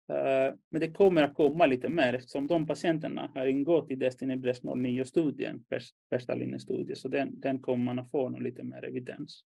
Eh, 0.08 0.54
men 0.68 0.80
det 0.80 0.92
kommer 0.92 1.22
att 1.22 1.34
komma 1.34 1.66
lite 1.66 1.88
mer 1.88 2.14
eftersom 2.14 2.46
de 2.46 2.66
patienterna 2.66 3.30
har 3.34 3.46
ingått 3.46 3.90
i 3.90 3.94
Destiny 3.94 4.36
Breast 4.36 4.62
09-studien, 4.62 5.64
första 6.10 6.34
linjestudien, 6.34 6.96
så 6.96 7.08
den, 7.08 7.40
den 7.40 7.58
kommer 7.58 7.84
man 7.84 7.98
att 7.98 8.10
få 8.10 8.28
lite 8.28 8.62
mer 8.62 8.84
evidens. 8.84 9.44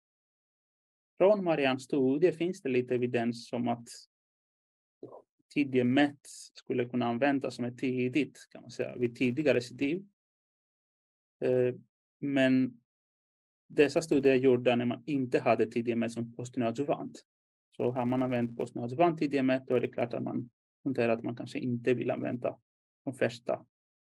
Från 1.17 1.43
Marians 1.43 1.83
studie 1.83 2.31
finns 2.31 2.61
det 2.61 2.69
lite 2.69 2.95
evidens 2.95 3.47
som 3.47 3.67
att 3.67 3.87
tidig 5.53 5.85
mätt 5.85 6.27
skulle 6.53 6.85
kunna 6.85 7.05
användas 7.05 7.55
som 7.55 7.65
ett 7.65 7.77
tidigt, 7.77 8.47
kan 8.51 8.61
man 8.61 8.71
säga, 8.71 8.95
vid 8.95 9.15
tidigare 9.15 9.57
recidiv. 9.57 10.05
Eh, 11.41 11.75
men 12.19 12.81
dessa 13.67 14.01
studier 14.01 14.33
är 14.33 14.37
gjorda 14.37 14.75
när 14.75 14.85
man 14.85 15.03
inte 15.05 15.39
hade 15.39 15.65
tidig 15.65 15.97
mätt 15.97 16.11
som 16.11 16.33
postneoadjuvant. 16.33 17.25
Så 17.77 17.91
har 17.91 18.05
man 18.05 18.23
använt 18.23 18.57
postneoadjuvant 18.57 19.19
tidig 19.19 19.45
mätt, 19.45 19.67
då 19.67 19.75
är 19.75 19.79
det 19.79 19.87
klart 19.87 20.13
att 20.13 20.23
man 20.23 20.49
noterar 20.83 21.13
att 21.13 21.23
man 21.23 21.35
kanske 21.35 21.59
inte 21.59 21.93
vill 21.93 22.11
använda 22.11 22.59
som 23.03 23.13
första 23.13 23.65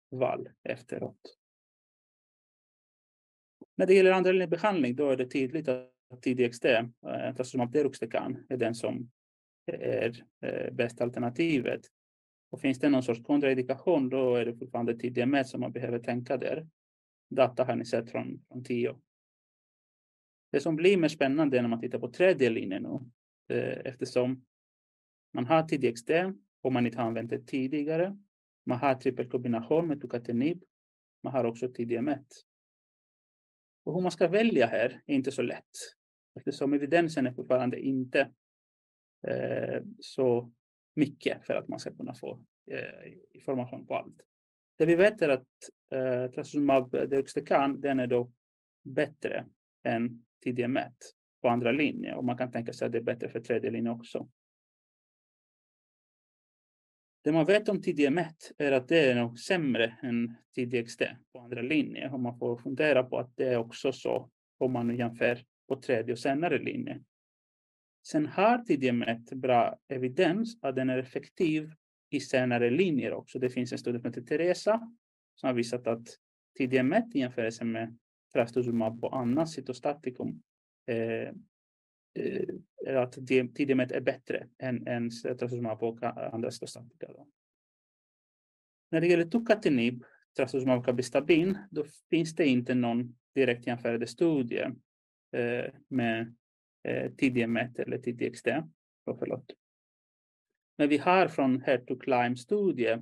val 0.10 0.50
efteråt. 0.64 1.38
När 3.76 3.88
det 3.88 3.94
gäller 3.94 4.12
andra 4.12 4.48
behandling, 4.48 4.96
då 4.96 5.10
är 5.10 5.18
det 5.18 5.26
tydligt 5.26 5.68
att 5.68 6.22
TDXT, 6.22 6.66
trastuzumab 7.36 7.68
eh, 7.68 7.72
deruxtecan, 7.72 8.46
är 8.50 8.58
den 8.58 8.76
som 8.76 9.12
är 9.74 10.26
eh, 10.42 10.74
bästa 10.74 11.04
alternativet. 11.04 11.82
Och 12.50 12.62
finns 12.62 12.80
det 12.80 12.90
någon 12.90 13.04
sorts 13.04 13.24
kontraindikation, 13.24 14.10
då 14.10 14.36
är 14.36 14.46
det 14.46 14.56
fortfarande 14.56 15.00
tidiga 15.00 15.26
med 15.26 15.48
som 15.48 15.62
man 15.62 15.72
behöver 15.72 16.00
tänka 16.00 16.38
där. 16.38 16.68
Data 17.30 17.64
har 17.64 17.76
ni 17.76 17.86
sett 17.86 18.12
från, 18.12 18.46
från 18.48 18.64
tio. 18.64 18.96
Det 20.52 20.60
som 20.60 20.76
blir 20.76 20.98
mer 20.98 21.08
spännande 21.08 21.62
när 21.62 21.70
man 21.70 21.80
tittar 21.80 22.00
på 22.00 22.12
tredje 22.12 22.50
linjen 22.50 22.84
nu, 22.84 23.00
eh, 23.56 23.82
eftersom 23.86 24.46
man 25.34 25.46
har 25.46 25.64
TDXT 25.64 26.10
och 26.62 26.74
man 26.74 26.86
inte 26.86 26.98
har 26.98 27.08
använt 27.08 27.30
det 27.30 27.48
tidigare. 27.48 28.18
Man 28.66 28.80
har 28.80 28.96
trippelkombination 28.96 29.88
med 29.88 30.02
tucatinib. 30.02 30.64
Man 31.24 31.34
har 31.34 31.44
också 31.44 31.66
TDM1. 31.66 32.26
Och 33.84 33.94
hur 33.94 34.02
man 34.02 34.12
ska 34.12 34.28
välja 34.28 34.68
här 34.68 35.02
är 35.06 35.16
inte 35.16 35.32
så 35.32 35.42
lätt 35.42 35.72
eftersom 36.38 36.74
evidensen 36.74 37.28
är 37.28 37.32
fortfarande 37.32 37.80
inte 37.80 38.32
Eh, 39.28 39.82
så 40.00 40.52
mycket 40.96 41.46
för 41.46 41.54
att 41.54 41.68
man 41.68 41.80
ska 41.80 41.96
kunna 41.96 42.14
få 42.14 42.44
eh, 42.72 43.14
information 43.32 43.88
på 43.88 43.96
allt. 43.96 44.22
Det 44.78 44.86
vi 44.86 44.96
vet 44.96 45.22
är 45.22 45.30
att 45.30 45.48
eh, 45.94 46.32
trastuzumab 46.32 46.92
deruxtecan 46.92 47.82
den 47.82 48.00
är 48.00 48.08
då 48.08 48.32
bättre 48.84 49.46
än 49.84 50.26
TDM1 50.46 50.92
på 51.42 51.50
andra 51.50 51.72
linjer 51.72 52.16
och 52.16 52.26
man 52.26 52.38
kan 52.38 52.52
tänka 52.52 52.74
sig 52.74 52.86
att 52.86 52.92
det 52.92 52.98
är 52.98 53.04
bättre 53.04 53.30
för 53.30 53.40
tredje 53.40 53.72
linje 53.72 53.92
också. 53.92 54.30
Det 57.24 57.32
man 57.32 57.46
vet 57.46 57.70
om 57.70 57.82
TDM1 57.82 58.34
är 58.58 58.72
att 58.72 58.88
det 58.88 59.12
är 59.12 59.16
nog 59.16 59.40
sämre 59.40 59.98
än 60.02 60.36
TDXT 60.56 61.02
på 61.34 61.40
andra 61.40 61.62
linjer 61.62 62.14
och 62.14 62.20
man 62.20 62.40
får 62.40 62.58
fundera 62.58 63.04
på 63.04 63.20
att 63.20 63.38
det 63.38 63.48
är 63.48 63.58
också 63.58 63.92
så 63.92 64.30
om 64.58 64.74
man 64.74 64.98
jämför 64.98 65.40
på 65.68 65.82
tredje 65.82 66.14
och 66.14 66.20
senare 66.20 66.60
linje. 66.60 67.00
Sen 68.12 68.26
har 68.26 68.58
TDMET 68.58 69.34
bra 69.34 69.80
evidens 69.88 70.58
att 70.62 70.76
den 70.76 70.90
är 70.90 70.98
effektiv 70.98 71.74
i 72.10 72.20
senare 72.20 72.70
linjer 72.70 73.14
också. 73.14 73.40
Det 73.40 73.50
finns 73.50 73.72
en 73.72 73.78
studie 73.78 74.00
som 74.00 74.10
heter 74.10 74.22
Teresa 74.22 74.92
som 75.36 75.48
har 75.48 75.54
visat 75.54 75.88
att 75.88 76.08
TDMET 76.58 77.16
i 77.16 77.20
jämförelse 77.20 77.66
med 77.66 77.98
trastuzumab 78.34 79.04
och 79.04 79.18
annat 79.18 79.50
cytostatikum 79.50 80.42
eh, 80.86 81.30
eh, 82.86 83.02
att 83.02 83.12
TDMET 83.56 83.92
är 83.92 84.02
bättre 84.02 84.48
än, 84.58 84.88
än 84.88 85.10
trastuzumab 85.10 85.84
och 85.84 86.04
andra 86.34 86.52
cytostatika. 86.52 87.08
När 88.92 89.02
det 89.02 89.08
gäller 89.08 89.26
tucatinib, 89.26 90.04
trastuzumab 90.36 90.86
cabestabin, 90.86 91.58
då 91.72 91.86
finns 92.10 92.36
det 92.36 92.48
inte 92.48 92.76
någon 92.76 93.16
direkt 93.36 93.68
jämförande 93.68 94.08
studie 94.08 94.66
eh, 95.32 95.74
med 95.88 96.36
Eh, 96.88 97.12
TDMET 97.12 97.80
eller 97.80 97.98
TDXD. 97.98 98.48
Oh, 99.06 99.18
förlåt. 99.20 99.52
Men 100.78 100.90
vi 100.90 100.98
har 100.98 101.28
från 101.28 101.62
Hertog 101.62 102.02
Climb-studie 102.02 102.98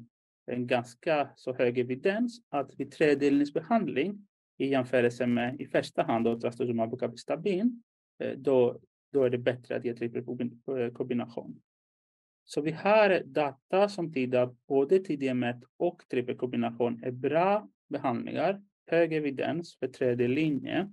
en 0.45 0.67
ganska 0.67 1.29
så 1.35 1.53
hög 1.53 1.77
evidens 1.77 2.41
att 2.49 2.79
vid 2.79 2.91
tredelningsbehandling 2.91 4.27
i 4.57 4.67
jämförelse 4.67 5.27
med 5.27 5.61
i 5.61 5.65
första 5.65 6.03
hand 6.03 6.41
trastuzumab 6.41 6.93
och 6.93 6.99
cabestabin, 6.99 7.83
eh, 8.19 8.37
då, 8.37 8.79
då 9.13 9.23
är 9.23 9.29
det 9.29 9.37
bättre 9.37 9.75
att 9.75 9.85
ge 9.85 9.93
trippelkombination. 9.93 11.51
Eh, 11.51 11.61
så 12.43 12.61
vi 12.61 12.71
har 12.71 13.23
data 13.25 13.89
som 13.89 14.13
tyder 14.13 14.41
att 14.41 14.67
både 14.67 14.99
TDM1 14.99 15.61
och 15.77 16.03
trippelkombination 16.09 17.03
är 17.03 17.11
bra 17.11 17.69
behandlingar, 17.89 18.63
hög 18.87 19.13
evidens 19.13 19.77
för 19.79 19.87
tredje 19.87 20.27
linje. 20.27 20.91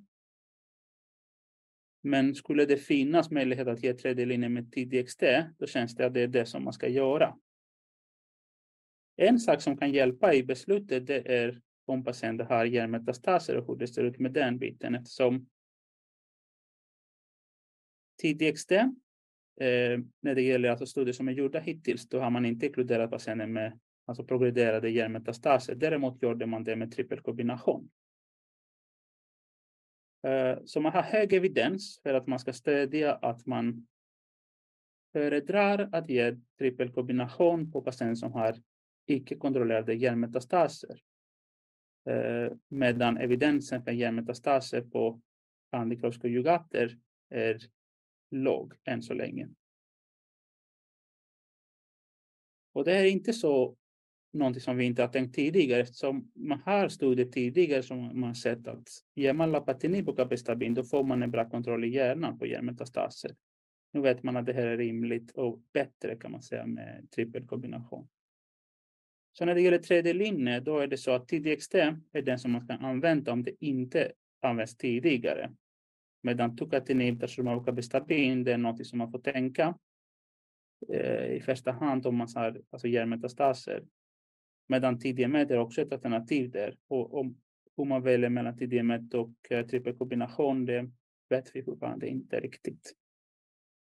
Men 2.03 2.35
skulle 2.35 2.65
det 2.65 2.77
finnas 2.77 3.31
möjlighet 3.31 3.69
att 3.69 3.83
ge 3.83 3.95
tredje 3.95 4.27
linjen 4.27 4.53
med 4.53 4.73
TDXT, 4.73 5.23
då 5.59 5.67
känns 5.67 5.95
det 5.95 6.07
att 6.07 6.15
det 6.15 6.21
är 6.21 6.29
det 6.29 6.47
som 6.47 6.65
man 6.65 6.73
ska 6.73 6.89
göra. 6.89 7.37
En 9.17 9.41
sak 9.41 9.61
som 9.61 9.77
kan 9.77 9.93
hjälpa 9.93 10.35
i 10.35 10.43
beslutet 10.43 11.07
det 11.07 11.35
är 11.35 11.61
om 11.85 12.05
patienten 12.05 12.47
har 12.47 12.65
hjärnmetastaser 12.65 13.57
och 13.57 13.67
hur 13.67 13.77
det 13.77 13.89
ser 13.89 14.05
ut 14.05 14.19
med 14.19 14.33
den 14.33 14.59
biten 14.59 14.95
eftersom 14.95 15.47
TDXT, 18.23 18.73
eh, 18.73 18.89
när 20.21 20.35
det 20.35 20.43
gäller 20.43 20.69
alltså 20.69 20.87
studier 20.87 21.13
som 21.13 21.29
är 21.29 21.33
gjorda 21.33 21.59
hittills, 21.59 22.09
då 22.09 22.21
har 22.21 22.31
man 22.31 22.47
inte 22.47 22.67
inkluderat 22.67 23.11
patienter 23.11 23.47
med 23.47 23.79
alltså 24.05 24.25
progrederade 24.25 24.91
hjärnmetastaser. 24.91 25.75
Däremot 25.75 26.23
gjorde 26.23 26.47
man 26.47 26.65
det 26.65 26.77
med 26.77 26.93
trippelkombination. 26.93 27.91
Eh, 30.23 30.59
så 30.65 30.81
man 30.81 30.93
har 30.93 31.03
hög 31.03 31.33
evidens 31.33 32.01
för 32.03 32.15
att 32.15 32.27
man 32.27 32.39
ska 32.39 32.53
stödja 32.53 33.15
att 33.15 33.47
man 33.47 33.87
föredrar 35.13 35.89
att 35.93 36.09
ge 36.09 36.37
trippelkombination 36.59 37.71
på 37.71 37.83
patienter 37.83 38.15
som 38.15 38.33
har 38.33 38.63
icke-kontrollerade 39.07 39.95
hjärnmetastaser. 39.95 41.03
Eh, 42.09 42.53
medan 42.69 43.17
evidensen 43.17 43.83
för 43.83 43.91
hjärnmetastaser 43.91 44.81
på 44.81 45.21
antikroppskonjugater 45.71 46.99
är 47.29 47.59
låg 48.31 48.75
än 48.85 49.03
så 49.03 49.15
länge. 49.15 49.49
Och 52.73 52.85
det 52.85 52.97
är 52.97 53.05
inte 53.05 53.33
så 53.33 53.77
någonting 54.33 54.61
som 54.61 54.77
vi 54.77 54.85
inte 54.85 55.03
har 55.03 55.09
tänkt 55.09 55.35
tidigare 55.35 55.81
eftersom 55.81 56.31
man 56.35 56.61
har 56.65 56.89
studier 56.89 57.27
tidigare 57.27 57.83
som 57.83 58.21
man 58.21 58.35
sett 58.35 58.69
att 58.69 58.89
ger 59.15 59.33
man 59.33 59.53
lapatinib 59.53 60.09
och 60.09 60.17
capestabin 60.17 60.75
då 60.75 60.85
får 60.85 61.05
man 61.05 61.23
en 61.23 61.31
bra 61.31 61.51
kontroll 61.51 61.85
i 61.85 61.89
hjärnan 61.89 62.39
på 62.39 62.47
hjärnmetastaser. 62.47 63.31
Nu 63.93 64.01
vet 64.01 64.23
man 64.23 64.37
att 64.37 64.47
det 64.47 64.53
här 64.53 64.67
är 64.67 64.77
rimligt 64.77 65.31
och 65.31 65.61
bättre 65.73 66.17
kan 66.17 66.33
man 66.33 66.43
säga 66.43 66.67
med 66.67 67.09
trippelkombination. 67.15 68.09
Så 69.33 69.45
när 69.45 69.55
det 69.55 69.61
gäller 69.61 69.79
tredje 69.79 70.13
linje, 70.13 70.61
då 70.61 70.79
är 70.79 70.87
det 70.87 70.97
så 70.97 71.11
att 71.11 71.29
tidig 71.29 71.53
extrem 71.53 72.05
är 72.13 72.23
den 72.23 72.39
som 72.39 72.53
man 72.53 72.67
kan 72.67 72.85
använda 72.85 73.33
om 73.33 73.43
det 73.43 73.65
inte 73.65 74.13
används 74.43 74.77
tidigare. 74.77 75.53
Medan 76.23 76.57
tucatinib, 76.57 77.21
trastuzumab 77.21 77.69
och 77.69 77.75
det 77.75 78.53
är 78.53 78.59
något 78.59 78.87
som 78.87 78.99
man 78.99 79.11
får 79.11 79.19
tänka 79.19 79.79
eh, 80.89 81.33
i 81.33 81.41
första 81.41 81.73
hand 81.73 82.07
om 82.07 82.17
man 82.17 82.29
har 82.35 82.61
alltså 82.71 82.89
hjärnmetastaser. 82.89 83.85
Medan 84.67 84.99
TDM1 84.99 85.53
är 85.53 85.59
också 85.59 85.83
ett 85.83 85.93
alternativ 85.93 86.51
där. 86.51 86.77
Och 86.89 87.19
om, 87.19 87.37
om 87.75 87.89
man 87.89 88.03
väljer 88.03 88.31
mellan 88.31 88.59
TDM1 88.59 89.15
och 89.15 89.53
eh, 89.53 89.67
trippelkombination, 89.67 90.65
det 90.65 90.91
vet 91.29 91.57
vi 91.57 91.63
fortfarande 91.63 92.09
inte 92.09 92.41
riktigt. 92.41 92.93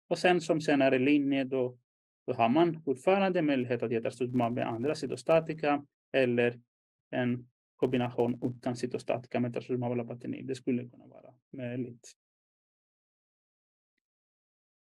Och 0.08 0.18
sen 0.18 0.42
som 0.42 0.62
senare 0.62 1.00
linje, 1.00 1.44
då 1.44 1.78
då 2.26 2.34
har 2.34 2.50
man 2.50 2.82
fortfarande 2.82 3.42
möjlighet 3.42 3.84
att 3.84 3.92
ge 3.92 4.02
trastuzumab 4.02 4.54
med 4.54 4.68
andra 4.68 4.96
cytostatika 4.96 5.86
eller 6.12 6.62
en 7.10 7.50
kombination 7.76 8.40
utan 8.44 8.76
cytostatika 8.76 9.40
med 9.40 9.54
trastuzumab 9.54 9.92
och 9.92 9.98
lapatinib. 9.98 10.48
Det 10.48 10.56
skulle 10.56 10.90
kunna 10.90 11.08
vara 11.08 11.34
möjligt. 11.52 12.12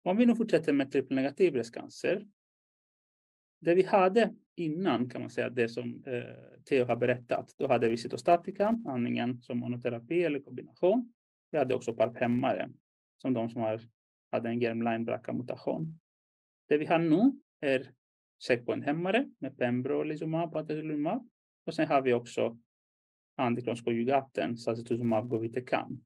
Om 0.03 0.17
vi 0.17 0.25
nu 0.25 0.35
fortsätter 0.35 0.73
med 0.73 0.91
trippelnegativ 0.91 1.53
bröstcancer. 1.53 2.27
Det 3.59 3.75
vi 3.75 3.83
hade 3.83 4.33
innan 4.55 5.09
kan 5.09 5.21
man 5.21 5.29
säga, 5.29 5.49
det 5.49 5.69
som 5.69 6.03
eh, 6.05 6.63
Theo 6.69 6.85
har 6.85 6.95
berättat, 6.95 7.55
då 7.57 7.67
hade 7.67 7.89
vi 7.89 7.97
cytostatika, 7.97 8.79
andningen 8.85 9.41
som 9.41 9.59
monoterapi 9.59 10.23
eller 10.23 10.39
kombination. 10.39 11.13
Vi 11.51 11.57
hade 11.57 11.75
också 11.75 11.93
parphämmare, 11.93 12.69
som 13.17 13.33
de 13.33 13.49
som 13.49 13.61
har, 13.61 13.81
hade 14.31 14.49
en 14.49 14.59
germline 14.59 15.05
brca 15.05 15.33
mutation. 15.33 15.99
Det 16.67 16.77
vi 16.77 16.85
har 16.85 16.99
nu 16.99 17.31
är 17.61 17.91
checkpointhämmare 18.39 19.29
med 19.39 19.57
pembrolizumab 19.57 20.53
och 20.53 20.59
atezolizumab. 20.59 21.29
Och 21.65 21.73
sen 21.73 21.87
har 21.87 22.01
vi 22.01 22.13
också 22.13 22.57
antiklonskonjugaten, 23.35 24.57
sacituzumab 24.57 25.29
govitecan. 25.29 26.03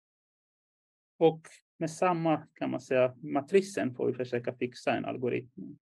Och 1.17 1.41
med 1.77 1.91
samma 1.91 2.47
kan 2.53 2.71
man 2.71 2.81
säga 2.81 3.15
matrisen 3.21 3.95
får 3.95 4.07
vi 4.07 4.13
försöka 4.13 4.53
fixa 4.53 4.93
en 4.93 5.05
algoritm. 5.05 5.77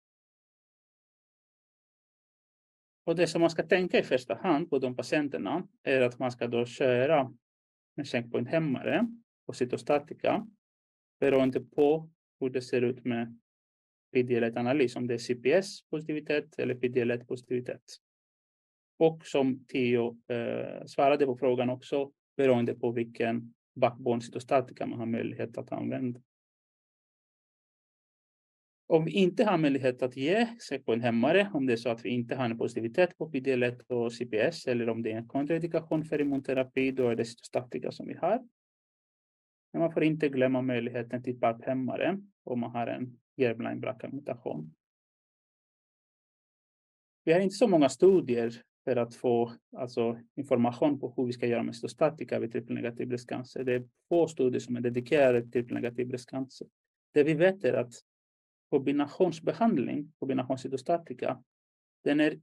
Och 3.10 3.16
det 3.16 3.28
som 3.28 3.42
man 3.42 3.50
ska 3.50 3.64
tänka 3.64 4.00
i 4.00 4.04
första 4.04 4.36
hand 4.36 4.70
på 4.70 4.80
de 4.80 4.96
patienterna 4.96 5.68
är 5.84 6.02
att 6.02 6.20
man 6.20 6.32
ska 6.32 6.48
då 6.48 6.66
köra 6.66 7.34
en 7.96 8.06
checkpointhämmare 8.06 9.08
och 9.46 9.56
cytostatika 9.56 10.48
beroende 11.20 11.60
på 11.60 12.10
hur 12.40 12.50
det 12.50 12.62
ser 12.62 12.82
ut 12.82 13.06
med 13.06 13.40
PDL1-analys, 14.16 14.96
om 14.96 15.08
det 15.08 15.14
är 15.14 15.18
CPS-positivitet 15.18 16.60
eller 16.60 16.76
PDL1-positivitet. 16.76 17.84
Och 19.00 19.26
som 19.26 19.66
Theo 19.66 20.22
eh, 20.28 20.86
svarade 20.86 21.26
på 21.26 21.38
frågan 21.38 21.70
också, 21.70 22.12
beroende 22.38 22.74
på 22.76 22.92
vilken 22.92 23.54
backbone-cytostatika 23.76 24.86
man 24.86 25.00
har 25.00 25.06
möjlighet 25.06 25.58
att 25.58 25.72
använda. 25.72 26.22
Om 28.92 29.06
vi 29.06 29.12
inte 29.12 29.44
har 29.44 29.58
möjlighet 29.58 30.02
att 30.02 30.18
ge 30.18 30.48
sök 30.60 30.86
på 30.86 30.94
en 30.94 31.02
hämmare, 31.02 31.52
om 31.54 31.66
det 31.66 31.74
är 31.74 31.78
så 31.78 31.90
att 31.90 32.06
vi 32.06 32.10
inte 32.10 32.36
har 32.36 32.46
en 32.46 32.58
positivitet 32.58 33.18
på 33.18 33.32
PDL1 33.32 33.92
och 33.92 34.14
CPS, 34.14 34.68
eller 34.68 34.90
om 34.90 35.02
det 35.02 35.12
är 35.12 35.18
en 35.18 35.28
kontraindikation 35.28 36.06
för 36.06 36.22
immunterapi, 36.22 36.92
då 36.92 37.10
är 37.10 37.16
det 37.16 37.26
cytostatika 37.26 37.92
som 37.92 38.08
vi 38.08 38.14
har. 38.14 38.48
Men 39.74 39.82
man 39.82 39.92
får 39.92 40.04
inte 40.04 40.30
glömma 40.30 40.62
möjligheten 40.62 41.24
till 41.24 41.40
PARP-hämmare 41.40 42.22
om 42.44 42.60
man 42.60 42.72
har 42.72 42.88
en 42.88 43.20
germline 43.36 43.80
BRCA-mutation. 43.80 44.76
Vi 47.24 47.34
har 47.34 47.40
inte 47.40 47.56
så 47.56 47.68
många 47.68 47.90
studier 47.90 48.62
för 48.84 48.96
att 48.96 49.16
få 49.16 49.54
alltså, 49.78 50.20
information 50.36 51.00
på 51.00 51.14
hur 51.18 51.26
vi 51.26 51.34
ska 51.34 51.48
göra 51.48 51.64
med 51.64 51.76
cytostatika 51.76 52.40
vid 52.40 52.52
trippelnegativ 52.52 53.08
bröstcancer. 53.08 53.64
Det 53.64 53.74
är 53.74 53.88
få 54.10 54.28
studier 54.28 54.60
som 54.60 54.76
är 54.76 54.82
dedikerade 54.82 55.42
till 55.42 55.52
trippelnegativ 55.52 56.08
bröstcancer. 56.08 56.68
Det 57.14 57.24
vi 57.24 57.34
vet 57.34 57.64
är 57.64 57.74
att 57.74 57.94
kombinationsbehandling, 58.70 60.12
kombinationscytostatika, 60.20 61.44
den 62.04 62.20
är 62.20 62.42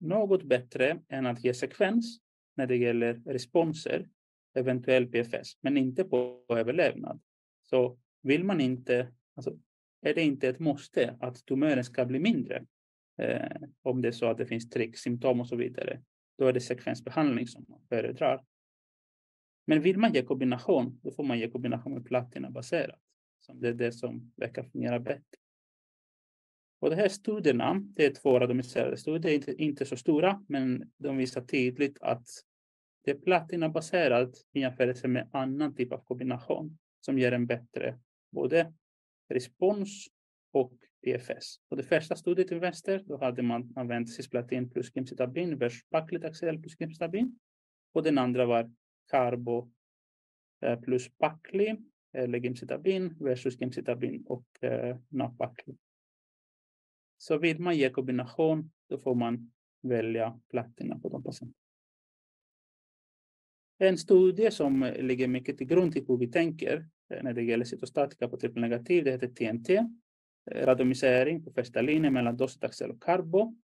något 0.00 0.42
bättre 0.42 1.02
än 1.08 1.26
att 1.26 1.44
ge 1.44 1.54
sekvens 1.54 2.20
när 2.56 2.66
det 2.66 2.76
gäller 2.76 3.14
responser, 3.14 4.08
eventuell 4.54 5.06
PFS, 5.06 5.58
men 5.60 5.76
inte 5.76 6.04
på 6.04 6.44
överlevnad. 6.48 7.20
Så 7.62 7.98
vill 8.22 8.44
man 8.44 8.60
inte, 8.60 9.12
alltså 9.34 9.58
är 10.00 10.14
det 10.14 10.22
inte 10.22 10.48
ett 10.48 10.58
måste 10.58 11.16
att 11.20 11.46
tumören 11.46 11.84
ska 11.84 12.04
bli 12.04 12.18
mindre. 12.18 12.66
Eh, 13.18 13.62
om 13.82 14.02
det 14.02 14.08
är 14.08 14.12
så 14.12 14.26
att 14.26 14.38
det 14.38 14.46
finns 14.46 14.70
tricksymptom 14.70 15.40
och 15.40 15.48
så 15.48 15.56
vidare. 15.56 16.02
Då 16.38 16.46
är 16.46 16.52
det 16.52 16.60
sekvensbehandling 16.60 17.46
som 17.46 17.64
man 17.68 17.80
föredrar. 17.88 18.44
Men 19.66 19.80
vill 19.80 19.98
man 19.98 20.12
ge 20.12 20.22
kombination, 20.22 21.00
då 21.02 21.10
får 21.10 21.24
man 21.24 21.38
ge 21.38 21.50
kombination 21.50 21.94
med 21.94 22.04
platinabaserat. 22.04 23.00
det 23.54 23.68
är 23.68 23.74
det 23.74 23.92
som 23.92 24.32
verkar 24.36 24.62
fungera 24.62 25.00
bättre. 25.00 25.38
Och 26.80 26.90
de 26.90 26.96
här 26.96 27.08
studierna, 27.08 27.82
det 27.96 28.06
är 28.06 28.10
två 28.10 28.38
randomiserade 28.38 28.96
studier, 28.96 29.34
inte, 29.34 29.62
inte 29.62 29.84
så 29.86 29.96
stora, 29.96 30.44
men 30.48 30.90
de 30.98 31.16
visar 31.16 31.40
tydligt 31.40 31.98
att 32.00 32.26
det 33.04 33.10
är 33.10 33.18
platinabaserat 33.18 34.30
i 34.52 34.60
jämförelse 34.60 35.08
med 35.08 35.28
annan 35.32 35.74
typ 35.74 35.92
av 35.92 35.98
kombination 35.98 36.78
som 37.00 37.18
ger 37.18 37.32
en 37.32 37.46
bättre 37.46 37.98
både 38.30 38.72
respons 39.28 40.06
och 40.52 40.72
PFS. 41.04 41.56
På 41.68 41.74
det 41.76 41.82
första 41.82 42.16
studiet 42.16 42.48
till 42.48 42.60
vänster 42.60 43.02
då 43.06 43.18
hade 43.18 43.42
man 43.42 43.72
använt 43.76 44.14
cisplatin 44.14 44.70
plus 44.70 44.96
gemcitabin 44.96 45.58
versus 45.58 45.88
paclitaxel 45.90 46.58
plus 46.58 46.80
gemcitabin. 46.80 47.38
Och 47.92 48.02
den 48.02 48.18
andra 48.18 48.46
var 48.46 48.72
carbo 49.10 49.70
eh, 50.60 50.80
plus 50.80 51.08
pacli 51.18 51.76
eller 52.12 52.38
gemcitabin 52.38 53.16
versus 53.20 53.60
gemcitabin 53.60 54.24
och 54.26 54.64
eh, 54.64 54.96
napacli. 55.08 55.76
Så 57.18 57.38
vill 57.38 57.60
man 57.60 57.76
ge 57.76 57.90
kombination 57.90 58.70
då 58.88 58.98
får 58.98 59.14
man 59.14 59.50
välja 59.82 60.40
platina 60.50 60.98
på 60.98 61.08
de 61.08 61.22
patienterna. 61.22 61.54
En 63.78 63.98
studie 63.98 64.50
som 64.50 64.92
ligger 64.98 65.28
mycket 65.28 65.58
till 65.58 65.66
grund 65.66 65.92
till 65.92 66.04
hur 66.08 66.16
vi 66.16 66.26
tänker 66.26 66.88
eh, 67.10 67.22
när 67.22 67.32
det 67.32 67.42
gäller 67.42 67.64
cytostatika 67.64 68.28
på 68.28 68.36
trippelnegativ, 68.36 69.04
det 69.04 69.10
heter 69.10 69.28
TNT. 69.28 69.68
Radomisering 69.74 70.62
eh, 70.62 70.66
randomisering 70.66 71.44
på 71.44 71.52
första 71.52 71.80
linjen 71.80 72.12
mellan 72.12 72.36
docetaxel 72.36 72.90
och 72.90 73.02
carbo. 73.02 73.56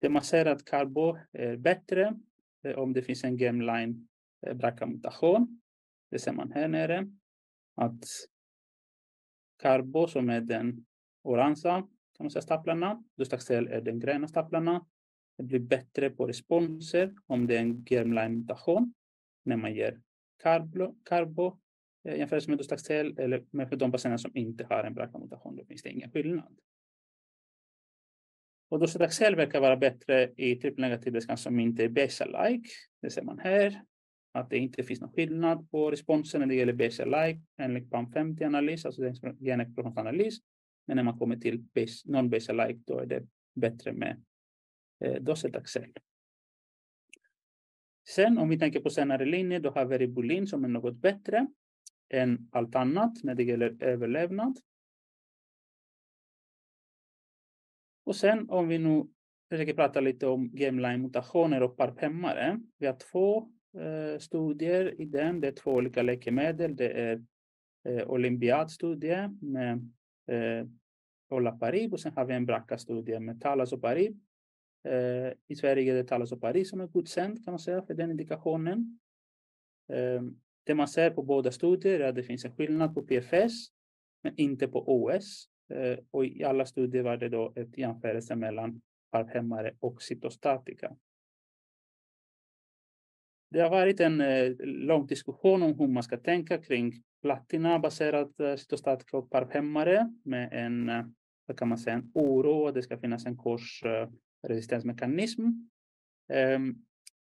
Det 0.00 0.08
man 0.08 0.22
ser 0.22 0.46
att 0.46 0.64
carbo 0.64 1.18
är 1.32 1.56
bättre 1.56 2.18
eh, 2.62 2.78
om 2.78 2.92
det 2.92 3.02
finns 3.02 3.24
en 3.24 3.36
gemline 3.36 4.08
BRCA-mutation. 4.54 5.60
Det 6.10 6.18
ser 6.18 6.32
man 6.32 6.52
här 6.52 6.68
nere. 6.68 7.06
Att 7.74 8.04
carbo 9.62 10.06
som 10.06 10.30
är 10.30 10.40
den 10.40 10.86
orangea 11.22 11.88
kan 12.18 12.24
man 12.24 12.30
säga, 12.30 12.42
staplarna, 12.42 13.04
Dustaxel 13.16 13.68
är 13.68 13.80
den 13.80 14.00
gröna 14.00 14.28
staplarna 14.28 14.86
det 15.38 15.44
blir 15.44 15.60
bättre 15.60 16.10
på 16.10 16.26
responser 16.26 17.14
om 17.26 17.46
det 17.46 17.56
är 17.56 17.60
en 17.60 17.84
germline-mutation 17.84 18.94
när 19.44 19.56
man 19.56 19.74
ger 19.74 20.00
carbo, 20.42 20.84
eh, 20.84 20.90
carbo 21.04 21.58
jämfört 22.04 22.48
med 22.48 22.58
Dustaxel 22.58 23.18
eller 23.18 23.44
med 23.50 23.78
de 23.78 23.92
patienter 23.92 24.16
som 24.16 24.36
inte 24.36 24.64
har 24.64 24.84
en 24.84 24.94
BRCA-mutation. 24.94 25.56
Då 25.56 25.64
finns 25.64 25.82
det 25.82 25.90
ingen 25.90 26.10
skillnad. 26.10 26.58
Och 28.70 28.78
docetaxel 28.78 29.36
verkar 29.36 29.60
vara 29.60 29.76
bättre 29.76 30.32
i 30.36 30.56
trippelnegativ 30.56 31.12
breast 31.12 31.38
som 31.38 31.60
inte 31.60 31.84
är 31.84 31.88
BCL-like. 31.88 32.68
Det 33.02 33.10
ser 33.10 33.22
man 33.22 33.38
här. 33.38 33.82
Att 34.32 34.50
det 34.50 34.58
inte 34.58 34.82
finns 34.82 35.00
någon 35.00 35.12
skillnad 35.12 35.70
på 35.70 35.90
responsen 35.90 36.40
när 36.40 36.46
det 36.46 36.54
gäller 36.54 36.72
BCL-like 36.72 37.40
enligt 37.58 37.90
PAM50-analys, 37.90 38.86
alltså 38.86 39.02
genexpressionsanalys. 39.40 40.38
Men 40.88 40.96
när 40.96 41.04
man 41.04 41.18
kommer 41.18 41.36
till 41.36 41.64
non-BCL-like 42.04 42.82
då 42.86 42.98
är 42.98 43.06
det 43.06 43.26
bättre 43.54 43.92
med 43.92 44.22
eh, 45.04 45.22
docetaxel. 45.22 45.92
Sen 48.08 48.38
om 48.38 48.48
vi 48.48 48.58
tänker 48.58 48.80
på 48.80 48.90
senare 48.90 49.24
linjer, 49.24 49.60
då 49.60 49.70
har 49.70 49.84
vi 49.84 49.98
ribulin 49.98 50.46
som 50.46 50.64
är 50.64 50.68
något 50.68 50.96
bättre 50.96 51.46
än 52.08 52.48
allt 52.52 52.74
annat 52.74 53.12
när 53.22 53.34
det 53.34 53.42
gäller 53.42 53.82
överlevnad. 53.82 54.58
Och 58.04 58.16
sen 58.16 58.50
om 58.50 58.68
vi 58.68 58.78
nu 58.78 59.08
försöker 59.48 59.74
prata 59.74 60.00
lite 60.00 60.26
om 60.26 60.50
gemline-mutationer 60.54 61.62
och 61.62 61.76
parpemmare. 61.76 62.60
Vi 62.78 62.86
har 62.86 62.96
två 62.96 63.52
eh, 63.78 64.18
studier 64.18 65.00
i 65.00 65.04
den. 65.04 65.40
Det 65.40 65.48
är 65.48 65.52
två 65.52 65.72
olika 65.72 66.02
läkemedel. 66.02 66.76
Det 66.76 66.88
är 66.88 67.24
eh, 67.84 68.10
Olympiad-studie 68.10 69.28
med 69.40 69.92
eh, 70.28 70.66
Olaparib 71.28 71.92
och 71.92 72.00
sen 72.00 72.12
har 72.12 72.24
vi 72.24 72.34
en 72.34 72.46
BRCA-studie 72.46 73.20
med 73.20 73.40
Talas 73.40 73.72
och 73.72 73.84
Eh, 74.84 75.32
I 75.46 75.56
Sverige 75.56 75.92
är 75.92 75.96
det 75.96 76.04
Talas 76.04 76.32
och 76.32 76.40
Parib 76.40 76.66
som 76.66 76.80
är 76.80 76.86
godkänd 76.86 77.44
kan 77.44 77.52
man 77.52 77.58
säga 77.58 77.82
för 77.82 77.94
den 77.94 78.10
indikationen. 78.10 78.98
Eh, 79.88 80.22
det 80.64 80.74
man 80.74 80.88
ser 80.88 81.10
på 81.10 81.22
båda 81.22 81.52
studier 81.52 82.00
är 82.00 82.08
att 82.08 82.14
det 82.14 82.22
finns 82.22 82.44
en 82.44 82.56
skillnad 82.56 82.94
på 82.94 83.02
PFS 83.02 83.68
men 84.22 84.36
inte 84.36 84.68
på 84.68 84.84
OS. 84.86 85.48
Eh, 85.70 85.98
och 86.10 86.26
i 86.26 86.44
alla 86.44 86.66
studier 86.66 87.02
var 87.02 87.16
det 87.16 87.28
då 87.28 87.52
ett 87.56 87.78
jämförelse 87.78 88.36
mellan 88.36 88.80
parphämmare 89.10 89.76
och 89.80 90.02
cytostatika. 90.02 90.96
Det 93.50 93.60
har 93.60 93.70
varit 93.70 94.00
en 94.00 94.20
eh, 94.20 94.52
lång 94.60 95.06
diskussion 95.06 95.62
om 95.62 95.74
hur 95.78 95.86
man 95.86 96.02
ska 96.02 96.16
tänka 96.16 96.58
kring 96.58 97.02
Platina 97.22 97.78
baserat 97.78 98.40
eh, 98.40 98.56
cytostatika 98.56 99.16
och 99.16 99.30
parphämmare 99.30 100.12
med 100.24 100.48
en, 100.52 100.88
eh, 100.88 101.04
vad 101.46 101.58
kan 101.58 101.68
man 101.68 101.78
säga, 101.78 101.96
en 101.96 102.10
oro. 102.14 102.70
Det 102.70 102.82
ska 102.82 102.98
finnas 102.98 103.26
en 103.26 103.36
korsresistensmekanism. 103.36 105.42
Eh, 106.32 106.52
ehm, 106.52 106.74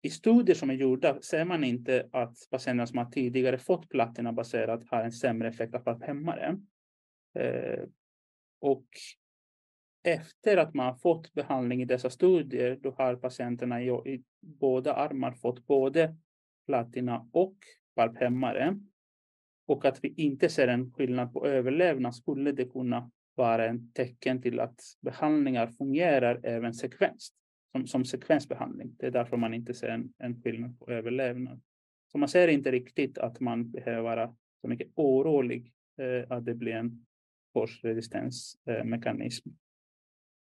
I 0.01 0.09
studier 0.09 0.55
som 0.55 0.69
är 0.69 0.73
gjorda 0.73 1.21
ser 1.21 1.45
man 1.45 1.63
inte 1.63 2.09
att 2.11 2.37
patienter 2.49 2.85
som 2.85 2.97
har 2.97 3.05
tidigare 3.05 3.57
fått 3.57 3.89
platina 3.89 4.33
baserat 4.33 4.89
har 4.89 5.03
en 5.03 5.11
sämre 5.11 5.47
effekt 5.47 5.75
av 5.75 5.79
parphämmare. 5.79 6.59
och 8.61 8.87
efter 10.03 10.57
att 10.57 10.73
man 10.73 10.85
har 10.85 10.93
fått 10.93 11.33
behandling 11.33 11.81
i 11.81 11.85
dessa 11.85 12.09
studier, 12.09 12.79
då 12.81 12.91
har 12.91 13.15
patienterna 13.15 13.81
i, 13.81 13.87
i 13.87 14.23
båda 14.41 14.93
armar 14.93 15.31
fått 15.31 15.67
både 15.67 16.15
platina 16.65 17.29
och 17.31 17.55
PARP-hämmare. 17.95 18.79
Och 19.69 19.85
att 19.85 20.03
vi 20.03 20.13
inte 20.17 20.49
ser 20.49 20.67
en 20.67 20.91
skillnad 20.91 21.33
på 21.33 21.47
överlevnad 21.47 22.15
skulle 22.15 22.51
det 22.51 22.65
kunna 22.65 23.11
vara 23.35 23.65
ett 23.65 23.93
tecken 23.93 24.41
till 24.41 24.59
att 24.59 24.81
behandlingar 25.01 25.67
fungerar 25.67 26.39
även 26.43 26.73
sekvens, 26.73 27.33
som, 27.71 27.87
som 27.87 28.05
sekvensbehandling. 28.05 28.95
Det 28.99 29.05
är 29.05 29.11
därför 29.11 29.37
man 29.37 29.53
inte 29.53 29.73
ser 29.73 29.87
en, 29.87 30.13
en 30.17 30.41
skillnad 30.41 30.79
på 30.79 30.91
överlevnad. 30.91 31.61
Så 32.11 32.17
man 32.17 32.29
ser 32.29 32.47
inte 32.47 32.71
riktigt 32.71 33.17
att 33.17 33.39
man 33.39 33.71
behöver 33.71 34.01
vara 34.01 34.35
så 34.61 34.67
mycket 34.67 34.87
orolig 34.95 35.73
eh, 35.97 36.31
att 36.31 36.45
det 36.45 36.55
blir 36.55 36.73
en 36.73 37.05
korsresistensmekanism. 37.53 39.49
Eh, 39.49 39.55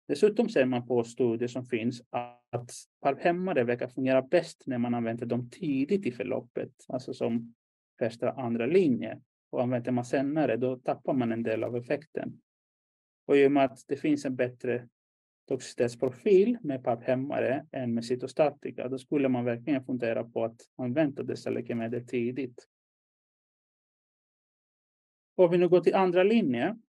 Dessutom 0.08 0.48
ser 0.48 0.64
man 0.66 0.86
på 0.86 1.04
studier 1.04 1.48
som 1.48 1.66
finns 1.66 2.02
att 2.10 2.70
PARP-hämmare 3.00 3.64
verkar 3.64 3.88
fungera 3.88 4.22
bäst 4.22 4.62
när 4.66 4.78
man 4.78 4.94
använder 4.94 5.26
dem 5.26 5.50
tidigt 5.50 6.06
i 6.06 6.12
förloppet, 6.12 6.72
alltså 6.88 7.14
som 7.14 7.54
första 7.99 8.30
andra 8.30 8.66
linje. 8.66 9.20
Och 9.51 9.62
använder 9.62 9.92
man 9.92 10.05
senare, 10.05 10.57
då 10.57 10.76
tappar 10.76 11.12
man 11.12 11.32
en 11.32 11.42
del 11.42 11.64
av 11.64 11.76
effekten. 11.76 12.40
Och 13.26 13.36
i 13.36 13.47
och 13.47 13.53
med 13.53 13.64
att 13.64 13.78
det 13.86 13.97
finns 13.97 14.24
en 14.24 14.36
bättre 14.36 14.88
toxicitetsprofil 15.49 16.59
med 16.61 16.84
PAP-hämmare 16.84 17.66
än 17.72 17.94
med 17.94 18.05
cytostatika, 18.05 18.88
då 18.88 18.99
skulle 18.99 19.28
man 19.28 19.44
verkligen 19.44 19.84
fundera 19.84 20.24
på 20.24 20.44
att 20.44 20.61
använda 20.76 21.22
dessa 21.22 21.51
läkemedel 21.51 22.07
tidigt. 22.07 22.68
Om 25.34 25.51
vi 25.51 25.59
nu 25.59 25.68
går 25.68 25.80
till 25.80 25.94
andra 25.94 26.22
linjen, 26.22 26.82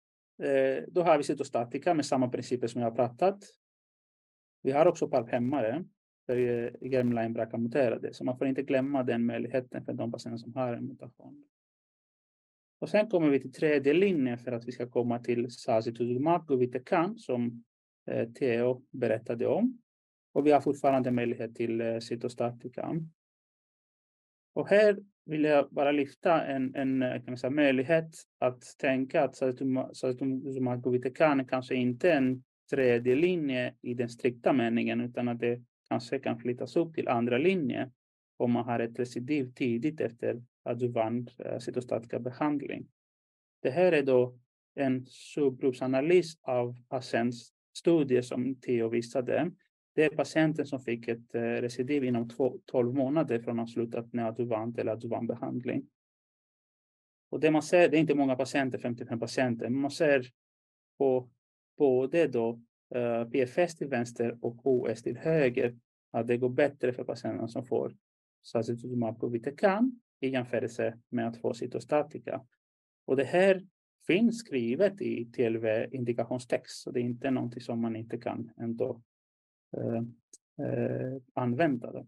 eh, 0.43 0.83
då 0.87 1.01
har 1.01 1.17
vi 1.17 1.23
cytostatika 1.23 1.93
med 1.93 2.05
samma 2.05 2.29
principer 2.29 2.67
som 2.67 2.81
jag 2.81 2.89
har 2.89 2.95
pratat. 2.95 3.43
Vi 4.61 4.71
har 4.71 4.85
också 4.85 5.07
PAP-hämmare 5.07 5.85
där 6.27 6.77
germline 6.81 7.33
BRCA-muterade, 7.33 8.13
så 8.13 8.23
man 8.23 8.37
får 8.37 8.47
inte 8.47 8.63
glömma 8.63 9.03
den 9.03 9.25
möjligheten 9.25 9.85
för 9.85 9.93
de 9.93 10.11
patienter 10.11 10.37
som 10.37 10.53
har 10.53 10.73
en 10.73 10.85
mutation. 10.85 11.45
Och 12.79 12.89
sen 12.89 13.09
kommer 13.09 13.29
vi 13.29 13.39
till 13.39 13.53
tredje 13.53 13.93
linjen 13.93 14.37
för 14.37 14.51
att 14.51 14.67
vi 14.67 14.71
ska 14.71 14.87
komma 14.89 15.19
till 15.19 15.51
Sazituzumab 15.51 16.51
och 16.51 16.61
Vitekan 16.61 17.17
som 17.17 17.63
eh, 18.11 18.29
Theo 18.29 18.85
berättade 18.91 19.47
om. 19.47 19.81
Och 20.33 20.47
vi 20.47 20.51
har 20.51 20.61
fortfarande 20.61 21.11
möjlighet 21.11 21.55
till 21.55 21.81
eh, 21.81 21.99
cytostatika. 21.99 22.95
Och 24.53 24.69
här 24.69 24.97
vill 25.25 25.43
jag 25.43 25.69
bara 25.69 25.91
lyfta 25.91 26.45
en, 26.45 26.75
en 26.75 27.01
eh, 27.01 27.23
kan 27.23 27.37
säga, 27.37 27.51
möjlighet 27.51 28.09
att 28.39 28.63
tänka 28.77 29.23
att 29.23 29.35
Sazituzumab 29.35 30.87
och 30.87 30.93
Vitekan 30.93 31.47
kanske 31.47 31.75
inte 31.75 32.11
är 32.11 32.17
en 32.17 32.43
tredje 32.69 33.15
linje 33.15 33.75
i 33.81 33.93
den 33.93 34.09
strikta 34.09 34.53
meningen 34.53 35.01
utan 35.01 35.27
att 35.27 35.39
det 35.39 35.61
kanske 35.89 36.19
kan 36.19 36.39
flyttas 36.39 36.75
upp 36.75 36.95
till 36.95 37.07
andra 37.07 37.37
linjen 37.37 37.91
om 38.37 38.51
man 38.51 38.65
har 38.65 38.79
ett 38.79 38.99
recidiv 38.99 39.53
tidigt 39.53 40.01
efter 40.01 40.43
adjuvant 40.63 41.39
eh, 41.39 41.59
cytostatika 41.59 42.19
behandling. 42.19 42.87
Det 43.61 43.69
här 43.69 43.91
är 43.91 44.03
då 44.03 44.37
en 44.75 45.05
subgruppsanalys 45.05 46.37
av 46.41 46.75
patientstudier 46.89 47.55
studie 47.77 48.23
som 48.23 48.55
Theo 48.55 48.89
visade. 48.89 49.51
Det 49.95 50.03
är 50.03 50.09
patienten 50.09 50.65
som 50.65 50.79
fick 50.79 51.07
ett 51.07 51.35
eh, 51.35 51.41
recidiv 51.41 52.03
inom 52.03 52.29
12 52.65 52.93
månader 52.93 53.39
från 53.39 53.59
avslutat 53.59 54.13
neoadjuvant 54.13 54.77
eller 54.77 54.91
adjuvantbehandling. 54.91 55.87
Och 57.29 57.39
det 57.39 57.51
man 57.51 57.61
ser, 57.61 57.89
det 57.89 57.97
är 57.97 58.01
inte 58.01 58.15
många 58.15 58.35
patienter, 58.35 58.79
55 58.79 59.19
patienter, 59.19 59.69
men 59.69 59.81
man 59.81 59.91
ser 59.91 60.25
på 60.97 61.29
både 61.77 62.27
då 62.27 62.61
Eh, 62.95 63.29
PFS 63.29 63.75
till 63.75 63.87
vänster 63.87 64.37
och 64.41 64.67
OS 64.67 65.03
till 65.03 65.17
höger 65.17 65.75
att 66.11 66.27
det 66.27 66.37
går 66.37 66.49
bättre 66.49 66.93
för 66.93 67.03
patienterna 67.03 67.47
som 67.47 67.65
får 67.65 67.95
sacituzumab 68.43 69.23
och 69.23 69.35
i 70.19 70.29
jämförelse 70.29 70.99
med 71.09 71.27
att 71.27 71.37
få 71.37 71.53
cytostatika. 71.53 72.45
Och 73.05 73.15
det 73.15 73.23
här 73.23 73.67
finns 74.07 74.39
skrivet 74.39 75.01
i 75.01 75.25
TLV-indikationstext, 75.25 76.81
så 76.81 76.91
det 76.91 76.99
är 76.99 77.03
inte 77.03 77.31
någonting 77.31 77.61
som 77.61 77.81
man 77.81 77.95
inte 77.95 78.17
kan 78.17 78.51
ändå 78.57 79.01
eh, 79.77 80.03
eh, 80.65 81.21
använda. 81.33 81.91
Då. 81.91 82.07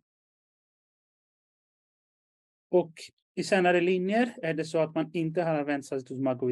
Och 2.70 2.94
i 3.36 3.44
senare 3.44 3.82
linjer 3.82 4.36
är 4.42 4.54
det 4.54 4.66
så 4.66 4.78
att 4.78 4.96
man 4.96 5.10
inte 5.14 5.44
har 5.44 5.56
använt 5.56 5.86
sacituzumab 5.86 6.44
och 6.44 6.52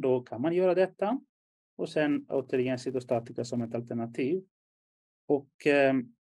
då 0.00 0.20
kan 0.20 0.40
man 0.42 0.54
göra 0.54 0.74
detta. 0.74 1.20
Och 1.82 1.88
sen 1.88 2.26
återigen 2.28 2.78
cytostatika 2.78 3.44
som 3.44 3.62
ett 3.62 3.74
alternativ. 3.74 4.44
Och 5.26 5.66
eh, 5.66 5.94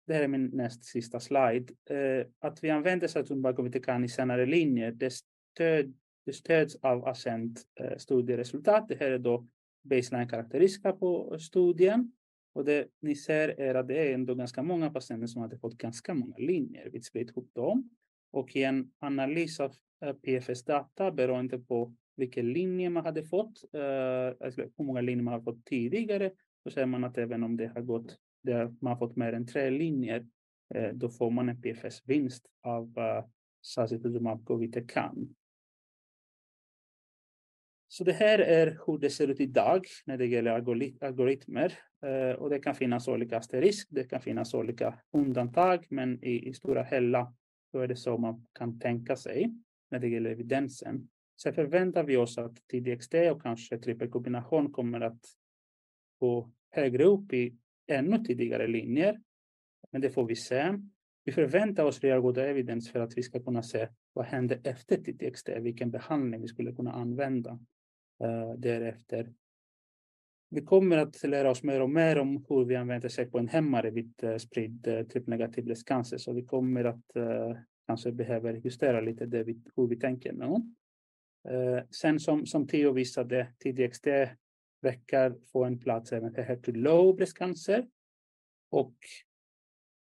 det 0.06 0.14
här 0.14 0.22
är 0.22 0.28
min 0.28 0.46
näst 0.46 0.84
sista 0.84 1.20
slide, 1.20 1.74
eh, 1.90 2.26
att 2.38 2.64
vi 2.64 2.70
använder 2.70 3.08
Saturn 3.08 4.04
i 4.04 4.08
senare 4.08 4.46
linjer, 4.46 4.92
det, 4.92 5.12
stöd, 5.12 5.94
det 6.26 6.32
stöds 6.32 6.76
av 6.76 7.08
Ascent 7.08 7.62
eh, 7.80 7.96
studieresultat. 7.96 8.88
Det 8.88 8.94
här 9.00 9.10
är 9.10 9.18
då 9.18 9.46
baseline-karaktäristika 9.82 10.92
på 10.92 11.38
studien. 11.38 12.12
Och 12.52 12.64
det 12.64 12.88
ni 13.00 13.14
ser 13.14 13.48
är 13.48 13.74
att 13.74 13.88
det 13.88 14.08
är 14.08 14.14
ändå 14.14 14.34
ganska 14.34 14.62
många 14.62 14.90
patienter 14.90 15.26
som 15.26 15.42
hade 15.42 15.58
fått 15.58 15.78
ganska 15.78 16.14
många 16.14 16.36
linjer 16.36 16.90
vid 16.90 17.04
spridd 17.04 17.30
dem 17.52 17.90
Och 18.32 18.56
i 18.56 18.62
en 18.62 18.90
analys 18.98 19.60
av 19.60 19.74
eh, 20.04 20.12
PFS-data 20.12 21.10
beroende 21.10 21.58
på 21.58 21.94
vilken 22.16 22.52
linje 22.52 22.90
man 22.90 23.04
hade 23.04 23.24
fått, 23.24 23.74
eh, 23.74 24.46
alltså 24.46 24.62
hur 24.76 24.84
många 24.84 25.00
linjer 25.00 25.24
man 25.24 25.34
har 25.34 25.40
fått 25.40 25.64
tidigare, 25.64 26.30
Då 26.64 26.70
ser 26.70 26.86
man 26.86 27.04
att 27.04 27.18
även 27.18 27.42
om 27.42 27.56
det 27.56 27.66
har 27.66 27.80
gått, 27.80 28.16
där 28.42 28.74
man 28.80 28.92
har 28.92 28.96
fått 28.96 29.16
mer 29.16 29.32
än 29.32 29.46
tre 29.46 29.70
linjer, 29.70 30.26
eh, 30.74 30.92
då 30.92 31.08
får 31.08 31.30
man 31.30 31.48
en 31.48 31.60
PFS-vinst 31.62 32.46
av 32.62 32.98
eh, 32.98 33.24
sacituzumab 33.62 34.44
govitecan. 34.44 35.34
Så 37.88 38.04
det 38.04 38.12
här 38.12 38.38
är 38.38 38.78
hur 38.86 38.98
det 38.98 39.10
ser 39.10 39.28
ut 39.28 39.40
idag 39.40 39.84
när 40.06 40.18
det 40.18 40.26
gäller 40.26 40.50
algoritmer. 41.00 41.78
Och 42.38 42.50
det 42.50 42.58
kan 42.58 42.74
finnas 42.74 43.08
olika 43.08 43.38
asterisk, 43.38 43.88
det 43.90 44.04
kan 44.04 44.20
finnas 44.20 44.54
olika 44.54 44.98
undantag, 45.12 45.86
men 45.88 46.24
i, 46.24 46.48
i 46.48 46.54
stora 46.54 46.82
hela 46.82 47.34
så 47.70 47.78
är 47.78 47.88
det 47.88 47.96
så 47.96 48.18
man 48.18 48.46
kan 48.52 48.78
tänka 48.78 49.16
sig 49.16 49.54
när 49.90 49.98
det 49.98 50.08
gäller 50.08 50.30
evidensen. 50.30 51.08
Så 51.42 51.52
förväntar 51.52 52.04
vi 52.04 52.16
oss 52.16 52.38
att 52.38 52.56
TDXT 52.68 53.14
och 53.14 53.42
kanske 53.42 53.78
trippelkombination 53.78 54.72
kommer 54.72 55.00
att 55.00 55.20
gå 56.20 56.50
högre 56.70 57.04
upp 57.04 57.32
i 57.32 57.56
ännu 57.86 58.18
tidigare 58.18 58.66
linjer. 58.66 59.20
Men 59.90 60.00
det 60.00 60.10
får 60.10 60.26
vi 60.26 60.36
se. 60.36 60.78
Vi 61.24 61.32
förväntar 61.32 61.84
oss 61.84 62.00
real 62.00 62.20
good 62.20 62.38
evidence 62.38 62.92
för 62.92 63.00
att 63.00 63.16
vi 63.16 63.22
ska 63.22 63.42
kunna 63.42 63.62
se 63.62 63.88
vad 64.12 64.24
händer 64.24 64.60
efter 64.64 64.96
TDXT, 64.96 65.48
vilken 65.48 65.90
behandling 65.90 66.40
vi 66.40 66.48
skulle 66.48 66.72
kunna 66.72 66.92
använda 66.92 67.50
uh, 68.24 68.52
därefter. 68.56 69.32
Vi 70.50 70.60
kommer 70.60 70.96
att 70.96 71.22
lära 71.24 71.50
oss 71.50 71.62
mer 71.62 71.80
och 71.80 71.90
mer 71.90 72.18
om 72.18 72.44
hur 72.48 72.64
vi 72.64 72.76
använder 72.76 73.08
sig 73.08 73.30
på 73.30 73.38
en 73.38 73.48
hämmare 73.48 73.90
vid 73.90 74.24
uh, 74.24 74.30
eh, 74.30 74.36
spridd 74.36 74.88
uh, 74.88 75.02
trippelnegativ 75.02 75.64
bröstcancer, 75.64 76.18
så 76.18 76.32
vi 76.32 76.44
kommer 76.44 76.84
att 76.84 77.04
kanske 77.86 78.12
behöver 78.12 78.60
justera 78.64 79.00
lite 79.00 79.26
det 79.26 79.44
vi, 79.44 79.62
hur 79.76 79.86
vi 79.86 79.96
tänker 79.96 80.32
nu. 80.32 80.74
Eh, 81.48 81.84
sen 81.90 82.20
som, 82.20 82.46
som 82.46 82.66
Theo 82.66 82.92
visade, 82.92 83.52
TDXT 83.58 84.06
verkar 84.80 85.36
få 85.52 85.64
en 85.64 85.78
plats 85.78 86.12
även 86.12 86.34
för 86.34 86.42
HER2 86.42 86.72
low 86.72 87.16
bröstcancer 87.16 87.88
och 88.70 88.94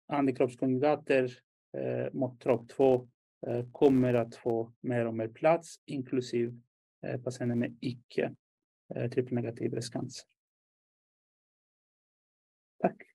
antikroppskonjugater 0.07 1.31
eh, 1.77 2.13
mot 2.13 2.43
TROP2 2.43 3.09
eh, 3.47 3.65
kommer 3.71 4.13
att 4.13 4.35
få 4.35 4.73
mer 4.81 5.05
och 5.05 5.13
mer 5.13 5.27
plats, 5.27 5.81
inklusive 5.85 6.59
eh, 7.05 7.21
patienter 7.21 7.55
med 7.55 7.77
icke 7.79 8.35
eh, 8.95 9.09
trippelnegativ 9.11 9.71
bröstcancer. 9.71 10.27
Tack. 12.79 13.08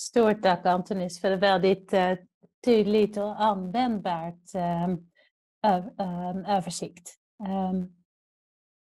Stort 0.00 0.42
tack 0.42 0.66
Antonis 0.66 1.20
för 1.20 1.36
väldigt 1.36 1.92
eh, 1.92 2.14
tydligt 2.64 3.16
och 3.16 3.42
användbart 3.42 4.54
ehm, 4.54 4.98
ehm, 5.98 6.44
översikt. 6.44 7.14
Ehm, 7.48 7.88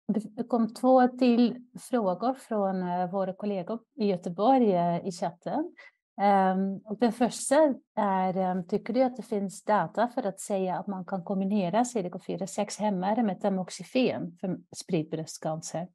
det 0.07 0.43
kom 0.43 0.73
två 0.73 1.07
till 1.07 1.65
frågor 1.79 2.33
från 2.33 2.83
eh, 2.83 3.11
våra 3.11 3.33
kollegor 3.33 3.79
i 3.95 4.05
Göteborg 4.05 4.73
eh, 4.73 5.07
i 5.07 5.11
chatten. 5.11 5.75
och 6.85 6.99
den 6.99 7.11
första 7.11 7.55
är, 7.95 8.63
tycker 8.63 8.93
du 8.93 9.03
att 9.03 9.17
det 9.17 9.23
finns 9.23 9.63
data 9.63 10.07
för 10.07 10.23
att 10.23 10.39
säga 10.39 10.79
att 10.79 10.87
man 10.87 11.05
kan 11.05 11.23
kombinera 11.23 11.83
CDK4-6 11.83 12.79
hämmare 12.79 13.23
med 13.23 13.41
tamoxifen 13.41 14.37
för 14.41 14.57
spridd 14.75 15.09
bröstcancer? 15.09 15.87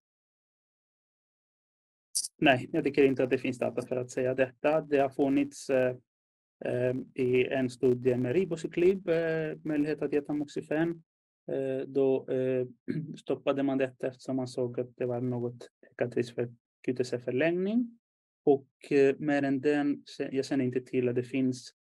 Nej, 2.41 2.69
jag 2.73 2.85
tycker 2.85 3.05
inte 3.05 3.25
att 3.25 3.31
det 3.31 3.39
finns 3.39 3.59
data 3.59 3.83
för 3.83 3.97
att 3.97 4.11
säga 4.11 4.35
detta. 4.35 4.81
Det 4.81 4.99
har 4.99 5.09
funnits 5.09 5.71
eh, 5.71 5.97
eh 6.65 6.97
i 7.15 7.47
en 7.47 7.71
studie 7.71 8.17
med 8.17 8.33
ribocyklib 8.33 9.09
eh, 9.09 9.57
möjlighet 9.65 10.03
att 10.03 10.13
ge 10.13 10.21
tamoxifen. 10.21 11.03
Eh, 11.53 11.87
då 11.87 12.29
eh, 12.29 12.67
stoppade 13.17 13.63
man 13.63 13.79
detta 13.79 14.07
eftersom 14.07 14.37
man 14.37 14.49
såg 14.49 14.81
att 14.81 14.97
det 14.97 15.07
var 15.07 15.21
något 15.21 15.69
ökat 15.91 16.17
risk 16.17 16.35
för 16.35 16.55
QTC-förlängning. 16.87 17.99
Och 18.45 18.93
eh, 18.93 19.17
mer 19.19 19.43
än 19.43 19.61
den, 19.61 20.03
jag 20.31 20.45
känner 20.45 20.65
inte 20.65 20.81
till 20.81 21.09
att 21.09 21.15
det 21.15 21.23
finns 21.23 21.75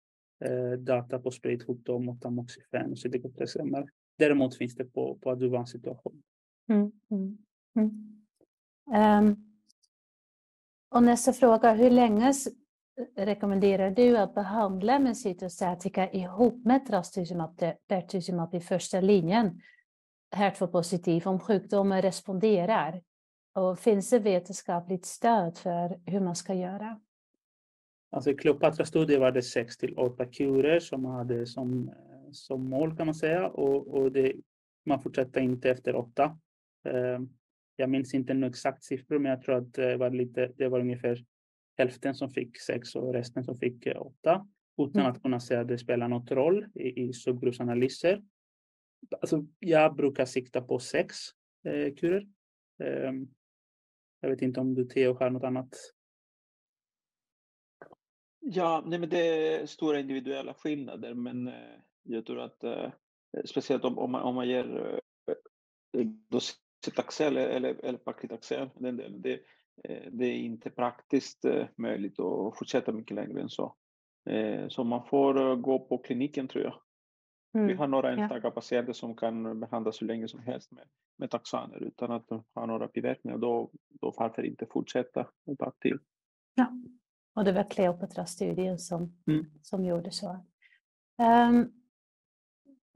data 0.78 1.18
på 1.18 1.30
spridd 1.30 1.64
och 1.66 2.20
tamoxifen 2.20 2.90
och 2.90 2.96
CDK4 2.96 3.88
Däremot 4.18 4.56
finns 4.56 4.74
det 4.74 4.84
på, 4.84 5.18
på 5.22 5.30
adjuvant 5.30 5.68
situation. 5.68 6.22
Mm, 6.68 6.92
mm, 7.10 7.38
mm. 7.76 9.28
Um. 9.28 9.47
Och 10.90 11.02
nästa 11.02 11.32
fråga, 11.32 11.72
hur 11.72 11.90
länge 11.90 12.32
rekommenderar 13.16 13.90
du 13.90 14.16
att 14.16 14.34
behandla 14.34 14.98
med 14.98 15.16
cytostatika 15.16 16.10
ihop 16.10 16.64
med 16.64 16.86
trastuzumab, 16.86 17.60
pertuzumab 17.88 18.54
i 18.54 18.60
första 18.60 19.00
linjen, 19.00 19.60
HER2-positiv, 20.36 21.26
om 21.26 21.40
sjukdomen 21.40 22.02
responderar? 22.02 23.02
Och 23.54 23.78
finns 23.78 24.10
det 24.10 24.18
vetenskapligt 24.18 25.06
stöd 25.06 25.58
för 25.58 26.00
hur 26.06 26.20
man 26.20 26.36
ska 26.36 26.54
göra? 26.54 27.00
Alltså 28.10 28.30
I 28.30 28.34
Kleopatra-studien 28.34 29.20
var 29.20 29.32
det 29.32 29.42
6 29.42 29.76
till 29.76 29.98
8 29.98 30.26
kurer 30.26 30.80
som 30.80 31.02
man 31.02 31.12
hade 31.12 31.46
som, 31.46 31.90
som 32.32 32.70
mål 32.70 32.96
kan 32.96 33.06
man 33.06 33.14
säga 33.14 33.48
och, 33.48 33.88
och 33.88 34.12
det, 34.12 34.32
man 34.86 35.00
fortsätter 35.00 35.40
inte 35.40 35.70
efter 35.70 35.96
8. 35.96 36.38
Jag 37.80 37.90
minns 37.90 38.14
inte 38.14 38.34
nu 38.34 38.46
exakt 38.46 38.84
siffror, 38.84 39.18
men 39.18 39.30
jag 39.30 39.42
tror 39.42 39.54
att 39.54 39.74
det 39.74 39.96
var, 39.96 40.10
lite, 40.10 40.52
det 40.56 40.68
var 40.68 40.80
ungefär 40.80 41.24
hälften 41.76 42.14
som 42.14 42.30
fick 42.30 42.60
sex 42.60 42.94
och 42.94 43.12
resten 43.12 43.44
som 43.44 43.58
fick 43.58 43.86
eh, 43.86 44.02
åtta. 44.02 44.48
Utan 44.78 45.00
mm. 45.00 45.12
att 45.12 45.22
kunna 45.22 45.40
säga 45.40 45.60
att 45.60 45.68
det 45.68 45.78
spelar 45.78 46.08
någon 46.08 46.26
roll 46.26 46.66
i, 46.74 47.02
i 47.02 47.12
subgruppsanalyser. 47.12 48.22
Alltså, 49.20 49.44
jag 49.58 49.96
brukar 49.96 50.24
sikta 50.24 50.62
på 50.62 50.78
sex 50.78 51.16
eh, 51.64 51.94
kurer. 51.94 52.28
Eh, 52.82 53.12
jag 54.20 54.30
vet 54.30 54.42
inte 54.42 54.60
om 54.60 54.74
du 54.74 54.84
Theo 54.84 55.14
har 55.14 55.30
något 55.30 55.44
annat? 55.44 55.76
Ja, 58.40 58.82
nej, 58.86 58.98
men 58.98 59.08
det 59.08 59.18
är 59.18 59.66
stora 59.66 60.00
individuella 60.00 60.54
skillnader, 60.54 61.14
men 61.14 61.48
eh, 61.48 61.80
jag 62.02 62.26
tror 62.26 62.40
att 62.40 62.64
eh, 62.64 62.90
speciellt 63.44 63.84
om, 63.84 63.98
om, 63.98 64.10
man, 64.10 64.22
om 64.22 64.34
man 64.34 64.48
ger 64.48 65.00
eh, 65.92 66.06
Taxel 66.80 67.36
eller, 67.36 67.84
eller 67.84 68.96
delen, 68.96 69.22
det, 69.22 69.40
eh, 69.84 70.12
det 70.12 70.26
är 70.26 70.36
inte 70.36 70.70
praktiskt 70.70 71.44
eh, 71.44 71.66
möjligt 71.76 72.20
att 72.20 72.58
fortsätta 72.58 72.92
mycket 72.92 73.14
längre 73.14 73.40
än 73.40 73.48
så. 73.48 73.74
Eh, 74.30 74.68
så 74.68 74.84
man 74.84 75.06
får 75.06 75.56
gå 75.56 75.78
på 75.78 75.98
kliniken 75.98 76.48
tror 76.48 76.64
jag. 76.64 76.80
Mm. 77.54 77.66
Vi 77.66 77.74
har 77.74 77.86
några 77.86 78.12
enstaka 78.12 78.46
ja. 78.46 78.50
patienter 78.50 78.92
som 78.92 79.16
kan 79.16 79.60
behandlas 79.60 80.02
hur 80.02 80.06
länge 80.06 80.28
som 80.28 80.40
helst 80.40 80.72
med, 80.72 80.84
med 81.18 81.30
taxaner 81.30 81.82
utan 81.82 82.10
att 82.10 82.28
ha 82.54 82.66
några 82.66 82.88
biverkningar. 82.88 83.38
Då, 83.38 83.70
då 84.00 84.14
varför 84.16 84.42
inte 84.42 84.66
fortsätta 84.66 85.20
ett 85.52 85.58
tag 85.58 85.72
till. 85.80 85.98
Ja, 86.54 86.72
och 87.34 87.44
det 87.44 87.52
var 87.52 87.70
Kleopatra-studien 87.70 88.78
som, 88.78 89.16
mm. 89.26 89.46
som 89.62 89.84
gjorde 89.84 90.10
så. 90.10 90.44
Um, 91.50 91.72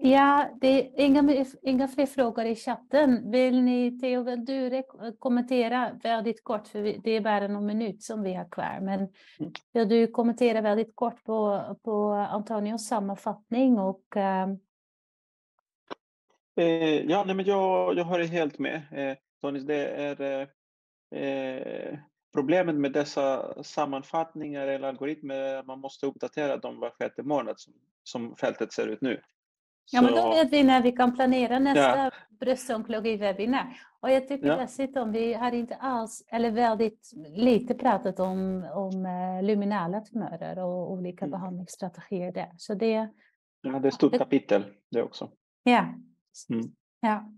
Ja, 0.05 0.51
det 0.61 0.67
är 0.69 1.05
inga, 1.05 1.45
inga 1.63 1.89
fler 1.89 2.07
frågor 2.07 2.45
i 2.45 2.57
chatten. 2.57 3.31
Vill 3.31 3.63
ni, 3.63 3.99
Theo, 3.99 4.23
vill 4.23 4.45
du 4.45 4.83
kommentera 5.19 5.93
väldigt 6.03 6.45
kort, 6.45 6.69
för 6.69 7.03
det 7.03 7.11
är 7.11 7.21
bara 7.21 7.49
någon 7.49 7.67
minut 7.67 8.03
som 8.03 8.23
vi 8.23 8.35
har 8.35 8.49
kvar, 8.49 8.79
men 8.83 9.09
vill 9.73 9.89
du 9.89 10.07
kommentera 10.07 10.61
väldigt 10.61 10.97
kort 10.97 11.25
på, 11.25 11.63
på 11.85 12.13
Antonios 12.13 12.89
sammanfattning 12.89 13.79
och 13.79 14.03
uh... 14.17 14.55
eh, 16.57 17.05
Ja, 17.11 17.25
nej, 17.25 17.37
men 17.37 17.45
jag, 17.45 17.99
jag 17.99 18.05
håller 18.05 18.25
helt 18.25 18.59
med. 18.59 18.83
Eh, 18.93 19.17
Tonis, 19.41 19.65
det 19.65 19.87
är 19.87 20.49
eh, 21.15 21.99
problemet 22.35 22.75
med 22.75 22.93
dessa 22.93 23.55
sammanfattningar 23.63 24.67
eller 24.67 24.89
algoritmer, 24.89 25.63
man 25.63 25.81
måste 25.81 26.07
uppdatera 26.07 26.57
dem 26.57 26.81
var 26.81 26.91
sjätte 26.91 27.23
månad 27.23 27.61
som, 27.61 27.73
som 28.03 28.37
fältet 28.37 28.73
ser 28.73 28.87
ut 28.87 29.01
nu. 29.01 29.21
Ja, 29.91 30.03
men 30.03 30.15
då 30.15 30.31
vet 30.31 30.53
vi 30.53 30.63
när 30.63 30.83
vi 30.83 30.93
kan 30.93 31.15
planera 31.15 31.59
nästa 31.59 31.97
ja. 31.97 32.11
bröstonkologi-webinar. 32.41 33.67
Och 34.01 34.11
jag 34.11 34.29
tycker 34.29 34.47
ja. 34.47 34.57
dessutom, 34.57 35.13
vi 35.13 35.35
har 35.35 35.53
inte 35.53 35.75
alls, 35.75 36.25
eller 36.29 36.51
väldigt 36.51 37.11
lite 37.35 37.75
pratat 37.75 38.21
om, 38.21 38.67
om 38.75 39.07
uh, 39.07 39.43
luminala 39.43 40.01
tumörer 40.01 40.59
och 40.59 40.93
olika 40.93 41.25
mm. 41.25 41.31
behandlingsstrategier 41.31 42.33
där. 42.33 42.51
Så 42.57 42.75
det, 42.75 43.09
Ja, 43.63 43.71
det 43.79 43.87
är 43.87 43.89
ett 43.89 43.95
stort 43.95 44.19
kapitel 44.19 44.65
det 44.91 45.03
också. 45.03 45.31
Ja. 45.63 45.81
Mm. 46.51 46.73
ja. 47.01 47.33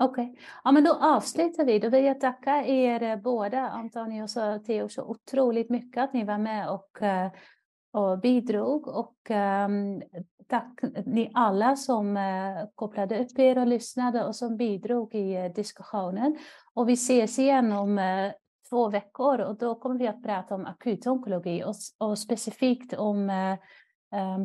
Okej, 0.00 0.30
okay. 0.30 0.42
ja, 0.64 0.72
men 0.72 0.84
då 0.84 0.92
avslutar 0.92 1.64
vi. 1.64 1.78
Då 1.78 1.88
vill 1.88 2.04
jag 2.04 2.20
tacka 2.20 2.66
er 2.66 3.16
båda, 3.16 3.60
Antonius 3.60 4.36
och 4.36 4.64
Theo, 4.64 4.88
så 4.88 5.02
otroligt 5.02 5.70
mycket 5.70 6.02
att 6.02 6.12
ni 6.12 6.24
var 6.24 6.38
med 6.38 6.70
och, 6.70 7.02
eh, 7.02 7.30
och 7.96 8.18
bidrog. 8.18 8.88
Och 8.88 9.30
um, 9.68 10.02
tack 10.48 10.80
ni 11.06 11.30
alla 11.34 11.76
som 11.76 12.16
uh, 12.16 12.66
kopplade 12.74 13.20
upp 13.20 13.38
er 13.38 13.58
och 13.58 13.66
lyssnade 13.66 14.24
och 14.24 14.36
som 14.36 14.56
bidrog 14.56 15.14
i 15.14 15.38
uh, 15.38 15.52
diskussionen. 15.52 16.38
Och 16.74 16.88
vi 16.88 16.92
ses 16.92 17.38
igen 17.38 17.72
om 17.72 17.98
uh, 17.98 18.32
två 18.70 18.88
veckor 18.88 19.40
och 19.40 19.58
då 19.58 19.74
kommer 19.74 19.98
vi 19.98 20.06
att 20.06 20.22
prata 20.22 20.54
om 20.54 20.66
akutonkologi 20.66 21.64
och, 21.64 21.74
och 22.08 22.18
specifikt 22.18 22.94
om 22.94 23.56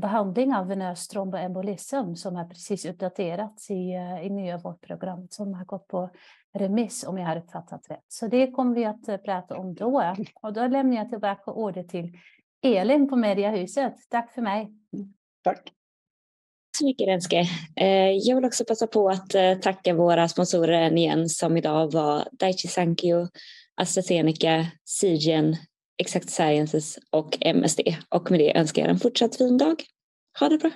behandling 0.02 0.56
av 0.56 0.68
venös 0.68 1.08
tromboembolism 1.08 2.16
som 2.16 2.36
har 2.36 2.46
precis 2.46 2.86
uppdaterats 2.86 3.70
i, 3.72 3.92
i 4.24 4.30
nya 4.30 4.58
vårdprogrammet 4.58 5.34
som 5.34 5.54
har 5.54 5.66
gått 5.66 5.88
på 5.88 6.10
remiss 6.54 7.04
om 7.08 7.18
jag 7.18 7.28
har 7.28 7.38
uppfattat 7.38 7.90
rätt. 7.90 8.06
Så 8.08 8.28
det 8.28 8.52
kommer 8.52 8.76
vi 8.76 8.86
att 8.86 9.24
prata 9.24 9.58
om 9.58 9.74
då. 9.74 10.16
Och 10.42 10.54
då 10.54 10.68
lämnar 10.68 10.98
jag 10.98 11.10
tillbaka 11.10 11.52
ordet 11.52 11.90
till 11.90 12.18
Elin 12.64 13.10
på 13.10 13.16
Mediahuset. 13.16 13.94
Tack 14.10 14.34
för 14.34 14.42
mig. 14.42 14.72
Tack 15.44 15.72
så 16.82 16.86
mycket 16.86 17.08
Renske. 17.08 17.40
Eh, 17.76 18.12
jag 18.12 18.36
vill 18.36 18.46
också 18.46 18.66
passa 18.66 18.88
på 18.88 19.10
att 19.10 19.36
eh, 19.36 19.54
tacka 19.54 19.94
våra 19.94 20.28
sponsorer 20.28 20.98
igen 20.98 21.30
som 21.30 21.58
idag 21.58 21.92
var 21.92 22.28
Daiichi 22.32 22.68
Sankyo, 22.68 23.28
AstraZeneca, 23.76 24.68
Seagen, 24.86 25.56
Exact 25.98 26.30
Sciences 26.30 27.00
och 27.10 27.38
MSD. 27.42 27.80
Och 28.10 28.32
med 28.32 28.40
det 28.40 28.58
önskar 28.58 28.82
jag 28.82 28.92
en 28.92 29.00
fortsatt 29.00 29.36
fin 29.36 29.58
dag. 29.58 29.84
Ha 30.40 30.50
det 30.50 30.58
bra! 30.58 30.72